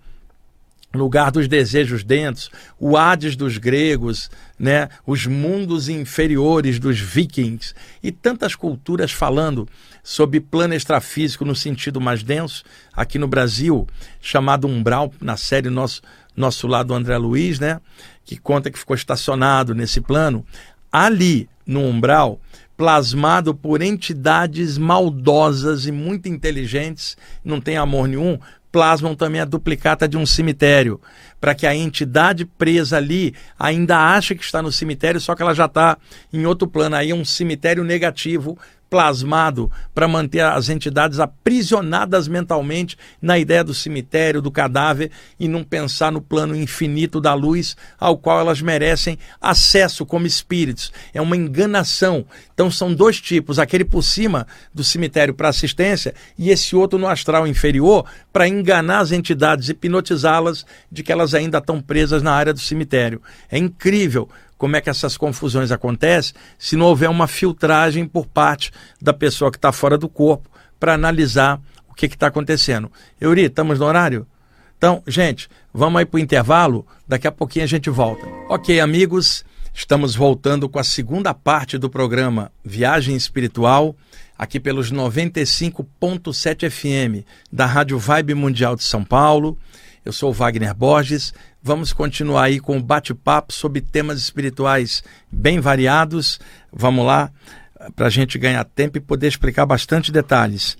lugar 0.94 1.30
dos 1.32 1.48
desejos 1.48 2.04
densos, 2.04 2.50
o 2.80 2.98
Hades 2.98 3.36
dos 3.36 3.58
gregos, 3.58 4.32
né, 4.58 4.88
os 5.06 5.28
mundos 5.28 5.90
inferiores 5.90 6.80
dos 6.80 7.00
vikings 7.00 7.74
e 8.02 8.12
tantas 8.12 8.56
culturas 8.56 9.12
falando 9.12 9.68
sobre 10.02 10.40
plano 10.40 10.74
extrafísico 10.74 11.44
no 11.44 11.56
sentido 11.56 12.00
mais 12.00 12.24
denso, 12.24 12.64
aqui 12.94 13.20
no 13.20 13.28
Brasil, 13.28 13.86
chamado 14.22 14.68
umbral, 14.68 15.14
na 15.20 15.36
série 15.36 15.70
nosso 15.70 16.02
nosso 16.36 16.68
lado 16.68 16.94
André 16.94 17.18
Luiz, 17.18 17.60
né, 17.60 17.80
que 18.26 18.36
conta 18.36 18.70
que 18.70 18.78
ficou 18.78 18.96
estacionado 18.96 19.74
nesse 19.74 20.02
plano, 20.02 20.46
ali 20.92 21.48
no 21.66 21.80
umbral 21.82 22.42
plasmado 22.78 23.54
por 23.56 23.82
entidades 23.82 24.78
maldosas 24.78 25.86
e 25.86 25.92
muito 25.92 26.28
inteligentes, 26.28 27.18
não 27.44 27.62
tem 27.62 27.78
amor 27.78 28.08
nenhum, 28.08 28.38
plasmam 28.76 29.16
também 29.16 29.40
a 29.40 29.46
duplicata 29.46 30.06
de 30.06 30.18
um 30.18 30.26
cemitério, 30.26 31.00
para 31.40 31.56
que 31.56 31.66
a 31.66 31.74
entidade 31.74 32.44
presa 32.44 32.98
ali 32.98 33.34
ainda 33.58 33.98
ache 33.98 34.36
que 34.36 34.44
está 34.44 34.62
no 34.62 34.72
cemitério, 34.72 35.22
só 35.22 35.34
que 35.34 35.42
ela 35.42 35.54
já 35.54 35.66
está 35.66 35.98
em 36.34 36.46
outro 36.46 36.68
plano. 36.68 36.98
Aí 36.98 37.12
é 37.12 37.16
um 37.16 37.24
cemitério 37.24 37.86
negativo 37.86 38.58
plasmado 38.90 39.72
para 39.94 40.08
manter 40.08 40.42
as 40.42 40.70
entidades 40.70 41.20
aprisionadas 41.20 42.28
mentalmente 42.28 42.98
na 43.22 43.38
ideia 43.38 43.64
do 43.64 43.74
cemitério, 43.74 44.42
do 44.42 44.52
cadáver 44.52 45.12
e 45.40 45.48
não 45.48 45.64
pensar 45.64 46.12
no 46.12 46.22
plano 46.22 46.56
infinito 46.56 47.20
da 47.20 47.34
luz 47.34 47.76
ao 48.00 48.18
qual 48.18 48.40
elas 48.40 48.62
merecem 48.62 49.18
acesso 49.42 50.06
como 50.06 50.28
espíritos. 50.28 50.92
É 51.14 51.22
uma 51.22 51.36
enganação. 51.36 52.26
Então 52.54 52.72
são 52.72 52.94
dois 52.94 53.20
tipos, 53.20 53.60
aquele 53.60 53.84
por 53.84 54.04
cima 54.04 54.48
do 54.74 54.84
cemitério 54.84 55.34
para 55.34 55.50
assistência 55.50 56.14
e 56.38 56.50
esse 56.50 56.76
outro 56.76 56.98
no 56.98 57.08
astral 57.08 57.48
inferior 57.48 58.06
para 58.32 58.48
enganar 58.48 59.00
as 59.00 59.12
entidades, 59.12 59.70
hipnotizá-las 59.70 60.66
de 60.92 61.04
que 61.04 61.12
elas 61.12 61.34
ainda 61.34 61.58
estão 61.58 61.82
presas 61.82 62.22
na 62.22 62.32
área 62.32 62.54
do 62.54 62.60
cemitério. 62.60 63.22
É 63.50 63.58
incrível 63.58 64.30
como 64.58 64.76
é 64.76 64.82
que 64.82 64.90
essas 64.90 65.18
confusões 65.18 65.72
acontecem 65.72 66.34
se 66.58 66.76
não 66.76 66.86
houver 66.88 67.10
uma 67.10 67.28
filtragem 67.28 68.08
por 68.08 68.26
parte 68.26 68.72
da 69.02 69.14
pessoa 69.14 69.52
que 69.52 69.58
está 69.58 69.72
fora 69.72 69.98
do 69.98 70.08
corpo 70.08 70.50
para 70.80 70.94
analisar 70.94 71.60
o 71.90 71.94
que 71.94 72.06
está 72.06 72.28
acontecendo. 72.28 72.92
Euri, 73.20 73.46
estamos 73.46 73.80
no 73.80 73.86
horário? 73.86 74.28
Então, 74.78 75.02
gente, 75.08 75.50
vamos 75.74 76.00
aí 76.00 76.06
para 76.06 76.18
o 76.18 76.22
intervalo, 76.22 76.86
daqui 77.08 77.28
a 77.28 77.32
pouquinho 77.32 77.66
a 77.66 77.68
gente 77.68 77.90
volta. 77.90 78.26
Ok, 78.50 78.80
amigos, 78.80 79.46
estamos 79.74 80.16
voltando 80.16 80.68
com 80.70 80.78
a 80.78 80.84
segunda 80.84 81.34
parte 81.34 81.78
do 81.78 81.90
programa 81.90 82.52
Viagem 82.64 83.16
Espiritual, 83.16 83.96
aqui 84.38 84.60
pelos 84.60 84.92
95.7 84.92 86.70
FM 86.70 87.26
da 87.52 87.66
Rádio 87.66 87.98
Vibe 87.98 88.36
Mundial 88.36 88.76
de 88.76 88.84
São 88.84 89.04
Paulo. 89.04 89.58
Eu 90.04 90.14
sou 90.14 90.32
Wagner 90.32 90.76
Borges. 90.76 91.34
Vamos 91.68 91.92
continuar 91.92 92.44
aí 92.44 92.60
com 92.60 92.78
o 92.78 92.84
bate-papo 92.84 93.52
sobre 93.52 93.82
temas 93.82 94.20
espirituais 94.20 95.04
bem 95.32 95.60
variados. 95.60 96.40
Vamos 96.72 97.04
lá, 97.04 97.32
para 97.96 98.06
a 98.06 98.10
gente 98.12 98.38
ganhar 98.38 98.64
tempo 98.66 99.00
e 99.00 99.02
poder 99.02 99.30
explicar 99.30 99.66
bastante 99.66 100.12
detalhes. 100.12 100.78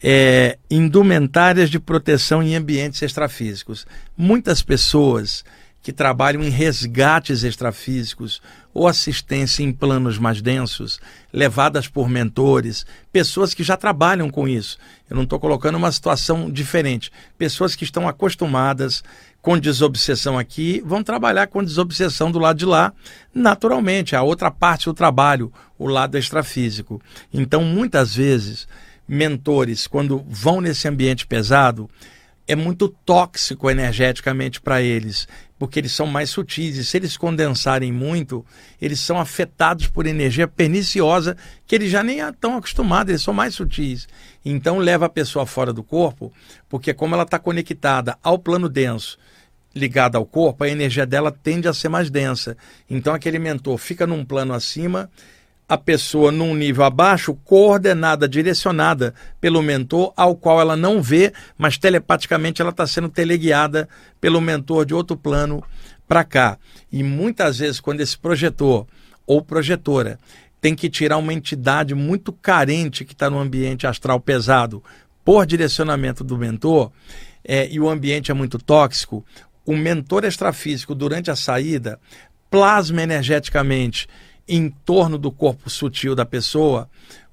É, 0.00 0.56
indumentárias 0.70 1.68
de 1.68 1.80
proteção 1.80 2.40
em 2.40 2.54
ambientes 2.54 3.02
extrafísicos. 3.02 3.84
Muitas 4.16 4.62
pessoas 4.62 5.44
que 5.82 5.92
trabalham 5.92 6.44
em 6.44 6.50
resgates 6.50 7.42
extrafísicos 7.42 8.40
ou 8.74 8.86
assistência 8.86 9.62
em 9.62 9.72
planos 9.72 10.18
mais 10.18 10.42
densos, 10.42 11.00
levadas 11.32 11.88
por 11.88 12.08
mentores, 12.08 12.84
pessoas 13.10 13.54
que 13.54 13.64
já 13.64 13.76
trabalham 13.76 14.30
com 14.30 14.46
isso. 14.46 14.78
Eu 15.08 15.16
não 15.16 15.22
estou 15.22 15.40
colocando 15.40 15.76
uma 15.76 15.90
situação 15.90 16.50
diferente. 16.50 17.10
Pessoas 17.36 17.74
que 17.74 17.84
estão 17.84 18.06
acostumadas 18.06 19.02
com 19.40 19.58
desobsessão 19.58 20.38
aqui 20.38 20.82
vão 20.84 21.02
trabalhar 21.02 21.46
com 21.46 21.62
desobsessão 21.62 22.30
do 22.30 22.38
lado 22.38 22.58
de 22.58 22.64
lá, 22.64 22.92
naturalmente, 23.32 24.16
a 24.16 24.22
outra 24.22 24.50
parte 24.50 24.86
do 24.86 24.94
trabalho, 24.94 25.52
o 25.78 25.86
lado 25.86 26.18
extrafísico. 26.18 27.00
Então, 27.32 27.62
muitas 27.62 28.14
vezes, 28.14 28.66
mentores, 29.06 29.86
quando 29.86 30.24
vão 30.28 30.60
nesse 30.60 30.88
ambiente 30.88 31.26
pesado, 31.26 31.88
é 32.48 32.56
muito 32.56 32.88
tóxico 32.88 33.70
energeticamente 33.70 34.58
para 34.58 34.80
eles, 34.80 35.28
porque 35.58 35.78
eles 35.78 35.92
são 35.92 36.06
mais 36.06 36.30
sutis. 36.30 36.76
E 36.76 36.84
se 36.84 36.96
eles 36.96 37.14
condensarem 37.14 37.92
muito, 37.92 38.44
eles 38.80 38.98
são 39.00 39.20
afetados 39.20 39.86
por 39.86 40.06
energia 40.06 40.48
perniciosa 40.48 41.36
que 41.66 41.74
eles 41.74 41.90
já 41.90 42.02
nem 42.02 42.20
estão 42.20 42.56
acostumados, 42.56 43.10
eles 43.10 43.22
são 43.22 43.34
mais 43.34 43.54
sutis. 43.54 44.08
Então 44.42 44.78
leva 44.78 45.04
a 45.06 45.10
pessoa 45.10 45.44
fora 45.44 45.74
do 45.74 45.84
corpo, 45.84 46.32
porque 46.70 46.94
como 46.94 47.14
ela 47.14 47.24
está 47.24 47.38
conectada 47.38 48.16
ao 48.22 48.38
plano 48.38 48.66
denso, 48.66 49.18
ligada 49.74 50.18
ao 50.18 50.24
corpo, 50.24 50.64
a 50.64 50.68
energia 50.68 51.06
dela 51.06 51.30
tende 51.30 51.68
a 51.68 51.72
ser 51.72 51.88
mais 51.88 52.10
densa. 52.10 52.56
Então 52.88 53.14
aquele 53.14 53.38
mentor 53.38 53.78
fica 53.78 54.06
num 54.06 54.24
plano 54.24 54.54
acima 54.54 55.10
a 55.68 55.76
pessoa 55.76 56.32
num 56.32 56.54
nível 56.54 56.82
abaixo, 56.82 57.34
coordenada, 57.44 58.26
direcionada 58.26 59.12
pelo 59.38 59.60
mentor, 59.60 60.14
ao 60.16 60.34
qual 60.34 60.60
ela 60.60 60.74
não 60.74 61.02
vê, 61.02 61.30
mas 61.58 61.76
telepaticamente 61.76 62.62
ela 62.62 62.70
está 62.70 62.86
sendo 62.86 63.10
teleguiada 63.10 63.86
pelo 64.18 64.40
mentor 64.40 64.86
de 64.86 64.94
outro 64.94 65.14
plano 65.14 65.62
para 66.08 66.24
cá. 66.24 66.58
E 66.90 67.02
muitas 67.02 67.58
vezes, 67.58 67.80
quando 67.80 68.00
esse 68.00 68.16
projetor 68.16 68.86
ou 69.26 69.42
projetora 69.42 70.18
tem 70.58 70.74
que 70.74 70.88
tirar 70.88 71.18
uma 71.18 71.34
entidade 71.34 71.94
muito 71.94 72.32
carente 72.32 73.04
que 73.04 73.12
está 73.12 73.28
no 73.28 73.38
ambiente 73.38 73.86
astral 73.86 74.18
pesado 74.18 74.82
por 75.22 75.44
direcionamento 75.44 76.24
do 76.24 76.38
mentor, 76.38 76.90
é, 77.44 77.68
e 77.70 77.78
o 77.78 77.88
ambiente 77.88 78.30
é 78.30 78.34
muito 78.34 78.58
tóxico, 78.58 79.24
o 79.68 79.76
mentor 79.76 80.24
extrafísico, 80.24 80.94
durante 80.94 81.30
a 81.30 81.36
saída, 81.36 82.00
plasma 82.50 83.02
energeticamente 83.02 84.08
em 84.48 84.70
torno 84.70 85.18
do 85.18 85.30
corpo 85.30 85.68
sutil 85.68 86.14
da 86.14 86.24
pessoa 86.24 86.88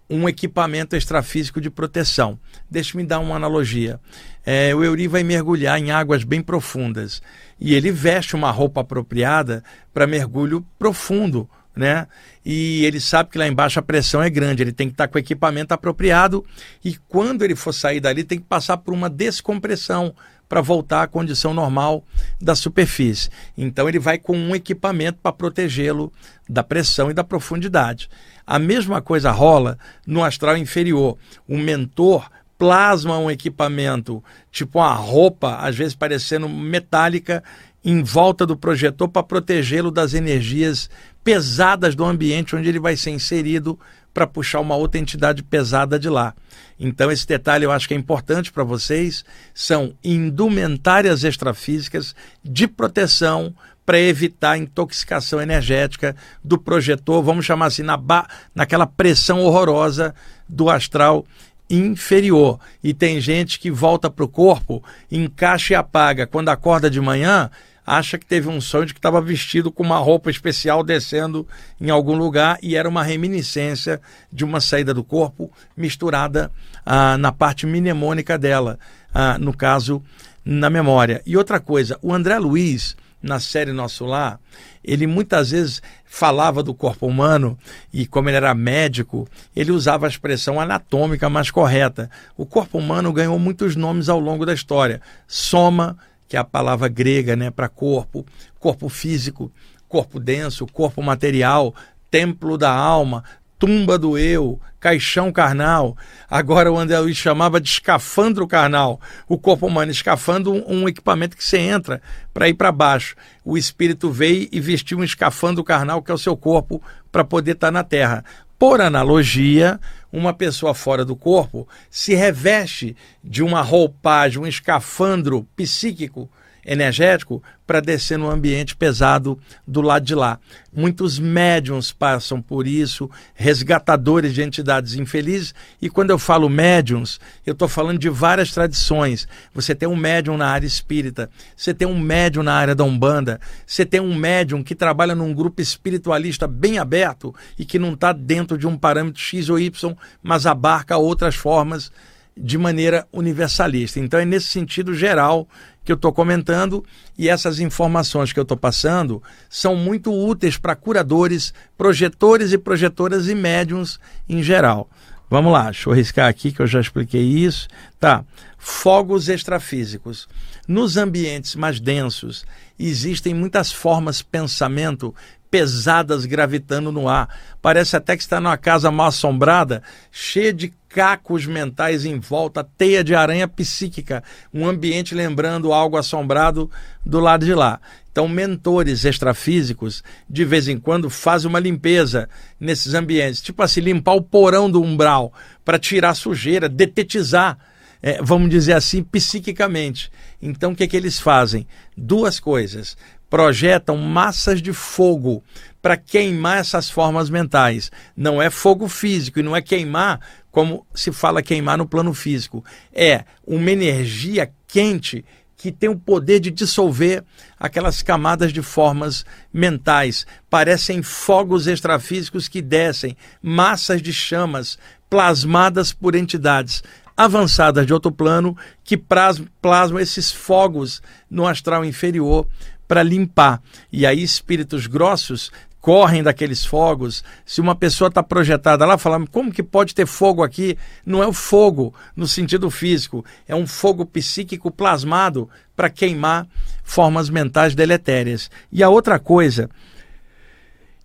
um 0.10 0.28
equipamento 0.28 0.98
extrafísico 0.98 1.62
de 1.62 1.69
proteção. 1.69 2.38
Deixe-me 2.69 3.06
dar 3.06 3.19
uma 3.19 3.38
analogia. 3.38 4.02
É, 4.45 4.76
o 4.76 4.84
Euri 4.84 5.08
vai 5.08 5.24
mergulhar 5.24 5.80
em 5.80 5.91
águas 5.91 6.26
bem 6.26 6.41
profundas 6.41 7.21
e 7.58 7.74
ele 7.74 7.89
veste 7.89 8.36
uma 8.36 8.52
roupa 8.52 8.82
apropriada 8.82 9.63
para 9.93 10.06
mergulho 10.06 10.63
profundo, 10.78 11.50
né? 11.74 12.06
E 12.45 12.84
ele 12.84 13.00
sabe 13.00 13.30
que 13.30 13.38
lá 13.38 13.48
embaixo 13.48 13.80
a 13.80 13.82
pressão 13.82 14.21
é 14.21 14.30
grande, 14.30 14.62
ele 14.62 14.74
tem 14.74 14.88
que 14.88 14.93
estar 14.93 15.08
com 15.08 15.17
o 15.17 15.21
equipamento 15.21 15.74
apropriado 15.74 16.45
e 16.84 16.98
quando 17.08 17.45
ele 17.45 17.56
for 17.56 17.71
sair 17.71 18.02
dali 18.02 18.26
tem 18.26 18.39
que 18.39 18.45
passar 18.45 18.76
por 18.76 18.93
uma 18.93 19.10
descompressão 19.10 20.13
para 20.47 20.62
voltar 20.62 21.03
à 21.03 21.08
condição 21.08 21.53
normal 21.53 22.03
da 22.39 22.55
superfície. 22.55 23.29
Então 23.58 23.88
ele 23.89 23.99
vai 23.99 24.17
com 24.17 24.38
um 24.38 24.55
equipamento 24.55 25.19
para 25.21 25.34
protegê-lo 25.34 26.12
da 26.47 26.63
pressão 26.63 27.10
e 27.10 27.13
da 27.13 27.23
profundidade. 27.23 28.10
A 28.45 28.60
mesma 28.60 29.01
coisa 29.01 29.31
rola 29.31 29.77
no 30.05 30.23
astral 30.23 30.58
inferior. 30.58 31.17
O 31.47 31.58
mentor 31.58 32.29
plasma 32.58 33.17
um 33.17 33.29
equipamento, 33.29 34.23
tipo 34.51 34.79
uma 34.79 34.93
roupa, 34.93 35.58
às 35.58 35.75
vezes 35.75 35.95
parecendo 35.95 36.47
metálica, 36.47 37.43
em 37.84 38.01
volta 38.01 38.45
do 38.45 38.58
projetor 38.58 39.08
para 39.08 39.23
protegê-lo 39.23 39.91
das 39.91 40.13
energias 40.13 40.89
pesadas 41.23 41.95
do 41.95 42.03
ambiente 42.03 42.55
onde 42.55 42.69
ele 42.69 42.79
vai 42.79 42.95
ser 42.95 43.12
inserido 43.12 43.79
para 44.15 44.25
puxar 44.25 44.62
uma 44.62 44.78
outra 44.78 44.97
entidade 44.97 45.43
pesada 45.43 45.99
de 45.99 46.08
lá. 46.08 46.34
Então, 46.80 47.12
esse 47.12 47.28
detalhe 47.28 47.65
eu 47.65 47.71
acho 47.71 47.86
que 47.86 47.93
é 47.93 47.97
importante 47.97 48.49
para 48.49 48.63
vocês. 48.63 49.25
São 49.54 49.93
indumentárias 50.01 51.25
extrafísicas 51.25 52.15
de 52.41 52.65
proteção 52.65 53.54
para 53.86 53.99
evitar 53.99 54.58
intoxicação 54.58 55.41
energética 55.41 56.15
do 56.41 56.58
projetor, 56.58 57.21
vamos 57.21 57.45
chamar 57.45 57.67
assim, 57.67 57.84
na 57.84 57.97
ba 57.97 58.25
naquela 58.56 58.88
pressão 58.88 59.41
horrorosa 59.41 60.15
do 60.47 60.69
astral 60.69 61.25
inferior. 61.69 62.58
E 62.82 62.93
tem 62.93 63.19
gente 63.19 63.60
que 63.60 63.69
volta 63.69 64.10
para 64.10 64.23
o 64.23 64.30
corpo, 64.30 64.82
encaixa 65.12 65.73
e 65.73 65.75
apaga. 65.75 66.25
Quando 66.25 66.49
acorda 66.49 66.89
de 66.89 67.01
manhã, 67.01 67.51
acha 67.86 68.17
que 68.17 68.26
teve 68.26 68.48
um 68.48 68.60
sonho 68.60 68.86
de 68.86 68.93
que 68.93 69.00
estava 69.00 69.21
vestido 69.21 69.71
com 69.71 69.84
uma 69.84 69.98
roupa 69.98 70.30
especial 70.30 70.84
descendo 70.84 71.48
em 71.80 71.89
algum 71.89 72.15
lugar 72.15 72.58
e 72.62 72.76
era 72.76 72.89
uma 72.89 73.04
reminiscência 73.04 74.02
de 74.32 74.43
uma 74.43 74.60
saída 74.60 74.93
do 74.93 75.04
corpo 75.04 75.52
misturada 75.78 76.52
ah, 76.86 77.17
na 77.17 77.32
parte 77.32 77.65
mnemônica 77.65 78.38
dela, 78.38 78.80
ah, 79.13 79.38
no 79.38 79.56
caso, 79.56 80.02
na 80.43 80.69
memória. 80.69 81.21
E 81.26 81.38
outra 81.38 81.60
coisa, 81.60 81.98
o 82.02 82.13
André 82.13 82.38
Luiz, 82.39 82.95
na 83.21 83.39
série 83.39 83.71
Nosso 83.71 84.06
Lar, 84.06 84.39
ele 84.84 85.08
muitas 85.08 85.50
vezes 85.50 85.82
falava 86.06 86.62
do 86.62 86.74
corpo 86.74 87.08
humano 87.08 87.58
e, 87.91 88.06
como 88.06 88.30
ele 88.30 88.38
era 88.38 88.54
médico, 88.54 89.28
ele 89.56 89.71
usava 89.71 90.06
a 90.06 90.10
expressão 90.10 90.62
anatômica 90.62 91.28
mais 91.28 91.50
correta. 91.50 92.10
O 92.38 92.45
corpo 92.45 92.78
humano 92.78 93.12
ganhou 93.12 93.38
muitos 93.39 93.76
nomes 93.76 94.10
ao 94.10 94.19
longo 94.19 94.45
da 94.45 94.54
história. 94.54 95.02
Soma, 95.28 95.98
que 96.27 96.35
é 96.35 96.39
a 96.39 96.43
palavra 96.43 96.88
grega 96.88 97.35
né, 97.35 97.51
para 97.51 97.69
corpo, 97.69 98.25
corpo 98.59 98.89
físico, 98.89 99.51
corpo 99.88 100.19
denso, 100.19 100.65
corpo 100.67 101.01
material, 101.01 101.73
templo 102.09 102.57
da 102.57 102.71
alma, 102.71 103.23
tumba 103.57 103.97
do 103.97 104.17
eu, 104.17 104.59
caixão 104.79 105.31
carnal. 105.31 105.97
Agora 106.29 106.71
o 106.71 106.77
André 106.77 106.99
Luiz 106.99 107.17
chamava 107.17 107.59
de 107.59 107.69
escafandro 107.69 108.47
carnal. 108.47 108.99
O 109.27 109.38
corpo 109.38 109.65
humano, 109.67 109.91
escafandro, 109.91 110.51
um, 110.51 110.83
um 110.83 110.89
equipamento 110.89 111.35
que 111.35 111.43
você 111.43 111.57
entra 111.57 112.01
para 112.33 112.49
ir 112.49 112.53
para 112.53 112.71
baixo. 112.71 113.15
O 113.43 113.57
espírito 113.57 114.11
veio 114.11 114.47
e 114.51 114.59
vestiu 114.59 114.99
um 114.99 115.03
escafandro 115.03 115.63
carnal, 115.63 116.01
que 116.01 116.11
é 116.11 116.13
o 116.13 116.19
seu 116.19 116.35
corpo, 116.35 116.81
para 117.11 117.23
poder 117.23 117.53
estar 117.53 117.67
tá 117.67 117.71
na 117.71 117.83
terra. 117.83 118.23
Por 118.57 118.79
analogia, 118.79 119.79
uma 120.15 120.34
pessoa 120.34 120.73
fora 120.73 121.04
do 121.04 121.15
corpo 121.15 121.67
se 121.89 122.15
reveste 122.15 122.95
de 123.21 123.43
uma 123.43 123.62
roupagem, 123.62 124.41
um 124.41 124.47
escafandro 124.47 125.45
psíquico 125.56 126.30
energético 126.65 127.43
para 127.65 127.80
descer 127.80 128.17
no 128.17 128.30
ambiente 128.30 128.75
pesado 128.75 129.39
do 129.67 129.82
lado 129.82 130.06
de 130.06 130.15
lá. 130.15 130.39
Muitos 130.73 131.17
médiums 131.17 131.91
passam 131.91 132.41
por 132.41 132.67
isso, 132.67 133.10
resgatadores 133.34 134.34
de 134.34 134.41
entidades 134.41 134.95
infelizes, 134.95 135.54
e 135.82 135.89
quando 135.89 136.10
eu 136.10 136.19
falo 136.19 136.49
médiums, 136.49 137.19
eu 137.45 137.54
estou 137.54 137.67
falando 137.67 137.99
de 137.99 138.10
várias 138.10 138.51
tradições. 138.51 139.28
Você 139.54 139.73
tem 139.73 139.88
um 139.88 139.95
médium 139.95 140.38
na 140.38 140.47
área 140.47 140.67
espírita, 140.67 141.30
você 141.56 141.73
tem 141.73 141.88
um 141.88 141.99
médium 141.99 142.43
na 142.43 142.54
área 142.54 142.75
da 142.75 142.84
Umbanda, 142.84 143.39
você 143.65 143.86
tem 143.86 143.99
um 143.99 144.15
médium 144.15 144.63
que 144.63 144.75
trabalha 144.75 145.15
num 145.15 145.34
grupo 145.34 145.62
espiritualista 145.62 146.47
bem 146.47 146.78
aberto 146.78 147.34
e 147.58 147.65
que 147.65 147.80
não 147.80 147.93
está 147.93 148.12
dentro 148.12 148.58
de 148.58 148.67
um 148.67 148.78
parâmetro 148.78 149.21
X 149.21 149.49
ou 149.49 149.60
Y, 149.60 149.95
mas 150.21 150.45
abarca 150.45 150.97
outras 150.97 151.36
formas 151.36 151.91
de 152.38 152.58
maneira 152.58 153.08
universalista. 153.13 154.00
Então 154.00 154.19
é 154.19 154.26
nesse 154.26 154.48
sentido 154.48 154.93
geral 154.93 155.48
que 155.84 155.91
eu 155.91 155.95
estou 155.95 156.12
comentando 156.12 156.84
e 157.17 157.30
essas 157.30 157.60
informações 157.60 158.34
que 158.34 158.39
eu 158.39 158.43
estou 158.43 158.58
passando 158.58 159.21
são 159.50 159.76
muito 159.76 160.12
úteis 160.12 160.58
para 160.58 160.76
curadores, 160.76 161.54
projetores 161.78 162.52
e 162.52 162.58
projetoras 162.58 163.28
e 163.28 163.36
médiums 163.36 164.00
em 164.28 164.41
geral. 164.43 164.89
Vamos 165.30 165.54
lá, 165.54 165.65
deixa 165.65 165.89
eu 165.89 165.93
riscar 165.93 166.28
aqui 166.28 166.52
que 166.52 166.62
eu 166.62 166.67
já 166.67 166.80
expliquei 166.80 167.21
isso. 167.21 167.67
Tá. 168.00 168.24
Fogos 168.58 169.30
extrafísicos. 169.30 170.28
Nos 170.67 170.98
ambientes 170.98 171.56
mais 171.56 171.80
densos, 171.80 172.45
existem 172.78 173.34
muitas 173.34 173.71
formas 173.71 174.17
de 174.17 174.26
pensamento 174.26 175.13
pesadas 175.50 176.26
gravitando 176.26 176.91
no 176.91 177.08
ar. 177.08 177.30
Parece 177.62 177.95
até 177.95 178.17
que 178.17 178.24
está 178.24 178.39
numa 178.39 178.58
casa 178.58 178.91
mal 178.91 179.08
assombrada, 179.08 179.82
cheia 180.12 180.52
de 180.52 180.74
cacos 180.95 181.45
mentais 181.45 182.05
em 182.05 182.17
volta, 182.17 182.63
teia 182.63 183.03
de 183.03 183.13
aranha 183.13 183.49
psíquica, 183.49 184.23
um 184.53 184.65
ambiente 184.65 185.13
lembrando 185.13 185.73
algo 185.73 185.97
assombrado 185.97 186.71
do 187.05 187.19
lado 187.19 187.45
de 187.45 187.53
lá. 187.53 187.81
Então, 188.10 188.29
mentores 188.29 189.03
extrafísicos, 189.03 190.01
de 190.29 190.45
vez 190.45 190.69
em 190.69 190.79
quando, 190.79 191.10
fazem 191.10 191.49
uma 191.49 191.60
limpeza 191.60 192.29
nesses 192.58 192.93
ambientes, 192.93 193.41
tipo 193.41 193.62
assim, 193.62 193.81
limpar 193.81 194.13
o 194.13 194.21
porão 194.21 194.71
do 194.71 194.81
umbral 194.81 195.34
para 195.65 195.77
tirar 195.77 196.13
sujeira, 196.13 196.69
detetizar 196.69 197.58
é, 198.01 198.21
vamos 198.21 198.51
dizer 198.51 198.73
assim, 198.73 199.01
psiquicamente. 199.01 200.12
Então, 200.39 200.73
o 200.73 200.75
que, 200.75 200.84
é 200.84 200.88
que 200.88 200.95
eles 200.95 201.19
fazem? 201.19 201.65
Duas 201.97 202.39
coisas 202.39 202.95
projetam 203.36 203.98
massas 203.98 204.62
de 204.62 204.71
fogo 204.71 205.43
para 205.82 205.98
queimar 205.98 206.60
essas 206.60 206.89
formas 206.89 207.30
mentais. 207.30 207.91
Não 208.15 208.41
é 208.41 208.50
fogo 208.50 208.88
físico 208.88 209.41
e 209.41 209.43
não 209.43 209.54
é 209.54 209.62
queimar 209.62 210.21
como 210.50 210.88
se 210.95 211.12
fala 211.12 211.43
queimar 211.43 211.78
no 211.78 211.86
plano 211.86 212.13
físico. 212.13 212.63
É 212.93 213.26
uma 213.45 213.69
energia 213.69 214.50
quente 214.65 215.26
que 215.58 215.69
tem 215.69 215.89
o 215.89 216.00
poder 216.00 216.39
de 216.39 216.50
dissolver 216.50 217.26
aquelas 217.60 218.02
camadas 218.02 218.54
de 218.54 218.62
formas 218.62 219.26
mentais. 219.52 220.26
Parecem 220.50 221.04
fogos 221.04 221.67
extrafísicos 221.67 222.48
que 222.48 222.62
descem, 222.62 223.17
massas 223.41 224.02
de 224.02 224.13
chamas 224.13 224.80
plasmadas 225.10 225.91
por 225.91 226.15
entidades 226.15 226.82
avançadas 227.17 227.86
de 227.86 227.93
outro 227.93 228.12
plano 228.12 228.58
que 228.84 228.98
plasmam 228.98 230.00
esses 230.00 230.32
fogos 230.32 231.02
no 231.30 231.48
astral 231.48 231.84
inferior 231.86 232.48
para 232.88 233.04
limpar. 233.04 233.62
E 233.91 234.06
aí 234.06 234.21
espíritos 234.21 234.88
grossos 234.88 235.52
correm 235.86 236.24
daqueles 236.24 236.65
fogos. 236.65 237.24
Se 237.45 237.62
uma 237.62 237.76
pessoa 237.76 238.08
está 238.08 238.24
projetada 238.24 238.86
lá, 238.88 238.98
fala, 238.98 239.24
como 239.28 239.52
que 239.52 239.62
pode 239.62 239.93
ter 239.93 240.08
fogo 240.08 240.41
aqui? 240.41 240.76
Não 241.06 241.21
é 241.21 241.28
o 241.28 241.34
fogo 241.34 241.93
no 242.15 242.28
sentido 242.28 242.71
físico, 242.71 243.24
é 243.48 243.56
um 243.56 243.67
fogo 243.67 244.04
psíquico 244.04 244.71
plasmado 244.71 245.48
para 245.76 245.89
queimar 245.89 246.48
formas 246.84 247.30
mentais 247.30 247.76
deletérias. 247.76 248.50
E 248.71 248.82
a 248.82 248.89
outra 248.89 249.19
coisa 249.19 249.69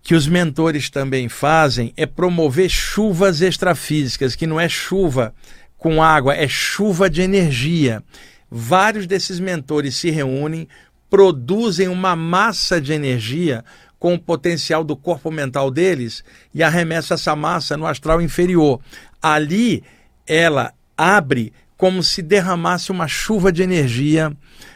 que 0.03 0.15
os 0.15 0.27
mentores 0.27 0.89
também 0.89 1.29
fazem 1.29 1.93
é 1.95 2.07
promover 2.07 2.71
chuvas 2.71 3.43
extrafísicas, 3.43 4.35
que 4.35 4.47
não 4.47 4.59
é 4.59 4.67
chuva 4.67 5.35
com 5.77 6.03
água, 6.03 6.35
é 6.35 6.49
chuva 6.49 7.11
de 7.11 7.21
energia. 7.21 8.03
Vários 8.51 9.07
desses 9.07 9.39
mentores 9.39 9.95
se 9.97 10.11
reúnem, 10.11 10.67
produzem 11.11 11.89
uma 11.89 12.17
massa 12.17 12.81
de 12.81 12.93
energia 12.93 13.65
com 13.99 14.15
o 14.15 14.19
potencial 14.19 14.83
do 14.83 14.97
corpo 14.97 15.31
mental 15.31 15.71
deles 15.71 16.25
e 16.55 16.63
arremessa 16.63 17.15
essa 17.15 17.37
massa 17.37 17.77
no 17.77 17.87
astral 17.87 18.23
inferior. 18.23 18.81
Ali 19.21 19.85
ela 20.27 20.73
abre 20.97 21.53
como 21.77 22.03
se 22.03 22.23
derramasse 22.23 22.91
uma 22.91 23.09
chuva 23.09 23.51
de 23.51 23.63
energia 23.63 24.35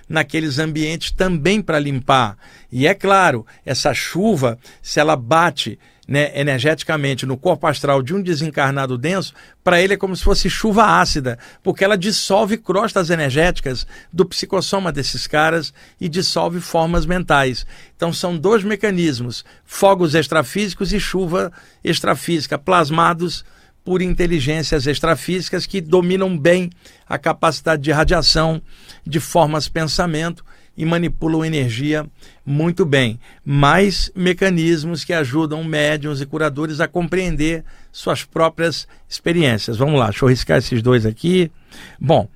naqueles 0.08 0.58
ambientes 0.58 1.10
também 1.10 1.62
para 1.62 1.78
limpar. 1.78 2.36
E 2.70 2.86
é 2.86 2.94
claro, 2.94 3.46
essa 3.64 3.94
chuva, 3.94 4.58
se 4.82 5.00
ela 5.00 5.16
bate 5.16 5.78
né, 6.06 6.38
energeticamente 6.38 7.24
no 7.24 7.36
corpo 7.36 7.66
astral 7.66 8.02
de 8.02 8.14
um 8.14 8.22
desencarnado 8.22 8.98
denso, 8.98 9.32
para 9.62 9.80
ele 9.80 9.94
é 9.94 9.96
como 9.96 10.14
se 10.14 10.22
fosse 10.22 10.50
chuva 10.50 11.00
ácida, 11.00 11.38
porque 11.62 11.84
ela 11.84 11.96
dissolve 11.96 12.58
crostas 12.58 13.10
energéticas 13.10 13.86
do 14.12 14.24
psicossoma 14.24 14.92
desses 14.92 15.26
caras 15.26 15.72
e 16.00 16.08
dissolve 16.08 16.60
formas 16.60 17.06
mentais. 17.06 17.66
Então 17.96 18.12
são 18.12 18.36
dois 18.36 18.62
mecanismos, 18.62 19.44
fogos 19.64 20.14
extrafísicos 20.14 20.92
e 20.92 21.00
chuva 21.00 21.50
extrafísica, 21.82 22.58
plasmados 22.58 23.44
por 23.84 24.00
inteligências 24.00 24.86
extrafísicas 24.86 25.66
que 25.66 25.80
dominam 25.80 26.36
bem 26.36 26.70
a 27.06 27.18
capacidade 27.18 27.82
de 27.82 27.92
radiação 27.92 28.60
de 29.06 29.20
formas 29.20 29.68
pensamento 29.68 30.44
e 30.76 30.84
manipulam 30.84 31.44
energia 31.44 32.06
muito 32.44 32.84
bem. 32.84 33.18
Mais 33.44 34.10
mecanismos 34.14 35.04
que 35.04 35.12
ajudam 35.12 35.62
médiums 35.64 36.20
e 36.20 36.26
curadores 36.26 36.80
a 36.80 36.88
compreender 36.88 37.64
suas 37.92 38.24
próprias 38.24 38.88
experiências. 39.08 39.76
Vamos 39.76 39.98
lá, 39.98 40.06
deixa 40.06 40.24
eu 40.24 40.28
riscar 40.28 40.58
esses 40.58 40.82
dois 40.82 41.06
aqui. 41.06 41.50
Bom, 41.98 42.28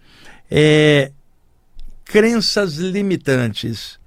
é, 0.51 1.11
crenças 2.05 2.77
limitantes 2.77 3.99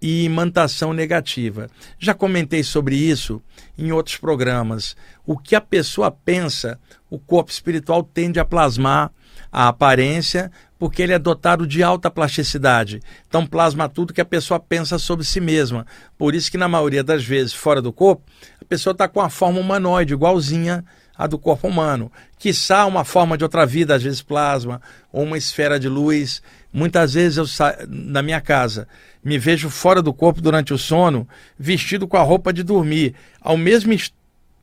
e 0.00 0.24
imantação 0.24 0.92
negativa. 0.92 1.68
Já 1.98 2.14
comentei 2.14 2.62
sobre 2.62 2.96
isso 2.96 3.42
em 3.76 3.92
outros 3.92 4.16
programas. 4.16 4.96
O 5.26 5.36
que 5.36 5.54
a 5.54 5.60
pessoa 5.60 6.10
pensa, 6.10 6.78
o 7.08 7.18
corpo 7.18 7.50
espiritual 7.50 8.02
tende 8.02 8.40
a 8.40 8.44
plasmar 8.44 9.12
a 9.52 9.68
aparência, 9.68 10.50
porque 10.80 11.02
ele 11.02 11.12
é 11.12 11.18
dotado 11.18 11.66
de 11.66 11.82
alta 11.82 12.10
plasticidade. 12.10 13.02
Então 13.28 13.46
plasma 13.46 13.86
tudo 13.86 14.14
que 14.14 14.20
a 14.20 14.24
pessoa 14.24 14.58
pensa 14.58 14.98
sobre 14.98 15.26
si 15.26 15.38
mesma. 15.38 15.86
Por 16.16 16.34
isso 16.34 16.50
que 16.50 16.56
na 16.56 16.66
maioria 16.66 17.04
das 17.04 17.22
vezes, 17.22 17.52
fora 17.52 17.82
do 17.82 17.92
corpo, 17.92 18.22
a 18.58 18.64
pessoa 18.64 18.92
está 18.92 19.06
com 19.06 19.20
a 19.20 19.28
forma 19.28 19.60
humanoide, 19.60 20.14
igualzinha 20.14 20.82
à 21.14 21.26
do 21.26 21.38
corpo 21.38 21.68
humano. 21.68 22.10
Quiçá 22.38 22.86
uma 22.86 23.04
forma 23.04 23.36
de 23.36 23.44
outra 23.44 23.66
vida, 23.66 23.94
às 23.94 24.02
vezes 24.02 24.22
plasma, 24.22 24.80
ou 25.12 25.22
uma 25.22 25.36
esfera 25.36 25.78
de 25.78 25.86
luz. 25.86 26.42
Muitas 26.72 27.12
vezes 27.12 27.36
eu 27.36 27.44
na 27.86 28.22
minha 28.22 28.40
casa 28.40 28.88
me 29.22 29.36
vejo 29.36 29.68
fora 29.68 30.00
do 30.00 30.14
corpo 30.14 30.40
durante 30.40 30.72
o 30.72 30.78
sono, 30.78 31.28
vestido 31.58 32.08
com 32.08 32.16
a 32.16 32.22
roupa 32.22 32.54
de 32.54 32.62
dormir. 32.62 33.14
Ao 33.38 33.54
mesmo 33.54 33.92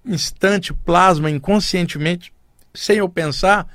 instante 0.04 0.74
plasma 0.74 1.30
inconscientemente, 1.30 2.34
sem 2.74 2.98
eu 2.98 3.08
pensar, 3.08 3.68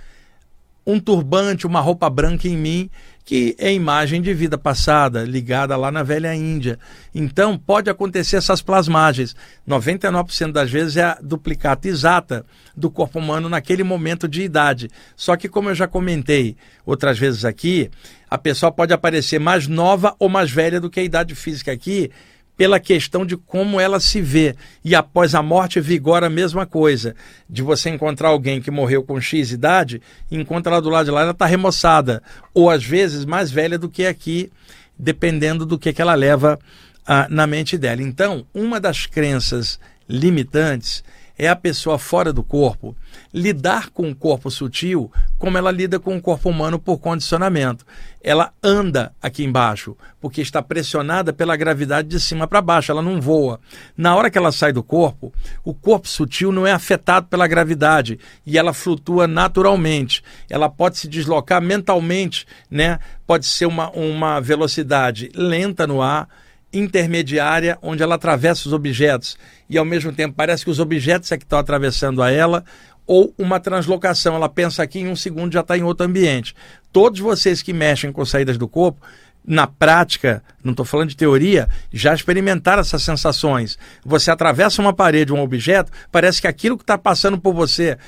um 0.86 0.98
turbante, 0.98 1.66
uma 1.66 1.80
roupa 1.80 2.10
branca 2.10 2.48
em 2.48 2.56
mim, 2.56 2.90
que 3.24 3.54
é 3.58 3.72
imagem 3.72 4.20
de 4.20 4.34
vida 4.34 4.58
passada, 4.58 5.22
ligada 5.22 5.76
lá 5.76 5.90
na 5.92 6.02
velha 6.02 6.34
Índia. 6.34 6.78
Então, 7.14 7.56
pode 7.56 7.88
acontecer 7.88 8.36
essas 8.36 8.60
plasmagens. 8.60 9.36
99% 9.68 10.50
das 10.50 10.70
vezes 10.70 10.96
é 10.96 11.04
a 11.04 11.18
duplicata 11.22 11.86
exata 11.86 12.44
do 12.76 12.90
corpo 12.90 13.20
humano 13.20 13.48
naquele 13.48 13.84
momento 13.84 14.26
de 14.26 14.42
idade. 14.42 14.90
Só 15.14 15.36
que, 15.36 15.48
como 15.48 15.70
eu 15.70 15.74
já 15.74 15.86
comentei 15.86 16.56
outras 16.84 17.18
vezes 17.18 17.44
aqui, 17.44 17.90
a 18.28 18.36
pessoa 18.36 18.72
pode 18.72 18.92
aparecer 18.92 19.38
mais 19.38 19.68
nova 19.68 20.16
ou 20.18 20.28
mais 20.28 20.50
velha 20.50 20.80
do 20.80 20.90
que 20.90 20.98
a 20.98 21.04
idade 21.04 21.34
física 21.34 21.70
aqui, 21.70 22.10
pela 22.56 22.78
questão 22.78 23.24
de 23.24 23.36
como 23.36 23.80
ela 23.80 23.98
se 23.98 24.20
vê. 24.20 24.54
E 24.84 24.94
após 24.94 25.34
a 25.34 25.42
morte 25.42 25.80
vigora 25.80 26.26
a 26.26 26.30
mesma 26.30 26.66
coisa. 26.66 27.14
De 27.48 27.62
você 27.62 27.90
encontrar 27.90 28.28
alguém 28.28 28.60
que 28.60 28.70
morreu 28.70 29.02
com 29.02 29.20
X 29.20 29.50
idade, 29.50 30.00
encontra 30.30 30.72
lá 30.72 30.80
do 30.80 30.90
lado 30.90 31.06
de 31.06 31.10
lá, 31.10 31.22
ela 31.22 31.30
está 31.30 31.46
remoçada. 31.46 32.22
Ou 32.54 32.70
às 32.70 32.84
vezes 32.84 33.24
mais 33.24 33.50
velha 33.50 33.78
do 33.78 33.88
que 33.88 34.06
aqui, 34.06 34.50
dependendo 34.98 35.64
do 35.64 35.78
que, 35.78 35.92
que 35.92 36.02
ela 36.02 36.14
leva 36.14 36.58
ah, 37.06 37.26
na 37.30 37.46
mente 37.46 37.76
dela. 37.76 38.02
Então, 38.02 38.46
uma 38.54 38.78
das 38.78 39.06
crenças 39.06 39.78
limitantes 40.08 41.02
é 41.42 41.48
a 41.48 41.56
pessoa 41.56 41.98
fora 41.98 42.32
do 42.32 42.44
corpo 42.44 42.94
lidar 43.34 43.90
com 43.90 44.08
o 44.08 44.14
corpo 44.14 44.48
sutil 44.48 45.10
como 45.38 45.58
ela 45.58 45.72
lida 45.72 45.98
com 45.98 46.16
o 46.16 46.22
corpo 46.22 46.48
humano 46.48 46.78
por 46.78 46.98
condicionamento. 46.98 47.84
Ela 48.22 48.52
anda 48.62 49.12
aqui 49.20 49.42
embaixo, 49.42 49.96
porque 50.20 50.40
está 50.40 50.62
pressionada 50.62 51.32
pela 51.32 51.56
gravidade 51.56 52.06
de 52.06 52.20
cima 52.20 52.46
para 52.46 52.62
baixo, 52.62 52.92
ela 52.92 53.02
não 53.02 53.20
voa. 53.20 53.58
Na 53.96 54.14
hora 54.14 54.30
que 54.30 54.38
ela 54.38 54.52
sai 54.52 54.72
do 54.72 54.84
corpo, 54.84 55.32
o 55.64 55.74
corpo 55.74 56.06
sutil 56.06 56.52
não 56.52 56.64
é 56.64 56.70
afetado 56.70 57.26
pela 57.26 57.48
gravidade 57.48 58.20
e 58.46 58.56
ela 58.56 58.72
flutua 58.72 59.26
naturalmente. 59.26 60.22
Ela 60.48 60.68
pode 60.68 60.96
se 60.96 61.08
deslocar 61.08 61.60
mentalmente, 61.60 62.46
né? 62.70 63.00
Pode 63.26 63.46
ser 63.46 63.66
uma, 63.66 63.90
uma 63.90 64.38
velocidade 64.38 65.28
lenta 65.34 65.88
no 65.88 66.00
ar 66.00 66.28
intermediária 66.72 67.78
onde 67.82 68.02
ela 68.02 68.14
atravessa 68.14 68.66
os 68.66 68.72
objetos 68.72 69.36
e 69.68 69.76
ao 69.76 69.84
mesmo 69.84 70.12
tempo 70.12 70.34
parece 70.36 70.64
que 70.64 70.70
os 70.70 70.78
objetos 70.78 71.30
é 71.32 71.36
que 71.36 71.44
estão 71.44 71.58
atravessando 71.58 72.22
a 72.22 72.30
ela 72.30 72.64
ou 73.06 73.34
uma 73.36 73.60
translocação. 73.60 74.34
Ela 74.34 74.48
pensa 74.48 74.82
aqui 74.82 75.00
em 75.00 75.08
um 75.08 75.16
segundo 75.16 75.52
já 75.52 75.60
está 75.60 75.76
em 75.76 75.82
outro 75.82 76.06
ambiente. 76.06 76.54
Todos 76.92 77.20
vocês 77.20 77.62
que 77.62 77.72
mexem 77.72 78.12
com 78.12 78.24
saídas 78.24 78.56
do 78.56 78.68
corpo, 78.68 79.00
na 79.44 79.66
prática, 79.66 80.42
não 80.62 80.70
estou 80.70 80.86
falando 80.86 81.08
de 81.08 81.16
teoria, 81.16 81.68
já 81.92 82.14
experimentaram 82.14 82.80
essas 82.80 83.02
sensações. 83.02 83.76
Você 84.04 84.30
atravessa 84.30 84.80
uma 84.80 84.92
parede, 84.92 85.32
um 85.32 85.40
objeto, 85.40 85.90
parece 86.12 86.40
que 86.40 86.46
aquilo 86.46 86.76
que 86.76 86.84
está 86.84 86.96
passando 86.96 87.38
por 87.38 87.52
você 87.52 87.98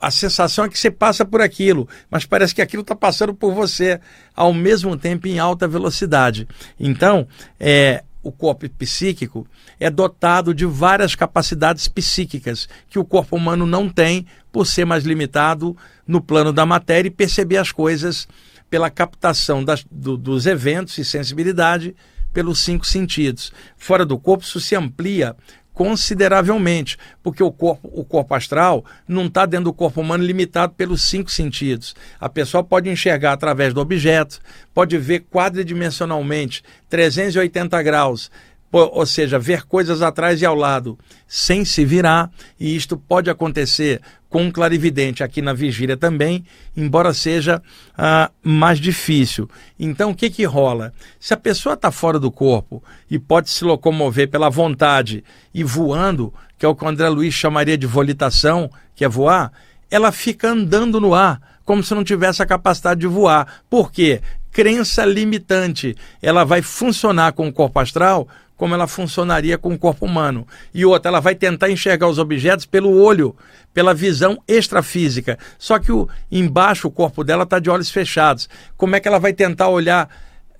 a 0.00 0.10
sensação 0.10 0.64
é 0.64 0.68
que 0.68 0.78
você 0.78 0.90
passa 0.90 1.24
por 1.24 1.40
aquilo, 1.40 1.88
mas 2.10 2.24
parece 2.24 2.54
que 2.54 2.62
aquilo 2.62 2.82
está 2.82 2.94
passando 2.94 3.34
por 3.34 3.52
você 3.52 4.00
ao 4.34 4.54
mesmo 4.54 4.96
tempo 4.96 5.26
em 5.26 5.38
alta 5.38 5.66
velocidade. 5.66 6.46
Então, 6.78 7.26
é, 7.58 8.04
o 8.28 8.32
corpo 8.32 8.68
psíquico 8.68 9.46
é 9.80 9.90
dotado 9.90 10.54
de 10.54 10.66
várias 10.66 11.14
capacidades 11.14 11.88
psíquicas 11.88 12.68
que 12.88 12.98
o 12.98 13.04
corpo 13.04 13.36
humano 13.36 13.66
não 13.66 13.88
tem 13.88 14.26
por 14.52 14.66
ser 14.66 14.84
mais 14.84 15.04
limitado 15.04 15.76
no 16.06 16.20
plano 16.20 16.52
da 16.52 16.66
matéria 16.66 17.08
e 17.08 17.12
perceber 17.12 17.56
as 17.56 17.72
coisas 17.72 18.28
pela 18.68 18.90
captação 18.90 19.64
das, 19.64 19.84
do, 19.90 20.16
dos 20.16 20.46
eventos 20.46 20.98
e 20.98 21.04
sensibilidade 21.04 21.96
pelos 22.32 22.60
cinco 22.60 22.86
sentidos. 22.86 23.50
Fora 23.76 24.04
do 24.04 24.18
corpo, 24.18 24.44
isso 24.44 24.60
se 24.60 24.76
amplia 24.76 25.34
consideravelmente, 25.78 26.98
porque 27.22 27.40
o 27.40 27.52
corpo, 27.52 27.88
o 27.92 28.04
corpo 28.04 28.34
astral 28.34 28.84
não 29.06 29.26
está 29.26 29.46
dentro 29.46 29.66
do 29.66 29.72
corpo 29.72 30.00
humano 30.00 30.24
limitado 30.24 30.72
pelos 30.72 31.02
cinco 31.02 31.30
sentidos. 31.30 31.94
A 32.18 32.28
pessoa 32.28 32.64
pode 32.64 32.90
enxergar 32.90 33.32
através 33.32 33.72
do 33.72 33.80
objeto, 33.80 34.40
pode 34.74 34.98
ver 34.98 35.20
quadridimensionalmente 35.30 36.64
380 36.88 37.80
graus, 37.84 38.28
ou 38.70 39.06
seja, 39.06 39.38
ver 39.38 39.64
coisas 39.64 40.02
atrás 40.02 40.42
e 40.42 40.46
ao 40.46 40.54
lado 40.54 40.98
sem 41.26 41.64
se 41.64 41.84
virar, 41.84 42.30
e 42.58 42.76
isto 42.76 42.96
pode 42.96 43.30
acontecer 43.30 44.00
com 44.28 44.42
um 44.42 44.50
clarividente 44.50 45.22
aqui 45.22 45.40
na 45.40 45.54
vigília 45.54 45.96
também, 45.96 46.44
embora 46.76 47.14
seja 47.14 47.62
ah, 47.96 48.30
mais 48.42 48.78
difícil. 48.78 49.48
Então, 49.78 50.10
o 50.10 50.14
que, 50.14 50.28
que 50.28 50.44
rola? 50.44 50.92
Se 51.18 51.32
a 51.32 51.36
pessoa 51.36 51.74
está 51.74 51.90
fora 51.90 52.18
do 52.18 52.30
corpo 52.30 52.82
e 53.10 53.18
pode 53.18 53.48
se 53.48 53.64
locomover 53.64 54.28
pela 54.28 54.50
vontade 54.50 55.24
e 55.54 55.64
voando, 55.64 56.32
que 56.58 56.66
é 56.66 56.68
o 56.68 56.74
que 56.74 56.84
o 56.84 56.88
André 56.88 57.08
Luiz 57.08 57.32
chamaria 57.32 57.78
de 57.78 57.86
volitação, 57.86 58.70
que 58.94 59.04
é 59.04 59.08
voar, 59.08 59.50
ela 59.90 60.12
fica 60.12 60.50
andando 60.50 61.00
no 61.00 61.14
ar, 61.14 61.40
como 61.64 61.82
se 61.82 61.94
não 61.94 62.04
tivesse 62.04 62.42
a 62.42 62.46
capacidade 62.46 63.00
de 63.00 63.06
voar. 63.06 63.62
Por 63.70 63.90
quê? 63.90 64.20
crença 64.58 65.04
limitante. 65.04 65.96
Ela 66.20 66.42
vai 66.42 66.62
funcionar 66.62 67.32
com 67.32 67.46
o 67.46 67.52
corpo 67.52 67.78
astral 67.78 68.26
como 68.58 68.74
ela 68.74 68.88
funcionaria 68.88 69.56
com 69.56 69.72
o 69.72 69.78
corpo 69.78 70.04
humano. 70.04 70.46
E 70.74 70.84
outra, 70.84 71.10
ela 71.10 71.20
vai 71.20 71.34
tentar 71.34 71.70
enxergar 71.70 72.08
os 72.08 72.18
objetos 72.18 72.66
pelo 72.66 73.00
olho, 73.00 73.34
pela 73.72 73.94
visão 73.94 74.42
extrafísica. 74.46 75.38
Só 75.56 75.78
que 75.78 75.92
o, 75.92 76.08
embaixo 76.30 76.88
o 76.88 76.90
corpo 76.90 77.22
dela 77.22 77.44
está 77.44 77.60
de 77.60 77.70
olhos 77.70 77.88
fechados. 77.88 78.48
Como 78.76 78.96
é 78.96 79.00
que 79.00 79.06
ela 79.06 79.20
vai 79.20 79.32
tentar 79.32 79.68
olhar 79.68 80.10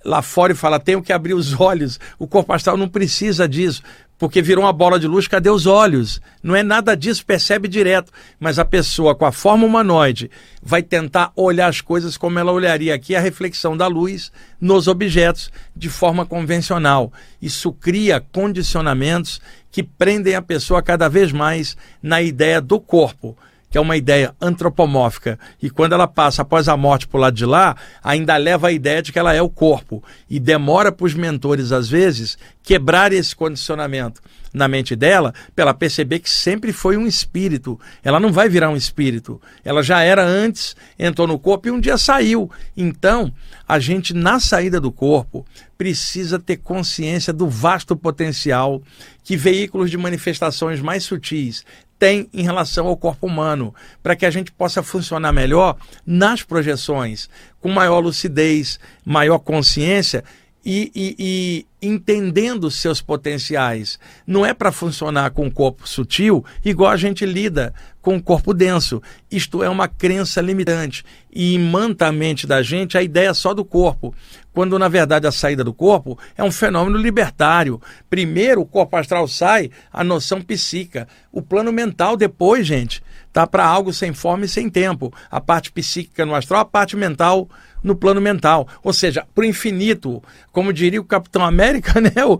lá 0.03 0.21
fora 0.21 0.53
e 0.53 0.55
falar, 0.55 0.79
tenho 0.79 1.03
que 1.03 1.11
abrir 1.11 1.33
os 1.33 1.53
olhos? 1.59 1.99
O 2.17 2.25
corpo 2.25 2.53
astral 2.53 2.77
não 2.77 2.87
precisa 2.87 3.47
disso 3.47 3.83
porque 4.19 4.41
virou 4.41 4.65
uma 4.65 4.73
bola 4.73 4.99
de 4.99 5.07
luz, 5.07 5.27
cadê 5.27 5.49
os 5.49 5.65
olhos? 5.65 6.21
Não 6.43 6.53
é 6.53 6.61
nada 6.61 6.93
disso, 6.93 7.25
percebe 7.25 7.69
direto. 7.69 8.11
Mas 8.37 8.59
a 8.59 8.65
pessoa 8.65 9.15
com 9.15 9.25
a 9.25 9.31
forma 9.31 9.65
humanoide 9.65 10.29
vai 10.61 10.83
tentar 10.83 11.31
olhar 11.37 11.67
as 11.67 11.79
coisas 11.79 12.17
como 12.17 12.37
ela 12.37 12.51
olharia 12.51 12.93
aqui 12.93 13.15
a 13.15 13.21
reflexão 13.21 13.77
da 13.77 13.87
luz 13.87 14.29
nos 14.59 14.89
objetos 14.89 15.49
de 15.73 15.89
forma 15.89 16.25
convencional. 16.25 17.13
Isso 17.41 17.71
cria 17.71 18.19
condicionamentos 18.19 19.39
que 19.71 19.81
prendem 19.81 20.35
a 20.35 20.41
pessoa 20.41 20.83
cada 20.83 21.07
vez 21.07 21.31
mais 21.31 21.77
na 22.03 22.21
ideia 22.21 22.59
do 22.59 22.77
corpo 22.77 23.37
que 23.69 23.77
é 23.77 23.81
uma 23.81 23.95
ideia 23.95 24.33
antropomórfica, 24.41 25.37
e 25.61 25.69
quando 25.69 25.93
ela 25.93 26.07
passa 26.07 26.41
após 26.41 26.67
a 26.67 26.75
morte 26.75 27.07
para 27.07 27.17
o 27.17 27.21
lado 27.21 27.35
de 27.35 27.45
lá, 27.45 27.75
ainda 28.03 28.35
leva 28.35 28.69
a 28.69 28.71
ideia 28.71 29.01
de 29.01 29.11
que 29.11 29.19
ela 29.19 29.33
é 29.33 29.41
o 29.41 29.49
corpo. 29.49 30.03
E 30.29 30.39
demora 30.39 30.91
para 30.91 31.05
os 31.05 31.13
mentores, 31.13 31.71
às 31.71 31.87
vezes, 31.87 32.37
quebrar 32.63 33.13
esse 33.13 33.35
condicionamento 33.35 34.21
na 34.51 34.67
mente 34.67 34.95
dela, 34.95 35.33
para 35.55 35.63
ela 35.63 35.73
perceber 35.73 36.19
que 36.19 36.29
sempre 36.29 36.73
foi 36.73 36.97
um 36.97 37.05
espírito. 37.05 37.79
Ela 38.03 38.19
não 38.19 38.31
vai 38.31 38.49
virar 38.49 38.69
um 38.69 38.75
espírito. 38.75 39.39
Ela 39.63 39.83
já 39.83 40.01
era 40.01 40.25
antes, 40.25 40.75
entrou 40.97 41.27
no 41.27 41.37
corpo 41.37 41.67
e 41.67 41.71
um 41.71 41.79
dia 41.79 41.97
saiu. 41.97 42.49
Então, 42.75 43.31
a 43.67 43.77
gente, 43.77 44.13
na 44.13 44.39
saída 44.39 44.81
do 44.81 44.91
corpo, 44.91 45.45
precisa 45.77 46.39
ter 46.39 46.57
consciência 46.57 47.31
do 47.31 47.47
vasto 47.47 47.95
potencial 47.95 48.81
que 49.23 49.37
veículos 49.37 49.91
de 49.91 49.97
manifestações 49.97 50.81
mais 50.81 51.03
sutis 51.03 51.63
tem 51.99 52.29
em 52.33 52.41
relação 52.41 52.87
ao 52.87 52.95
corpo 52.97 53.27
humano, 53.27 53.75
para 54.01 54.15
que 54.15 54.25
a 54.25 54.31
gente 54.31 54.51
possa 54.51 54.81
funcionar 54.81 55.33
melhor 55.33 55.75
nas 56.05 56.41
projeções, 56.41 57.29
com 57.59 57.69
maior 57.69 57.99
lucidez, 57.99 58.79
maior 59.05 59.39
consciência 59.39 60.23
e, 60.65 60.89
e, 60.95 61.65
entendendo 61.81 62.69
seus 62.69 63.01
potenciais. 63.01 63.99
Não 64.25 64.45
é 64.45 64.53
para 64.53 64.71
funcionar 64.71 65.31
com 65.31 65.47
o 65.47 65.51
corpo 65.51 65.87
sutil 65.87 66.43
igual 66.63 66.91
a 66.91 66.97
gente 66.97 67.25
lida 67.25 67.73
com 68.01 68.15
o 68.15 68.21
corpo 68.21 68.53
denso. 68.53 69.01
Isto 69.29 69.63
é 69.63 69.69
uma 69.69 69.87
crença 69.87 70.41
limitante 70.41 71.03
e 71.31 71.53
imanta 71.53 72.07
a 72.07 72.11
mente 72.11 72.47
da 72.47 72.61
gente 72.61 72.97
a 72.97 73.03
ideia 73.03 73.33
só 73.33 73.53
do 73.53 73.63
corpo, 73.63 74.13
quando 74.53 74.79
na 74.79 74.87
verdade 74.87 75.27
a 75.27 75.31
saída 75.31 75.63
do 75.63 75.73
corpo 75.73 76.17
é 76.37 76.43
um 76.43 76.51
fenômeno 76.51 76.97
libertário. 76.97 77.81
Primeiro 78.09 78.61
o 78.61 78.65
corpo 78.65 78.97
astral 78.97 79.27
sai, 79.27 79.69
a 79.91 80.03
noção 80.03 80.41
psíquica, 80.41 81.07
o 81.31 81.41
plano 81.41 81.71
mental 81.71 82.17
depois, 82.17 82.65
gente, 82.65 83.03
tá 83.31 83.45
para 83.45 83.65
algo 83.65 83.93
sem 83.93 84.13
forma 84.13 84.45
e 84.45 84.49
sem 84.49 84.69
tempo. 84.69 85.13
A 85.29 85.39
parte 85.39 85.71
psíquica 85.71 86.25
no 86.25 86.35
astral, 86.35 86.61
a 86.61 86.65
parte 86.65 86.95
mental 86.95 87.47
no 87.83 87.95
plano 87.95 88.21
mental. 88.21 88.67
Ou 88.83 88.93
seja, 88.93 89.25
para 89.33 89.41
o 89.41 89.45
infinito, 89.45 90.21
como 90.51 90.73
diria 90.73 91.01
o 91.01 91.05
Capitão 91.05 91.43
América, 91.43 91.99
né? 92.01 92.25
O, 92.25 92.39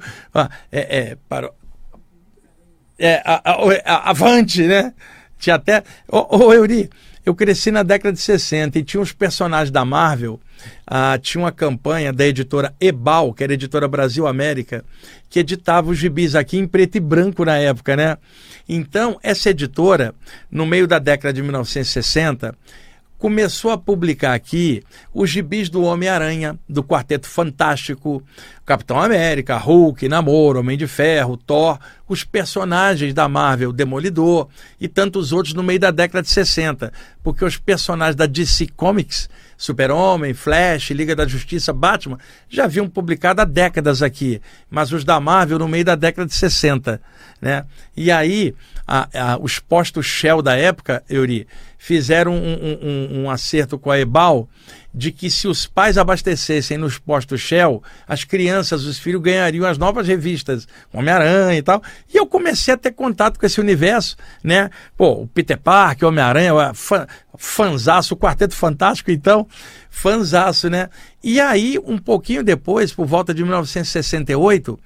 é, 0.71 0.97
é, 0.97 1.17
para, 1.27 1.51
é, 2.97 3.21
a, 3.25 3.51
a, 3.51 3.95
a, 3.95 4.09
avante, 4.09 4.63
né? 4.63 4.93
Tinha 5.37 5.55
até. 5.55 5.83
Ô, 6.07 6.37
ô 6.37 6.53
Euri, 6.53 6.89
eu 7.25 7.35
cresci 7.35 7.71
na 7.71 7.83
década 7.83 8.13
de 8.13 8.19
60 8.19 8.79
e 8.79 8.83
tinha 8.83 8.99
uns 8.99 9.13
personagens 9.13 9.71
da 9.71 9.85
Marvel. 9.85 10.39
Ah, 10.85 11.17
tinha 11.17 11.43
uma 11.43 11.51
campanha 11.51 12.11
da 12.11 12.25
editora 12.25 12.73
Ebal, 12.81 13.33
que 13.33 13.43
era 13.43 13.53
editora 13.53 13.87
Brasil 13.87 14.27
América, 14.27 14.83
que 15.29 15.39
editava 15.39 15.89
os 15.89 15.97
gibis 15.97 16.35
aqui 16.35 16.57
em 16.57 16.67
preto 16.67 16.95
e 16.95 16.99
branco 16.99 17.45
na 17.45 17.57
época, 17.57 17.95
né? 17.95 18.17
Então, 18.67 19.17
essa 19.23 19.49
editora, 19.51 20.13
no 20.51 20.65
meio 20.65 20.87
da 20.87 20.99
década 20.99 21.31
de 21.31 21.41
1960, 21.41 22.55
começou 23.19 23.69
a 23.69 23.77
publicar 23.77 24.33
aqui 24.33 24.81
os 25.13 25.29
gibis 25.29 25.69
do 25.69 25.83
Homem-Aranha, 25.83 26.57
do 26.67 26.81
Quarteto 26.81 27.27
Fantástico, 27.27 28.23
Capitão 28.65 28.99
América, 28.99 29.57
Hulk, 29.57 30.07
Namor, 30.07 30.55
Homem 30.55 30.77
de 30.77 30.87
Ferro, 30.87 31.35
Thor, 31.35 31.77
os 32.07 32.23
personagens 32.23 33.13
da 33.13 33.27
Marvel, 33.27 33.73
Demolidor 33.73 34.47
e 34.79 34.87
tantos 34.87 35.33
outros 35.33 35.53
no 35.53 35.61
meio 35.61 35.79
da 35.79 35.91
década 35.91 36.21
de 36.21 36.29
60, 36.29 36.93
porque 37.21 37.43
os 37.43 37.57
personagens 37.57 38.15
da 38.15 38.25
DC 38.25 38.67
Comics, 38.75 39.29
Super-Homem, 39.59 40.33
Flash, 40.33 40.91
Liga 40.91 41.13
da 41.13 41.27
Justiça, 41.27 41.73
Batman, 41.73 42.17
já 42.47 42.63
haviam 42.63 42.87
publicado 42.87 43.41
há 43.41 43.45
décadas 43.45 44.01
aqui, 44.01 44.41
mas 44.69 44.93
os 44.93 45.03
da 45.03 45.19
Marvel 45.19 45.59
no 45.59 45.67
meio 45.67 45.83
da 45.83 45.95
década 45.95 46.25
de 46.25 46.33
60, 46.33 47.01
né? 47.41 47.65
E 47.95 48.09
aí, 48.09 48.55
a, 48.87 49.33
a, 49.33 49.37
os 49.37 49.59
postos 49.59 50.05
Shell 50.05 50.41
da 50.41 50.55
época, 50.55 51.03
Euri, 51.09 51.45
fizeram 51.77 52.33
um, 52.33 52.77
um, 52.81 53.19
um, 53.19 53.29
acerto 53.29 53.77
com 53.77 53.91
a 53.91 53.99
Ebal 53.99 54.47
de 54.93 55.11
que 55.11 55.29
se 55.29 55.47
os 55.47 55.67
pais 55.67 55.97
abastecessem 55.97 56.77
nos 56.77 56.97
postos 56.97 57.41
Shell, 57.41 57.83
as 58.07 58.23
crianças, 58.23 58.85
os 58.85 58.97
filhos 58.97 59.21
ganhariam 59.21 59.65
as 59.65 59.77
novas 59.77 60.07
revistas, 60.07 60.67
Homem-Aranha 60.91 61.57
e 61.57 61.61
tal. 61.61 61.81
E 62.11 62.17
eu 62.17 62.25
comecei 62.25 62.73
a 62.73 62.77
ter 62.77 62.91
contato 62.91 63.39
com 63.39 63.45
esse 63.45 63.59
universo, 63.59 64.15
né? 64.43 64.69
Pô, 64.97 65.23
o 65.23 65.27
Peter 65.27 65.57
Parker, 65.57 66.07
Homem-Aranha, 66.07 66.73
fã, 66.73 67.05
fanzaço, 67.37 68.15
o 68.15 68.17
Quarteto 68.17 68.55
Fantástico, 68.55 69.11
então, 69.11 69.47
fanzaço, 69.89 70.69
né? 70.69 70.89
E 71.23 71.39
aí, 71.39 71.77
um 71.85 71.97
pouquinho 71.97 72.43
depois, 72.43 72.91
por 72.91 73.05
volta 73.05 73.33
de 73.33 73.43
1968, 73.43 74.79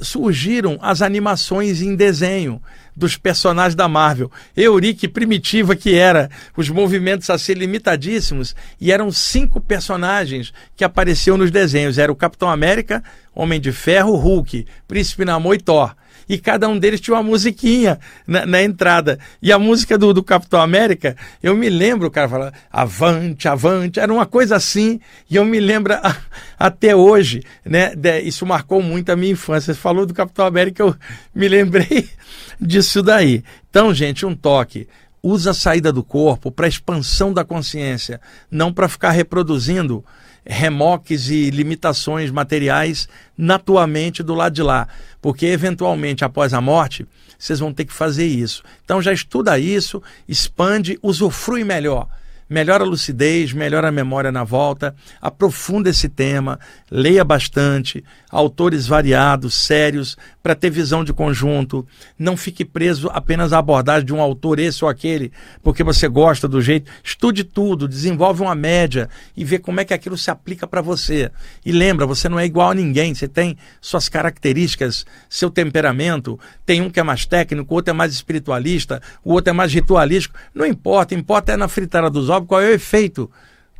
surgiram 0.00 0.78
as 0.82 1.00
animações 1.02 1.80
em 1.80 1.94
desenho 1.94 2.60
dos 2.94 3.16
personagens 3.16 3.74
da 3.74 3.88
Marvel. 3.88 4.30
Eurique 4.56 5.08
primitiva 5.08 5.74
que 5.74 5.94
era, 5.94 6.30
os 6.56 6.68
movimentos 6.68 7.30
assim 7.30 7.52
limitadíssimos, 7.52 8.54
e 8.80 8.92
eram 8.92 9.10
cinco 9.10 9.60
personagens 9.60 10.52
que 10.76 10.84
apareciam 10.84 11.36
nos 11.36 11.50
desenhos. 11.50 11.98
Era 11.98 12.12
o 12.12 12.16
Capitão 12.16 12.50
América, 12.50 13.02
Homem 13.34 13.60
de 13.60 13.72
Ferro, 13.72 14.14
Hulk, 14.16 14.66
Príncipe 14.86 15.24
Namor 15.24 15.54
e 15.54 15.58
Thor 15.58 15.94
e 16.32 16.38
cada 16.38 16.66
um 16.66 16.78
deles 16.78 16.98
tinha 16.98 17.14
uma 17.14 17.22
musiquinha 17.22 18.00
na, 18.26 18.46
na 18.46 18.62
entrada. 18.62 19.18
E 19.42 19.52
a 19.52 19.58
música 19.58 19.98
do, 19.98 20.14
do, 20.14 20.22
Capitão 20.22 20.62
América, 20.62 21.14
eu 21.42 21.54
me 21.54 21.68
lembro, 21.68 22.08
o 22.08 22.10
cara 22.10 22.26
falava, 22.26 22.54
avante, 22.72 23.46
avante, 23.48 24.00
era 24.00 24.10
uma 24.10 24.24
coisa 24.24 24.56
assim, 24.56 24.98
e 25.28 25.36
eu 25.36 25.44
me 25.44 25.60
lembro 25.60 25.92
a, 25.92 26.16
até 26.58 26.96
hoje, 26.96 27.42
né? 27.62 27.94
De, 27.94 28.22
isso 28.22 28.46
marcou 28.46 28.80
muito 28.80 29.12
a 29.12 29.16
minha 29.16 29.32
infância. 29.32 29.74
Você 29.74 29.78
falou 29.78 30.06
do 30.06 30.14
Capitão 30.14 30.46
América, 30.46 30.82
eu 30.82 30.96
me 31.34 31.46
lembrei 31.48 32.08
disso 32.58 33.02
daí. 33.02 33.44
Então, 33.68 33.92
gente, 33.92 34.24
um 34.24 34.34
toque 34.34 34.88
usa 35.22 35.50
a 35.50 35.54
saída 35.54 35.92
do 35.92 36.02
corpo 36.02 36.50
para 36.50 36.66
expansão 36.66 37.30
da 37.30 37.44
consciência, 37.44 38.22
não 38.50 38.72
para 38.72 38.88
ficar 38.88 39.10
reproduzindo 39.10 40.02
remoques 40.44 41.28
e 41.28 41.50
limitações 41.50 42.30
materiais 42.30 43.08
na 43.36 43.58
tua 43.58 43.86
mente 43.86 44.22
do 44.22 44.34
lado 44.34 44.54
de 44.54 44.62
lá, 44.62 44.88
porque 45.20 45.46
eventualmente 45.46 46.24
após 46.24 46.52
a 46.52 46.60
morte 46.60 47.06
vocês 47.38 47.58
vão 47.58 47.72
ter 47.72 47.84
que 47.84 47.92
fazer 47.92 48.26
isso. 48.26 48.62
Então 48.84 49.02
já 49.02 49.12
estuda 49.12 49.58
isso, 49.58 50.02
expande, 50.28 50.98
usufrui 51.02 51.64
melhor 51.64 52.08
melhora 52.52 52.84
a 52.84 52.86
lucidez, 52.86 53.52
melhora 53.52 53.88
a 53.88 53.92
memória 53.92 54.30
na 54.30 54.44
volta, 54.44 54.94
aprofunda 55.20 55.88
esse 55.88 56.08
tema, 56.08 56.60
leia 56.90 57.24
bastante, 57.24 58.04
autores 58.32 58.86
variados, 58.86 59.54
sérios, 59.54 60.16
para 60.42 60.54
ter 60.54 60.70
visão 60.70 61.04
de 61.04 61.12
conjunto. 61.12 61.86
Não 62.18 62.34
fique 62.34 62.64
preso 62.64 63.10
apenas 63.12 63.52
à 63.52 63.58
abordagem 63.58 64.06
de 64.06 64.14
um 64.14 64.20
autor, 64.22 64.58
esse 64.58 64.82
ou 64.82 64.90
aquele, 64.90 65.30
porque 65.62 65.84
você 65.84 66.08
gosta 66.08 66.48
do 66.48 66.62
jeito. 66.62 66.90
Estude 67.04 67.44
tudo, 67.44 67.86
desenvolve 67.86 68.40
uma 68.40 68.54
média 68.54 69.08
e 69.36 69.44
vê 69.44 69.58
como 69.58 69.80
é 69.80 69.84
que 69.84 69.92
aquilo 69.92 70.16
se 70.16 70.30
aplica 70.30 70.66
para 70.66 70.80
você. 70.80 71.30
E 71.64 71.70
lembra, 71.70 72.06
você 72.06 72.26
não 72.28 72.40
é 72.40 72.46
igual 72.46 72.70
a 72.70 72.74
ninguém, 72.74 73.14
você 73.14 73.28
tem 73.28 73.56
suas 73.82 74.08
características, 74.08 75.04
seu 75.28 75.50
temperamento. 75.50 76.40
Tem 76.64 76.80
um 76.80 76.88
que 76.88 76.98
é 76.98 77.02
mais 77.02 77.26
técnico, 77.26 77.74
o 77.74 77.76
outro 77.76 77.90
é 77.90 77.94
mais 77.94 78.14
espiritualista, 78.14 79.02
o 79.22 79.34
outro 79.34 79.50
é 79.50 79.52
mais 79.52 79.72
ritualístico. 79.74 80.38
Não 80.54 80.64
importa, 80.64 81.14
importa 81.14 81.52
é 81.52 81.56
na 81.56 81.68
fritada 81.68 82.08
dos 82.08 82.30
ovos 82.30 82.48
qual 82.48 82.62
é 82.62 82.68
o 82.68 82.74
efeito 82.74 83.30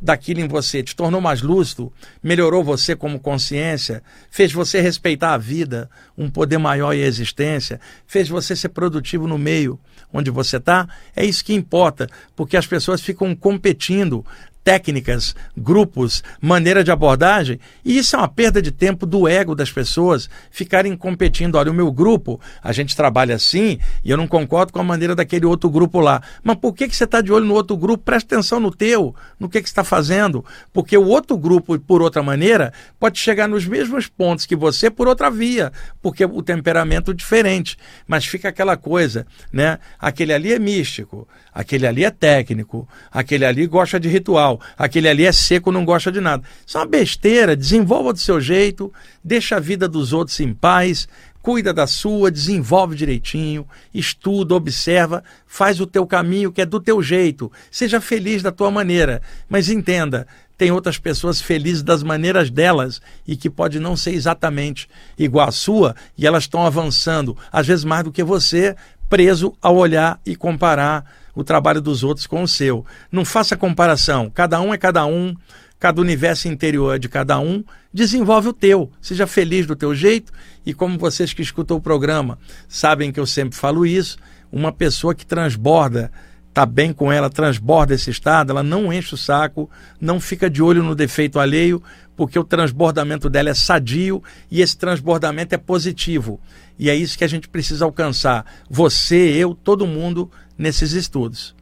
daquilo 0.03 0.41
em 0.41 0.47
você, 0.47 0.83
te 0.83 0.93
tornou 0.93 1.21
mais 1.21 1.41
lúcido, 1.41 1.91
melhorou 2.21 2.61
você 2.61 2.93
como 2.93 3.19
consciência, 3.19 4.03
fez 4.29 4.51
você 4.51 4.81
respeitar 4.81 5.33
a 5.33 5.37
vida, 5.37 5.89
um 6.17 6.29
poder 6.29 6.57
maior 6.57 6.93
e 6.93 7.01
a 7.01 7.07
existência, 7.07 7.79
fez 8.05 8.27
você 8.27 8.53
ser 8.53 8.69
produtivo 8.69 9.25
no 9.25 9.37
meio 9.37 9.79
onde 10.11 10.29
você 10.29 10.57
está. 10.57 10.87
É 11.15 11.25
isso 11.25 11.43
que 11.43 11.53
importa, 11.53 12.09
porque 12.35 12.57
as 12.57 12.67
pessoas 12.67 13.01
ficam 13.01 13.33
competindo 13.33 14.25
técnicas, 14.63 15.35
grupos, 15.57 16.23
maneira 16.41 16.83
de 16.83 16.91
abordagem, 16.91 17.59
e 17.83 17.97
isso 17.97 18.15
é 18.15 18.19
uma 18.19 18.27
perda 18.27 18.61
de 18.61 18.71
tempo 18.71 19.05
do 19.05 19.27
ego 19.27 19.53
das 19.53 19.71
pessoas 19.71 20.29
ficarem 20.49 20.95
competindo. 20.95 21.55
Olha, 21.55 21.71
o 21.71 21.73
meu 21.73 21.91
grupo, 21.91 22.39
a 22.63 22.71
gente 22.71 22.95
trabalha 22.95 23.35
assim, 23.35 23.77
e 24.03 24.09
eu 24.09 24.17
não 24.17 24.27
concordo 24.27 24.71
com 24.71 24.79
a 24.79 24.83
maneira 24.83 25.15
daquele 25.15 25.45
outro 25.45 25.69
grupo 25.69 25.99
lá. 25.99 26.21
Mas 26.41 26.55
por 26.57 26.73
que, 26.73 26.87
que 26.87 26.95
você 26.95 27.03
está 27.03 27.21
de 27.21 27.31
olho 27.31 27.45
no 27.45 27.53
outro 27.53 27.75
grupo? 27.75 28.03
Presta 28.03 28.35
atenção 28.35 28.59
no 28.59 28.71
teu, 28.71 29.13
no 29.39 29.49
que, 29.49 29.61
que 29.61 29.67
está 29.67 29.83
fazendo, 29.83 30.45
porque 30.71 30.97
o 30.97 31.07
outro 31.07 31.37
grupo, 31.37 31.77
por 31.79 32.01
outra 32.01 32.23
maneira, 32.23 32.71
pode 32.99 33.19
chegar 33.19 33.47
nos 33.47 33.65
mesmos 33.65 34.07
pontos 34.07 34.45
que 34.45 34.55
você 34.55 34.89
por 34.89 35.07
outra 35.07 35.29
via, 35.29 35.71
porque 36.01 36.23
o 36.23 36.41
temperamento 36.41 37.11
é 37.11 37.13
diferente. 37.13 37.77
Mas 38.07 38.25
fica 38.25 38.49
aquela 38.49 38.77
coisa, 38.77 39.27
né? 39.51 39.79
Aquele 39.99 40.33
ali 40.33 40.53
é 40.53 40.59
místico, 40.59 41.27
aquele 41.53 41.85
ali 41.85 42.03
é 42.03 42.11
técnico, 42.11 42.87
aquele 43.11 43.45
ali 43.45 43.67
gosta 43.67 43.99
de 43.99 44.09
ritual, 44.09 44.59
aquele 44.77 45.07
ali 45.07 45.25
é 45.25 45.31
seco, 45.31 45.71
não 45.71 45.85
gosta 45.85 46.11
de 46.11 46.19
nada. 46.19 46.43
Isso 46.65 46.77
é 46.77 46.81
uma 46.81 46.87
besteira, 46.87 47.55
desenvolva 47.55 48.13
do 48.13 48.19
seu 48.19 48.41
jeito, 48.41 48.91
deixa 49.23 49.57
a 49.57 49.59
vida 49.59 49.87
dos 49.87 50.13
outros 50.13 50.39
em 50.39 50.53
paz, 50.53 51.07
cuida 51.43 51.73
da 51.73 51.85
sua, 51.85 52.31
desenvolve 52.31 52.95
direitinho, 52.95 53.67
estuda, 53.93 54.55
observa, 54.55 55.21
faz 55.45 55.81
o 55.81 55.85
teu 55.85 56.07
caminho 56.07 56.53
que 56.53 56.61
é 56.61 56.65
do 56.65 56.79
teu 56.79 57.03
jeito. 57.03 57.51
Seja 57.69 57.99
feliz 57.99 58.41
da 58.41 58.51
tua 58.51 58.71
maneira, 58.71 59.21
mas 59.49 59.67
entenda, 59.67 60.25
tem 60.57 60.71
outras 60.71 60.97
pessoas 60.97 61.41
felizes 61.41 61.83
das 61.83 62.01
maneiras 62.01 62.49
delas 62.49 63.01
e 63.27 63.35
que 63.35 63.49
pode 63.49 63.77
não 63.77 63.97
ser 63.97 64.13
exatamente 64.13 64.87
igual 65.19 65.49
à 65.49 65.51
sua 65.51 65.95
e 66.17 66.25
elas 66.25 66.43
estão 66.43 66.65
avançando, 66.65 67.35
às 67.51 67.67
vezes 67.67 67.83
mais 67.83 68.05
do 68.05 68.11
que 68.11 68.23
você, 68.23 68.73
preso 69.13 69.53
a 69.61 69.69
olhar 69.69 70.19
e 70.25 70.35
comparar 70.35 71.05
o 71.35 71.43
trabalho 71.43 71.79
dos 71.79 72.03
outros 72.03 72.25
com 72.25 72.41
o 72.41 72.47
seu. 72.47 72.83
Não 73.11 73.23
faça 73.23 73.55
comparação. 73.55 74.27
Cada 74.27 74.59
um 74.59 74.73
é 74.73 74.77
cada 74.77 75.05
um, 75.05 75.35
cada 75.79 76.01
universo 76.01 76.47
interior 76.47 76.95
é 76.95 76.97
de 76.97 77.07
cada 77.07 77.39
um. 77.39 77.63
Desenvolve 77.93 78.47
o 78.47 78.53
teu. 78.53 78.91
Seja 78.99 79.27
feliz 79.27 79.67
do 79.67 79.75
teu 79.75 79.93
jeito. 79.93 80.33
E 80.65 80.73
como 80.73 80.97
vocês 80.97 81.31
que 81.31 81.43
escutam 81.43 81.77
o 81.77 81.79
programa 81.79 82.39
sabem 82.67 83.11
que 83.11 83.19
eu 83.19 83.27
sempre 83.27 83.55
falo 83.55 83.85
isso, 83.85 84.17
uma 84.51 84.71
pessoa 84.71 85.13
que 85.13 85.27
transborda 85.27 86.11
está 86.49 86.65
bem 86.65 86.91
com 86.91 87.11
ela, 87.11 87.29
transborda 87.29 87.93
esse 87.93 88.09
estado, 88.09 88.49
ela 88.49 88.63
não 88.63 88.91
enche 88.91 89.13
o 89.13 89.17
saco, 89.17 89.69
não 90.01 90.19
fica 90.19 90.49
de 90.49 90.63
olho 90.63 90.81
no 90.81 90.95
defeito 90.95 91.39
alheio, 91.39 91.83
porque 92.15 92.37
o 92.37 92.43
transbordamento 92.43 93.29
dela 93.29 93.49
é 93.49 93.53
sadio 93.53 94.23
e 94.49 94.61
esse 94.61 94.77
transbordamento 94.77 95.55
é 95.55 95.57
positivo. 95.57 96.39
E 96.77 96.89
é 96.89 96.95
isso 96.95 97.17
que 97.17 97.23
a 97.23 97.27
gente 97.27 97.47
precisa 97.47 97.85
alcançar. 97.85 98.45
Você, 98.69 99.15
eu, 99.15 99.53
todo 99.53 99.87
mundo 99.87 100.31
nesses 100.57 100.91
estudos. 100.93 101.55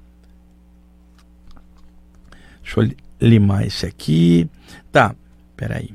Deixa 2.63 2.81
eu 2.81 2.95
limar 3.19 3.65
esse 3.65 3.85
aqui. 3.85 4.49
Tá, 4.91 5.15
peraí. 5.55 5.93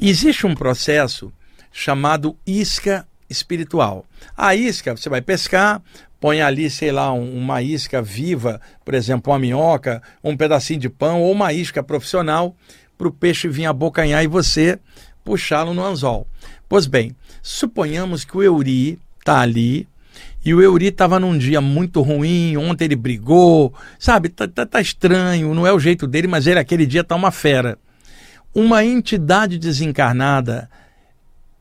Existe 0.00 0.46
um 0.46 0.54
processo 0.54 1.32
chamado 1.72 2.36
isca 2.46 3.06
espiritual. 3.28 4.04
A 4.36 4.54
isca, 4.54 4.96
você 4.96 5.08
vai 5.08 5.20
pescar, 5.20 5.82
põe 6.26 6.42
ali, 6.42 6.68
sei 6.68 6.90
lá, 6.90 7.12
uma 7.12 7.62
isca 7.62 8.02
viva, 8.02 8.60
por 8.84 8.94
exemplo, 8.94 9.32
uma 9.32 9.38
minhoca, 9.38 10.02
um 10.24 10.36
pedacinho 10.36 10.80
de 10.80 10.88
pão 10.88 11.22
ou 11.22 11.30
uma 11.30 11.52
isca 11.52 11.84
profissional 11.84 12.56
para 12.98 13.06
o 13.06 13.12
peixe 13.12 13.46
vir 13.46 13.66
abocanhar 13.66 14.24
e 14.24 14.26
você 14.26 14.76
puxá-lo 15.24 15.72
no 15.72 15.84
anzol. 15.84 16.26
Pois 16.68 16.84
bem, 16.84 17.14
suponhamos 17.40 18.24
que 18.24 18.36
o 18.36 18.42
Euri 18.42 18.98
está 19.20 19.38
ali 19.38 19.86
e 20.44 20.52
o 20.52 20.60
Euri 20.60 20.86
estava 20.86 21.20
num 21.20 21.38
dia 21.38 21.60
muito 21.60 22.02
ruim, 22.02 22.56
ontem 22.56 22.86
ele 22.86 22.96
brigou, 22.96 23.72
sabe, 23.96 24.28
tá, 24.28 24.48
tá, 24.48 24.66
tá, 24.66 24.80
estranho, 24.80 25.54
não 25.54 25.64
é 25.64 25.72
o 25.72 25.78
jeito 25.78 26.08
dele, 26.08 26.26
mas 26.26 26.48
ele 26.48 26.58
aquele 26.58 26.86
dia 26.86 27.04
tá 27.04 27.14
uma 27.14 27.30
fera. 27.30 27.78
Uma 28.52 28.84
entidade 28.84 29.58
desencarnada 29.58 30.68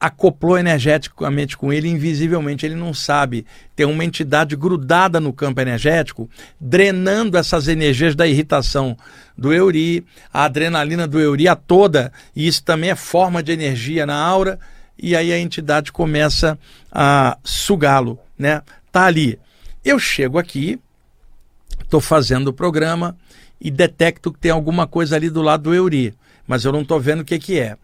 acoplou 0.06 0.56
energeticamente 0.56 1.58
com 1.58 1.74
ele, 1.74 1.90
invisivelmente, 1.90 2.64
ele 2.64 2.76
não 2.76 2.94
sabe. 2.94 3.44
Tem 3.76 3.88
uma 3.88 4.06
entidade 4.06 4.56
grudada 4.56 5.20
no 5.20 5.34
campo 5.34 5.60
energético, 5.62 6.30
drenando 6.62 7.38
essas 7.40 7.68
energias 7.68 8.16
da 8.16 8.28
irritação 8.28 8.96
do 9.36 9.52
Euri, 9.52 10.06
a 10.32 10.44
adrenalina 10.44 11.08
do 11.08 11.20
Euri 11.20 11.48
a 11.48 11.56
toda, 11.56 12.14
e 12.36 12.46
isso 12.46 12.64
também 12.64 12.92
é 12.92 12.96
forma 12.96 13.42
de 13.42 13.52
energia 13.52 14.06
na 14.06 14.16
aura, 14.16 14.60
e 14.96 15.16
aí 15.16 15.34
a 15.34 15.40
entidade 15.40 15.92
começa 15.92 16.58
a 16.92 17.40
sugá-lo, 17.44 18.20
né? 18.38 18.62
Tá 18.92 19.06
ali. 19.06 19.40
Eu 19.84 19.98
chego 19.98 20.38
aqui, 20.38 20.80
estou 21.82 22.00
fazendo 22.00 22.50
o 22.50 22.54
programa 22.54 23.18
e 23.60 23.72
detecto 23.72 24.32
que 24.32 24.40
tem 24.40 24.52
alguma 24.52 24.86
coisa 24.86 25.16
ali 25.16 25.32
do 25.32 25.42
lado 25.42 25.64
do 25.64 25.74
Euri, 25.74 26.14
mas 26.48 26.64
eu 26.64 26.72
não 26.72 26.84
estou 26.84 27.00
vendo 27.00 27.22
o 27.22 27.26
que, 27.26 27.40
que 27.40 27.60
é 27.60 27.76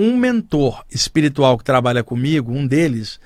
um 0.00 0.16
mentor 0.16 0.82
espiritual 0.90 1.58
que 1.58 1.64
trabalha 1.64 2.02
comigo, 2.02 2.52
um 2.52 2.66
deles, 2.66 3.20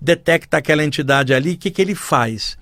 detecta 0.00 0.58
aquela 0.58 0.84
entidade 0.84 1.34
ali, 1.34 1.54
o 1.54 1.58
que, 1.58 1.72
que 1.72 1.82
ele 1.82 1.96
faz? 1.96 2.56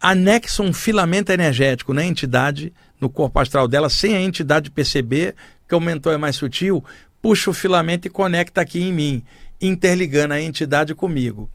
Anexa 0.00 0.62
um 0.62 0.72
filamento 0.72 1.30
energético 1.30 1.92
na 1.92 2.02
entidade, 2.02 2.72
no 2.98 3.10
corpo 3.10 3.38
astral 3.38 3.68
dela, 3.68 3.90
sem 3.90 4.16
a 4.16 4.20
entidade 4.22 4.70
perceber 4.70 5.34
que 5.68 5.74
o 5.74 5.80
mentor 5.80 6.14
é 6.14 6.16
mais 6.16 6.36
sutil, 6.36 6.82
puxa 7.20 7.50
o 7.50 7.54
filamento 7.54 8.08
e 8.08 8.10
conecta 8.10 8.62
aqui 8.62 8.80
em 8.80 8.92
mim, 8.92 9.22
interligando 9.60 10.32
a 10.32 10.40
entidade 10.40 10.94
comigo. 10.94 11.50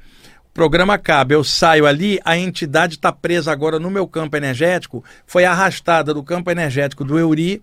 O 0.45 0.54
programa 0.54 0.93
acaba, 0.93 1.34
eu 1.34 1.43
saio 1.43 1.88
ali, 1.88 2.20
a 2.24 2.38
entidade 2.38 2.95
está 2.95 3.12
presa 3.12 3.52
agora 3.52 3.80
no 3.80 3.89
meu 3.89 4.08
campo 4.08 4.38
energético, 4.38 5.04
foi 5.26 5.45
arrastada 5.45 6.14
do 6.14 6.22
campo 6.22 6.52
energético 6.52 7.04
do 7.04 7.18
Euri 7.18 7.62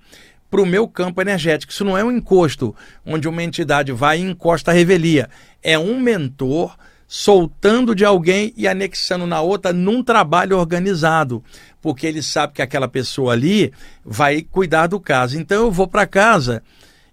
para 0.51 0.61
o 0.61 0.66
meu 0.66 0.86
campo 0.86 1.20
energético. 1.20 1.72
Isso 1.72 1.84
não 1.84 1.97
é 1.97 2.05
um 2.05 2.11
encosto, 2.11 2.74
onde 3.05 3.28
uma 3.28 3.42
entidade 3.42 3.92
vai 3.92 4.18
e 4.18 4.22
encosta 4.22 4.70
a 4.70 4.74
revelia. 4.74 5.28
É 5.62 5.78
um 5.78 5.99
mentor 5.99 6.76
soltando 7.09 7.94
de 7.94 8.05
alguém 8.05 8.53
e 8.57 8.66
anexando 8.66 9.26
na 9.26 9.40
outra 9.40 9.72
num 9.72 10.03
trabalho 10.03 10.59
organizado, 10.59 11.42
porque 11.80 12.07
ele 12.07 12.22
sabe 12.22 12.55
que 12.55 12.62
aquela 12.62 12.88
pessoa 12.88 13.32
ali 13.32 13.72
vai 14.05 14.42
cuidar 14.42 14.88
do 14.88 14.99
caso. 14.99 15.38
Então 15.38 15.64
eu 15.64 15.70
vou 15.70 15.86
para 15.86 16.07
casa 16.07 16.62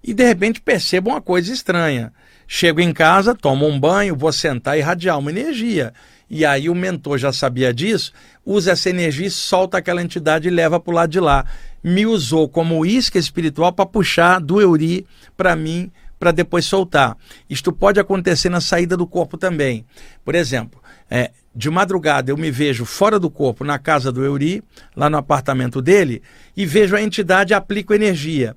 e 0.04 0.14
de 0.14 0.24
repente 0.24 0.62
percebo 0.62 1.12
uma 1.12 1.22
coisa 1.22 1.52
estranha. 1.54 2.12
Chego 2.48 2.82
em 2.82 2.92
casa, 2.92 3.36
tomo 3.36 3.68
um 3.68 3.80
banho, 3.80 4.16
vou 4.16 4.32
sentar 4.32 4.76
e 4.76 4.80
irradiar 4.80 5.18
uma 5.18 5.32
energia. 5.32 5.94
E 6.30 6.46
aí 6.46 6.70
o 6.70 6.76
mentor 6.76 7.18
já 7.18 7.32
sabia 7.32 7.74
disso, 7.74 8.12
usa 8.46 8.72
essa 8.72 8.90
energia 8.90 9.28
e 9.28 9.32
solta 9.32 9.78
aquela 9.78 10.02
entidade 10.02 10.48
e 10.48 10.52
leva 10.52 10.80
para 10.80 10.92
o 10.92 10.96
lado 10.96 11.10
de 11.10 11.20
lá 11.20 11.46
me 11.84 12.06
usou 12.06 12.48
como 12.48 12.86
isca 12.86 13.20
espiritual 13.20 13.74
para 13.74 13.86
puxar 13.86 14.40
do 14.40 14.62
Euri 14.62 15.06
para 15.36 15.56
mim, 15.56 15.92
para 16.20 16.32
depois 16.32 16.66
soltar. 16.66 17.18
Isto 17.50 17.74
pode 17.74 18.00
acontecer 18.00 18.50
na 18.50 18.62
saída 18.62 18.96
do 18.96 19.06
corpo 19.06 19.38
também. 19.38 19.86
Por 20.24 20.36
exemplo, 20.36 20.82
é, 21.10 21.32
de 21.54 21.70
madrugada 21.70 22.32
eu 22.32 22.38
me 22.38 22.50
vejo 22.50 22.86
fora 22.86 23.20
do 23.20 23.30
corpo, 23.30 23.64
na 23.64 23.78
casa 23.78 24.12
do 24.12 24.24
Euri, 24.24 24.64
lá 24.96 25.10
no 25.10 25.18
apartamento 25.18 25.82
dele, 25.82 26.22
e 26.56 26.66
vejo 26.66 26.96
a 26.96 27.02
entidade 27.02 27.52
e 27.52 27.56
aplico 27.56 27.94
energia 27.94 28.56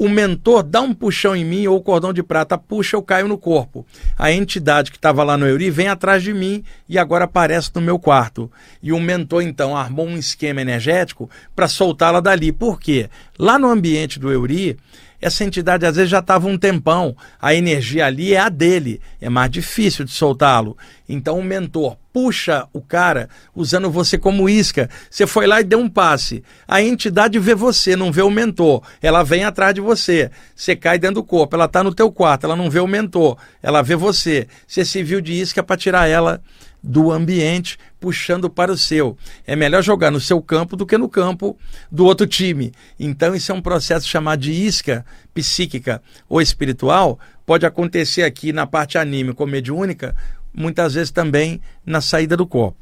o 0.00 0.08
mentor 0.08 0.62
dá 0.62 0.80
um 0.80 0.94
puxão 0.94 1.36
em 1.36 1.44
mim 1.44 1.66
ou 1.66 1.76
o 1.76 1.82
cordão 1.82 2.10
de 2.10 2.22
prata 2.22 2.56
puxa, 2.56 2.96
eu 2.96 3.02
caio 3.02 3.28
no 3.28 3.36
corpo. 3.36 3.84
A 4.16 4.32
entidade 4.32 4.90
que 4.90 4.96
estava 4.96 5.22
lá 5.22 5.36
no 5.36 5.46
Euri 5.46 5.70
vem 5.70 5.88
atrás 5.88 6.22
de 6.22 6.32
mim 6.32 6.64
e 6.88 6.98
agora 6.98 7.26
aparece 7.26 7.70
no 7.74 7.82
meu 7.82 7.98
quarto. 7.98 8.50
E 8.82 8.94
o 8.94 8.98
mentor 8.98 9.42
então 9.42 9.76
armou 9.76 10.06
um 10.06 10.16
esquema 10.16 10.62
energético 10.62 11.28
para 11.54 11.68
soltá-la 11.68 12.20
dali. 12.20 12.50
Por 12.50 12.80
quê? 12.80 13.10
Lá 13.38 13.58
no 13.58 13.68
ambiente 13.68 14.18
do 14.18 14.32
Euri, 14.32 14.78
essa 15.20 15.44
entidade 15.44 15.84
às 15.84 15.96
vezes 15.96 16.10
já 16.10 16.20
estava 16.20 16.48
um 16.48 16.56
tempão, 16.56 17.14
a 17.38 17.54
energia 17.54 18.06
ali 18.06 18.32
é 18.32 18.40
a 18.40 18.48
dele, 18.48 19.02
é 19.20 19.28
mais 19.28 19.50
difícil 19.50 20.06
de 20.06 20.12
soltá-lo. 20.12 20.78
Então 21.06 21.38
o 21.38 21.44
mentor 21.44 21.98
puxa 22.12 22.66
o 22.72 22.80
cara 22.80 23.28
usando 23.54 23.90
você 23.90 24.18
como 24.18 24.48
isca. 24.48 24.88
Você 25.10 25.26
foi 25.26 25.46
lá 25.46 25.60
e 25.60 25.64
deu 25.64 25.78
um 25.78 25.88
passe. 25.88 26.42
A 26.66 26.82
entidade 26.82 27.38
vê 27.38 27.54
você, 27.54 27.96
não 27.96 28.12
vê 28.12 28.22
o 28.22 28.30
mentor. 28.30 28.82
Ela 29.00 29.22
vem 29.22 29.44
atrás 29.44 29.74
de 29.74 29.80
você. 29.80 30.30
Você 30.54 30.74
cai 30.76 30.98
dentro 30.98 31.16
do 31.16 31.24
corpo, 31.24 31.54
ela 31.54 31.66
está 31.66 31.82
no 31.82 31.94
teu 31.94 32.10
quarto, 32.10 32.44
ela 32.44 32.56
não 32.56 32.70
vê 32.70 32.80
o 32.80 32.86
mentor, 32.86 33.36
ela 33.62 33.82
vê 33.82 33.96
você. 33.96 34.46
Você 34.66 34.84
se 34.84 35.02
viu 35.02 35.20
de 35.20 35.32
isca 35.32 35.62
para 35.62 35.76
tirar 35.76 36.08
ela 36.08 36.40
do 36.82 37.10
ambiente 37.10 37.78
puxando 37.98 38.48
para 38.48 38.72
o 38.72 38.78
seu. 38.78 39.16
É 39.46 39.54
melhor 39.54 39.82
jogar 39.82 40.10
no 40.10 40.20
seu 40.20 40.40
campo 40.40 40.76
do 40.76 40.86
que 40.86 40.96
no 40.96 41.08
campo 41.08 41.58
do 41.90 42.06
outro 42.06 42.26
time. 42.26 42.72
Então, 42.98 43.34
isso 43.34 43.52
é 43.52 43.54
um 43.54 43.60
processo 43.60 44.08
chamado 44.08 44.40
de 44.40 44.52
isca 44.52 45.04
psíquica 45.34 46.02
ou 46.28 46.40
espiritual. 46.40 47.18
Pode 47.44 47.66
acontecer 47.66 48.22
aqui 48.22 48.52
na 48.52 48.66
parte 48.66 48.96
anímica 48.96 49.42
ou 49.42 49.46
mediúnica, 49.46 50.16
muitas 50.52 50.94
vezes 50.94 51.10
também 51.10 51.60
na 51.84 52.00
saída 52.00 52.36
do 52.36 52.46
corpo. 52.46 52.78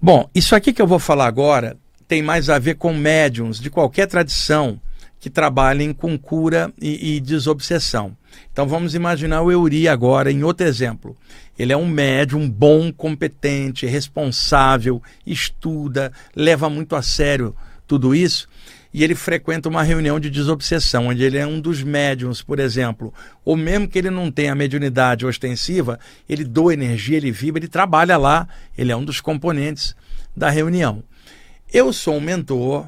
Bom, 0.00 0.28
isso 0.34 0.54
aqui 0.56 0.72
que 0.72 0.82
eu 0.82 0.86
vou 0.86 0.98
falar 0.98 1.26
agora 1.26 1.76
tem 2.08 2.22
mais 2.22 2.50
a 2.50 2.58
ver 2.58 2.74
com 2.74 2.92
médiums 2.92 3.60
de 3.60 3.70
qualquer 3.70 4.06
tradição 4.06 4.80
que 5.20 5.30
trabalhem 5.30 5.92
com 5.92 6.18
cura 6.18 6.72
e, 6.80 7.14
e 7.14 7.20
desobsessão. 7.20 8.16
Então 8.52 8.66
vamos 8.66 8.94
imaginar 8.94 9.42
o 9.42 9.52
Euri 9.52 9.86
agora 9.86 10.32
em 10.32 10.42
outro 10.42 10.66
exemplo. 10.66 11.16
Ele 11.56 11.72
é 11.72 11.76
um 11.76 11.86
médium 11.86 12.50
bom, 12.50 12.92
competente, 12.92 13.86
responsável, 13.86 15.00
estuda, 15.24 16.12
leva 16.34 16.68
muito 16.68 16.96
a 16.96 17.02
sério 17.02 17.54
tudo 17.86 18.14
isso, 18.14 18.48
e 18.92 19.02
ele 19.02 19.14
frequenta 19.14 19.68
uma 19.68 19.82
reunião 19.82 20.20
de 20.20 20.28
desobsessão, 20.28 21.06
onde 21.08 21.22
ele 21.22 21.38
é 21.38 21.46
um 21.46 21.60
dos 21.60 21.82
médiums, 21.82 22.42
por 22.42 22.58
exemplo, 22.58 23.12
ou 23.44 23.56
mesmo 23.56 23.88
que 23.88 23.98
ele 23.98 24.10
não 24.10 24.30
tenha 24.30 24.54
mediunidade 24.54 25.24
ostensiva, 25.24 25.98
ele 26.28 26.44
doa 26.44 26.74
energia, 26.74 27.16
ele 27.16 27.32
vibra, 27.32 27.60
ele 27.60 27.68
trabalha 27.68 28.16
lá, 28.16 28.46
ele 28.76 28.92
é 28.92 28.96
um 28.96 29.04
dos 29.04 29.20
componentes 29.20 29.96
da 30.36 30.50
reunião. 30.50 31.02
Eu 31.72 31.92
sou 31.92 32.16
um 32.16 32.20
mentor 32.20 32.86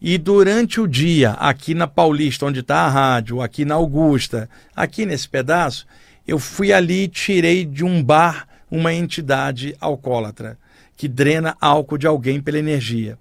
e 0.00 0.18
durante 0.18 0.78
o 0.78 0.86
dia, 0.86 1.32
aqui 1.32 1.74
na 1.74 1.86
Paulista, 1.86 2.44
onde 2.44 2.60
está 2.60 2.80
a 2.80 2.88
rádio, 2.88 3.40
aqui 3.40 3.64
na 3.64 3.76
Augusta, 3.76 4.48
aqui 4.74 5.06
nesse 5.06 5.26
pedaço, 5.26 5.86
eu 6.28 6.38
fui 6.38 6.72
ali 6.72 7.04
e 7.04 7.08
tirei 7.08 7.64
de 7.64 7.82
um 7.82 8.02
bar 8.02 8.46
uma 8.70 8.92
entidade 8.92 9.74
alcoólatra 9.80 10.58
que 10.96 11.08
drena 11.08 11.56
álcool 11.60 11.98
de 11.98 12.06
alguém 12.06 12.40
pela 12.40 12.58
energia. 12.58 13.18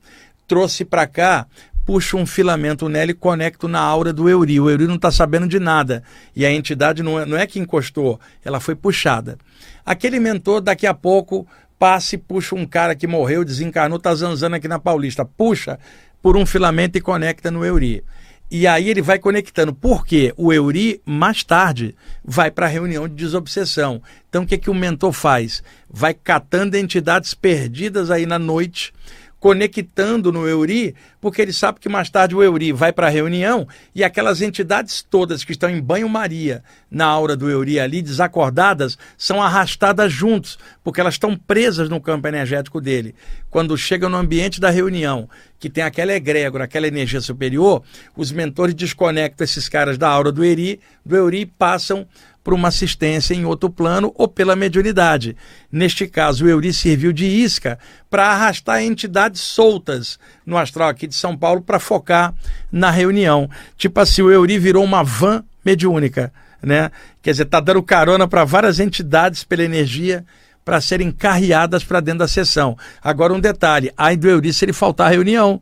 Trouxe 0.47 0.85
para 0.85 1.05
cá 1.07 1.45
puxo 1.85 2.17
um 2.17 2.25
filamento 2.25 2.89
nela 2.89 3.11
e 3.11 3.13
conecto 3.13 3.67
na 3.67 3.79
aura 3.79 4.11
do 4.11 4.27
Euri. 4.27 4.59
O 4.59 4.69
Euri 4.69 4.87
não 4.87 4.95
está 4.95 5.11
sabendo 5.11 5.47
de 5.47 5.59
nada. 5.59 6.03
E 6.35 6.45
a 6.45 6.51
entidade 6.51 7.03
não 7.03 7.19
é, 7.19 7.25
não 7.25 7.37
é 7.37 7.45
que 7.45 7.59
encostou, 7.59 8.19
ela 8.43 8.59
foi 8.59 8.75
puxada. 8.75 9.37
Aquele 9.85 10.19
mentor, 10.19 10.61
daqui 10.61 10.87
a 10.87 10.93
pouco, 10.93 11.47
passa 11.77 12.15
e 12.15 12.17
puxa 12.17 12.55
um 12.55 12.65
cara 12.65 12.95
que 12.95 13.05
morreu, 13.05 13.45
desencarnou, 13.45 13.97
está 13.97 14.13
zanzando 14.15 14.55
aqui 14.55 14.67
na 14.67 14.79
Paulista. 14.79 15.23
Puxa 15.23 15.79
por 16.21 16.35
um 16.35 16.45
filamento 16.45 16.97
e 16.97 17.01
conecta 17.01 17.51
no 17.51 17.63
Euri. 17.63 18.03
E 18.49 18.67
aí 18.67 18.89
ele 18.89 19.01
vai 19.01 19.17
conectando. 19.17 19.73
Por 19.73 20.05
quê? 20.05 20.33
O 20.37 20.53
Euri, 20.53 21.01
mais 21.05 21.43
tarde, 21.43 21.95
vai 22.23 22.51
para 22.51 22.67
a 22.67 22.69
reunião 22.69 23.07
de 23.07 23.15
desobsessão. 23.15 24.01
Então, 24.29 24.43
o 24.43 24.45
que, 24.45 24.57
que 24.57 24.69
o 24.69 24.73
mentor 24.73 25.11
faz? 25.11 25.63
Vai 25.89 26.13
catando 26.13 26.77
entidades 26.77 27.33
perdidas 27.33 28.11
aí 28.11 28.25
na 28.25 28.37
noite 28.37 28.93
conectando 29.39 30.31
no 30.31 30.47
Euri, 30.47 30.95
porque 31.21 31.41
ele 31.41 31.53
sabe 31.53 31.79
que 31.79 31.89
mais 31.89 32.09
tarde 32.09 32.35
o 32.35 32.41
Euri 32.41 32.71
vai 32.71 32.91
para 32.91 33.07
a 33.07 33.11
reunião 33.11 33.67
e 33.93 34.03
aquelas 34.03 34.41
entidades 34.41 35.05
todas 35.07 35.43
que 35.43 35.51
estão 35.51 35.69
em 35.69 35.81
banho-maria 35.81 36.63
na 36.89 37.05
aura 37.05 37.35
do 37.35 37.49
Euri 37.49 37.79
ali, 37.79 38.01
desacordadas, 38.01 38.97
são 39.17 39.41
arrastadas 39.41 40.11
juntos, 40.11 40.57
porque 40.83 40.99
elas 40.99 41.15
estão 41.15 41.37
presas 41.37 41.89
no 41.89 42.01
campo 42.01 42.27
energético 42.27 42.81
dele. 42.81 43.13
Quando 43.49 43.77
chegam 43.77 44.09
no 44.09 44.17
ambiente 44.17 44.59
da 44.59 44.69
reunião, 44.69 45.29
que 45.59 45.69
tem 45.69 45.83
aquela 45.83 46.13
egrégora, 46.13 46.63
aquela 46.63 46.87
energia 46.87 47.21
superior, 47.21 47.83
os 48.15 48.31
mentores 48.31 48.73
desconectam 48.73 49.45
esses 49.45 49.69
caras 49.69 49.97
da 49.97 50.09
aura 50.09 50.31
do 50.31 50.43
Euri, 50.43 50.79
do 51.05 51.15
Euri 51.15 51.45
passam 51.45 52.07
por 52.45 52.53
uma 52.53 52.67
assistência 52.67 53.33
em 53.33 53.43
outro 53.43 53.71
plano 53.71 54.13
ou 54.15 54.27
pela 54.27 54.55
mediunidade. 54.55 55.35
Neste 55.71 56.05
caso, 56.05 56.45
o 56.45 56.47
Euri 56.47 56.71
serviu 56.71 57.11
de 57.11 57.25
isca 57.25 57.79
para 58.07 58.27
arrastar 58.27 58.83
entidades 58.83 59.41
soltas 59.41 60.19
no 60.45 60.55
astral 60.55 60.87
aqui 60.87 61.07
de 61.07 61.15
São 61.15 61.35
Paulo 61.35 61.59
para 61.59 61.79
focar 61.79 62.35
na 62.71 62.91
reunião. 62.91 63.49
Tipo 63.75 63.99
assim, 63.99 64.21
o 64.21 64.31
Euri 64.31 64.59
virou 64.59 64.83
uma 64.83 65.03
van 65.03 65.43
mediúnica, 65.65 66.31
né? 66.61 66.91
Quer 67.19 67.31
dizer, 67.31 67.43
está 67.45 67.59
dando 67.59 67.81
carona 67.81 68.27
para 68.27 68.45
várias 68.45 68.79
entidades 68.79 69.43
pela 69.43 69.63
energia 69.63 70.23
para 70.63 70.79
serem 70.79 71.11
carreadas 71.11 71.83
para 71.83 71.99
dentro 71.99 72.19
da 72.19 72.27
sessão. 72.27 72.77
Agora 73.03 73.33
um 73.33 73.39
detalhe, 73.39 73.91
aí 73.97 74.15
do 74.15 74.29
Euri 74.29 74.53
se 74.53 74.65
ele 74.65 74.73
faltar 74.73 75.07
a 75.07 75.11
reunião, 75.11 75.59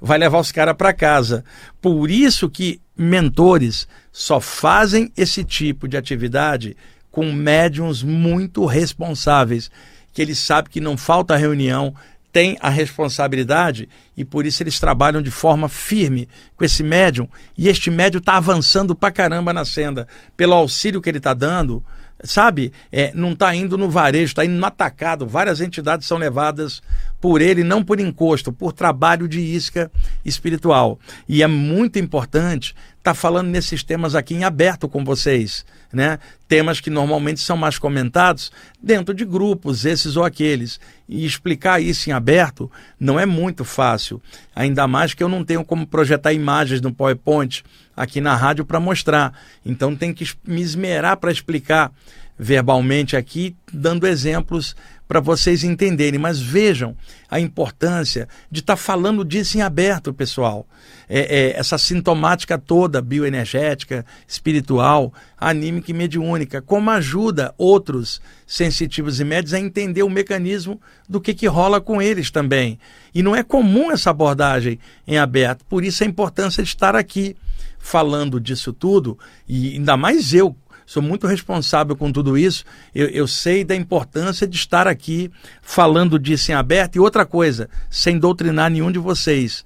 vai 0.00 0.16
levar 0.16 0.38
os 0.38 0.50
caras 0.50 0.76
para 0.78 0.94
casa. 0.94 1.44
Por 1.78 2.10
isso 2.10 2.48
que 2.48 2.80
mentores 2.96 3.86
só 4.12 4.40
fazem 4.40 5.10
esse 5.16 5.42
tipo 5.42 5.88
de 5.88 5.96
atividade 5.96 6.76
com 7.10 7.32
médiums 7.32 8.02
muito 8.02 8.64
responsáveis, 8.66 9.70
que 10.12 10.20
eles 10.20 10.38
sabem 10.38 10.70
que 10.70 10.80
não 10.80 10.96
falta 10.96 11.36
reunião, 11.36 11.94
tem 12.32 12.56
a 12.60 12.70
responsabilidade 12.70 13.88
e 14.16 14.24
por 14.24 14.46
isso 14.46 14.62
eles 14.62 14.80
trabalham 14.80 15.20
de 15.20 15.30
forma 15.30 15.68
firme 15.68 16.28
com 16.56 16.64
esse 16.64 16.82
médium. 16.82 17.28
E 17.56 17.68
este 17.68 17.90
médium 17.90 18.20
está 18.20 18.36
avançando 18.36 18.94
pra 18.94 19.10
caramba 19.10 19.52
na 19.52 19.66
senda. 19.66 20.08
Pelo 20.34 20.54
auxílio 20.54 21.02
que 21.02 21.10
ele 21.10 21.18
está 21.18 21.34
dando, 21.34 21.84
sabe? 22.24 22.72
É, 22.90 23.12
não 23.14 23.32
está 23.32 23.54
indo 23.54 23.76
no 23.76 23.90
varejo, 23.90 24.24
está 24.24 24.44
indo 24.44 24.54
no 24.54 24.64
atacado. 24.64 25.26
Várias 25.26 25.60
entidades 25.60 26.06
são 26.06 26.16
levadas 26.16 26.82
por 27.20 27.42
ele, 27.42 27.62
não 27.62 27.84
por 27.84 28.00
encosto, 28.00 28.50
por 28.50 28.72
trabalho 28.72 29.28
de 29.28 29.40
isca 29.40 29.90
espiritual. 30.24 30.98
E 31.28 31.42
é 31.42 31.46
muito 31.46 31.98
importante 31.98 32.74
estar 33.02 33.14
tá 33.14 33.14
falando 33.14 33.48
nesses 33.48 33.82
temas 33.82 34.14
aqui 34.14 34.32
em 34.32 34.44
aberto 34.44 34.88
com 34.88 35.04
vocês, 35.04 35.66
né? 35.92 36.20
Temas 36.46 36.78
que 36.78 36.88
normalmente 36.88 37.40
são 37.40 37.56
mais 37.56 37.76
comentados 37.76 38.52
dentro 38.80 39.12
de 39.12 39.24
grupos, 39.24 39.84
esses 39.84 40.16
ou 40.16 40.24
aqueles. 40.24 40.78
E 41.08 41.26
explicar 41.26 41.82
isso 41.82 42.08
em 42.08 42.12
aberto 42.12 42.70
não 42.98 43.18
é 43.18 43.26
muito 43.26 43.64
fácil, 43.64 44.22
ainda 44.54 44.86
mais 44.86 45.14
que 45.14 45.22
eu 45.22 45.28
não 45.28 45.44
tenho 45.44 45.64
como 45.64 45.84
projetar 45.84 46.32
imagens 46.32 46.80
no 46.80 46.94
PowerPoint 46.94 47.64
aqui 47.96 48.20
na 48.20 48.36
rádio 48.36 48.64
para 48.64 48.78
mostrar. 48.78 49.36
Então 49.66 49.96
tem 49.96 50.14
que 50.14 50.24
me 50.46 50.62
esmerar 50.62 51.16
para 51.16 51.32
explicar 51.32 51.90
verbalmente 52.38 53.16
aqui, 53.16 53.56
dando 53.72 54.06
exemplos 54.06 54.76
para 55.12 55.20
vocês 55.20 55.62
entenderem. 55.62 56.18
Mas 56.18 56.40
vejam 56.40 56.96
a 57.30 57.38
importância 57.38 58.26
de 58.50 58.60
estar 58.60 58.76
tá 58.76 58.76
falando 58.78 59.22
disso 59.22 59.58
em 59.58 59.60
aberto, 59.60 60.10
pessoal. 60.14 60.66
É, 61.06 61.20
é, 61.20 61.58
essa 61.58 61.76
sintomática 61.76 62.56
toda, 62.56 63.02
bioenergética, 63.02 64.06
espiritual, 64.26 65.12
anímica 65.38 65.90
e 65.90 65.94
mediúnica, 65.94 66.62
como 66.62 66.88
ajuda 66.88 67.54
outros 67.58 68.22
sensitivos 68.46 69.20
e 69.20 69.24
médios 69.24 69.52
a 69.52 69.60
entender 69.60 70.02
o 70.02 70.08
mecanismo 70.08 70.80
do 71.06 71.20
que, 71.20 71.34
que 71.34 71.46
rola 71.46 71.78
com 71.78 72.00
eles 72.00 72.30
também. 72.30 72.78
E 73.14 73.22
não 73.22 73.36
é 73.36 73.42
comum 73.42 73.90
essa 73.90 74.08
abordagem 74.08 74.78
em 75.06 75.18
aberto, 75.18 75.62
por 75.66 75.84
isso 75.84 76.02
a 76.02 76.06
importância 76.06 76.62
de 76.62 76.70
estar 76.70 76.96
aqui 76.96 77.36
falando 77.78 78.40
disso 78.40 78.72
tudo, 78.72 79.18
e 79.46 79.74
ainda 79.74 79.96
mais 79.96 80.32
eu, 80.32 80.56
sou 80.92 81.02
muito 81.02 81.26
responsável 81.26 81.96
com 81.96 82.12
tudo 82.12 82.36
isso. 82.36 82.64
Eu, 82.94 83.06
eu, 83.08 83.26
sei 83.26 83.64
da 83.64 83.74
importância 83.74 84.46
de 84.46 84.56
estar 84.56 84.86
aqui 84.86 85.30
falando 85.62 86.18
disso 86.18 86.52
em 86.52 86.54
aberto. 86.54 86.96
E 86.96 87.00
outra 87.00 87.24
coisa, 87.24 87.70
sem 87.88 88.18
doutrinar 88.18 88.70
nenhum 88.70 88.92
de 88.92 88.98
vocês. 88.98 89.64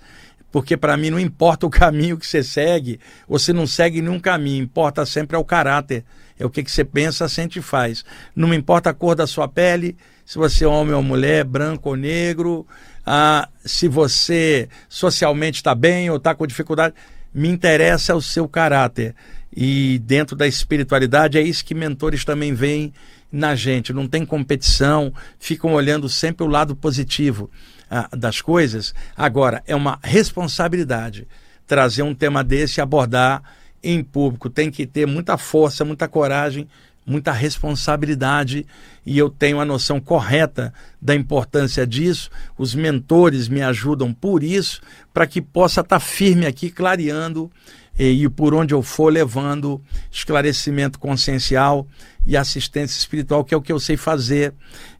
Porque 0.53 0.77
para 0.77 0.97
mim 0.97 1.11
não 1.11 1.19
importa 1.19 1.67
o 1.67 1.71
caminho 1.71 2.17
que 2.17 2.25
você 2.25 2.45
segue, 2.45 3.01
ou 3.27 3.41
se 3.41 3.53
não 3.53 3.67
segue 3.67 4.01
nenhum 4.01 4.21
caminho, 4.21 4.63
importa 4.63 5.05
sempre 5.05 5.37
é 5.37 5.39
o 5.39 5.45
caráter. 5.45 6.05
É 6.39 6.47
o 6.47 6.51
que, 6.51 6.63
que 6.63 6.71
você 6.71 6.85
pensa, 6.85 7.29
sente 7.29 7.59
e 7.59 7.63
faz. 7.63 8.05
Não 8.35 8.47
me 8.47 8.57
importa 8.57 8.91
a 8.91 8.95
cor 8.95 9.17
da 9.17 9.27
sua 9.27 9.49
pele, 9.49 9.97
se 10.25 10.39
você 10.39 10.65
é 10.65 10.69
homem 10.69 10.95
ou 10.95 11.03
mulher, 11.03 11.45
branco 11.45 11.89
ou 11.89 11.97
negro, 11.97 12.65
ah, 13.05 13.49
se 13.65 13.89
você 13.89 14.69
socialmente 14.89 15.57
está 15.57 15.75
bem 15.75 16.09
ou 16.09 16.19
está 16.19 16.35
com 16.37 16.47
dificuldade 16.47 16.95
me 17.37 17.51
interessa 17.51 18.17
o 18.17 18.23
seu 18.23 18.49
caráter. 18.49 19.15
E 19.55 19.99
dentro 20.01 20.37
da 20.37 20.47
espiritualidade 20.47 21.39
é 21.39 21.43
isso 21.43 21.65
que 21.65 21.75
mentores 21.75 22.25
também 22.25 22.53
veem 22.55 22.93
na 23.31 23.55
gente. 23.55 23.93
Não 23.93 24.07
tem 24.07 24.25
competição, 24.25 25.13
ficam 25.39 25.75
olhando 25.75 26.09
sempre 26.09 26.45
o 26.45 26.49
lado 26.49 26.77
positivo 26.77 27.51
ah, 27.91 28.09
das 28.17 28.41
coisas. 28.41 28.95
Agora, 29.17 29.63
é 29.67 29.75
uma 29.75 29.99
responsabilidade 30.03 31.27
trazer 31.67 32.03
um 32.03 32.15
tema 32.15 32.45
desse 32.45 32.81
e 32.81 32.83
abordar 32.83 33.43
em 33.83 34.03
público. 34.03 34.49
Tem 34.51 34.71
que 34.71 34.87
ter 34.87 35.07
muita 35.07 35.37
força, 35.37 35.85
muita 35.85 36.07
coragem 36.09 36.69
muita 37.07 37.31
responsabilidade 37.31 38.67
e 39.05 39.17
eu 39.17 39.31
tenho 39.31 39.61
a 39.61 39.65
noção 39.65 40.01
correta 40.01 40.75
da 41.01 41.15
importância 41.15 41.87
disso. 41.87 42.29
Os 42.59 42.75
mentores 42.75 43.49
me 43.49 43.63
ajudam 43.63 44.13
por 44.13 44.43
isso, 44.43 44.81
para 45.15 45.27
que 45.27 45.41
possa 45.41 45.83
estar 45.83 46.01
firme 46.01 46.45
aqui, 46.45 46.69
clareando 46.69 47.51
e 47.99 48.29
por 48.29 48.55
onde 48.55 48.75
eu 48.75 48.83
for 48.83 49.13
levando 49.13 49.81
esclarecimento 50.11 50.99
consciencial 50.99 51.87
e 52.27 52.37
assistência 52.37 52.99
espiritual, 52.99 53.45
que 53.45 53.55
é 53.55 53.57
o 53.57 53.63
que 53.63 53.73
eu 53.73 53.81
sei 53.81 53.97
fazer 53.97 54.53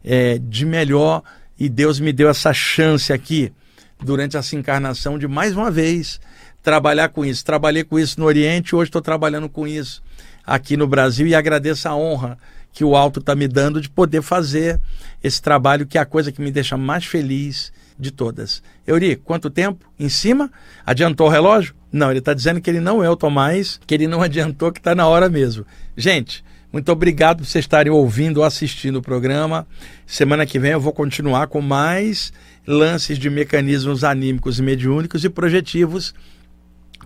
é, 0.03 0.39
de 0.39 0.65
melhor. 0.65 1.21
E 1.59 1.69
Deus 1.69 1.99
me 1.99 2.13
deu 2.13 2.29
essa 2.29 2.53
chance 2.53 3.11
aqui, 3.11 3.51
durante 3.99 4.37
essa 4.37 4.55
encarnação, 4.55 5.17
de 5.17 5.27
mais 5.27 5.55
uma 5.55 5.71
vez 5.71 6.19
trabalhar 6.61 7.09
com 7.09 7.25
isso. 7.25 7.43
Trabalhei 7.43 7.83
com 7.83 7.97
isso 7.97 8.19
no 8.19 8.25
Oriente, 8.25 8.75
hoje 8.75 8.89
estou 8.89 9.01
trabalhando 9.01 9.49
com 9.49 9.67
isso 9.67 10.03
aqui 10.45 10.77
no 10.77 10.87
Brasil 10.87 11.27
e 11.27 11.35
agradeço 11.35 11.87
a 11.89 11.95
honra 11.95 12.37
que 12.71 12.83
o 12.83 12.95
Alto 12.95 13.19
está 13.19 13.35
me 13.35 13.47
dando 13.47 13.81
de 13.81 13.89
poder 13.89 14.21
fazer 14.21 14.79
esse 15.23 15.41
trabalho, 15.41 15.85
que 15.85 15.97
é 15.97 16.01
a 16.01 16.05
coisa 16.05 16.31
que 16.31 16.41
me 16.41 16.51
deixa 16.51 16.77
mais 16.77 17.05
feliz 17.05 17.71
de 17.99 18.11
todas. 18.11 18.61
Euri, 18.85 19.15
quanto 19.15 19.49
tempo? 19.49 19.85
Em 19.99 20.09
cima? 20.09 20.51
Adiantou 20.85 21.27
o 21.27 21.29
relógio? 21.29 21.75
Não, 21.91 22.09
ele 22.09 22.19
está 22.19 22.33
dizendo 22.33 22.61
que 22.61 22.69
ele 22.69 22.79
não 22.79 23.03
é 23.03 23.09
o 23.09 23.15
Tomás, 23.15 23.79
que 23.85 23.93
ele 23.93 24.07
não 24.07 24.21
adiantou, 24.23 24.71
que 24.71 24.79
está 24.79 24.93
na 24.93 25.07
hora 25.07 25.29
mesmo. 25.29 25.65
Gente, 25.95 26.43
muito 26.71 26.91
obrigado 26.91 27.37
por 27.37 27.45
vocês 27.45 27.63
estarem 27.63 27.91
ouvindo 27.91 28.37
ou 28.37 28.43
assistindo 28.43 28.97
o 28.97 29.01
programa. 29.01 29.65
Semana 30.05 30.45
que 30.45 30.59
vem 30.59 30.71
eu 30.71 30.81
vou 30.81 30.93
continuar 30.93 31.47
com 31.47 31.61
mais 31.61 32.31
lances 32.67 33.17
de 33.17 33.29
mecanismos 33.29 34.03
anímicos 34.03 34.59
e 34.59 34.61
mediúnicos 34.61 35.23
e 35.23 35.29
projetivos, 35.29 36.13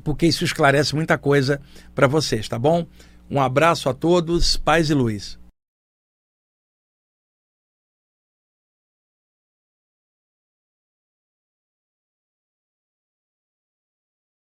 porque 0.04 0.26
isso 0.26 0.44
esclarece 0.44 0.96
muita 0.96 1.18
coisa 1.18 1.62
para 1.94 2.08
vocês, 2.08 2.48
tá 2.50 2.58
bom? 2.58 2.86
Um 3.30 3.40
abraço 3.40 3.88
a 3.88 3.94
todos, 3.94 4.58
paz 4.58 4.90
e 4.90 4.94
luz. 4.94 5.41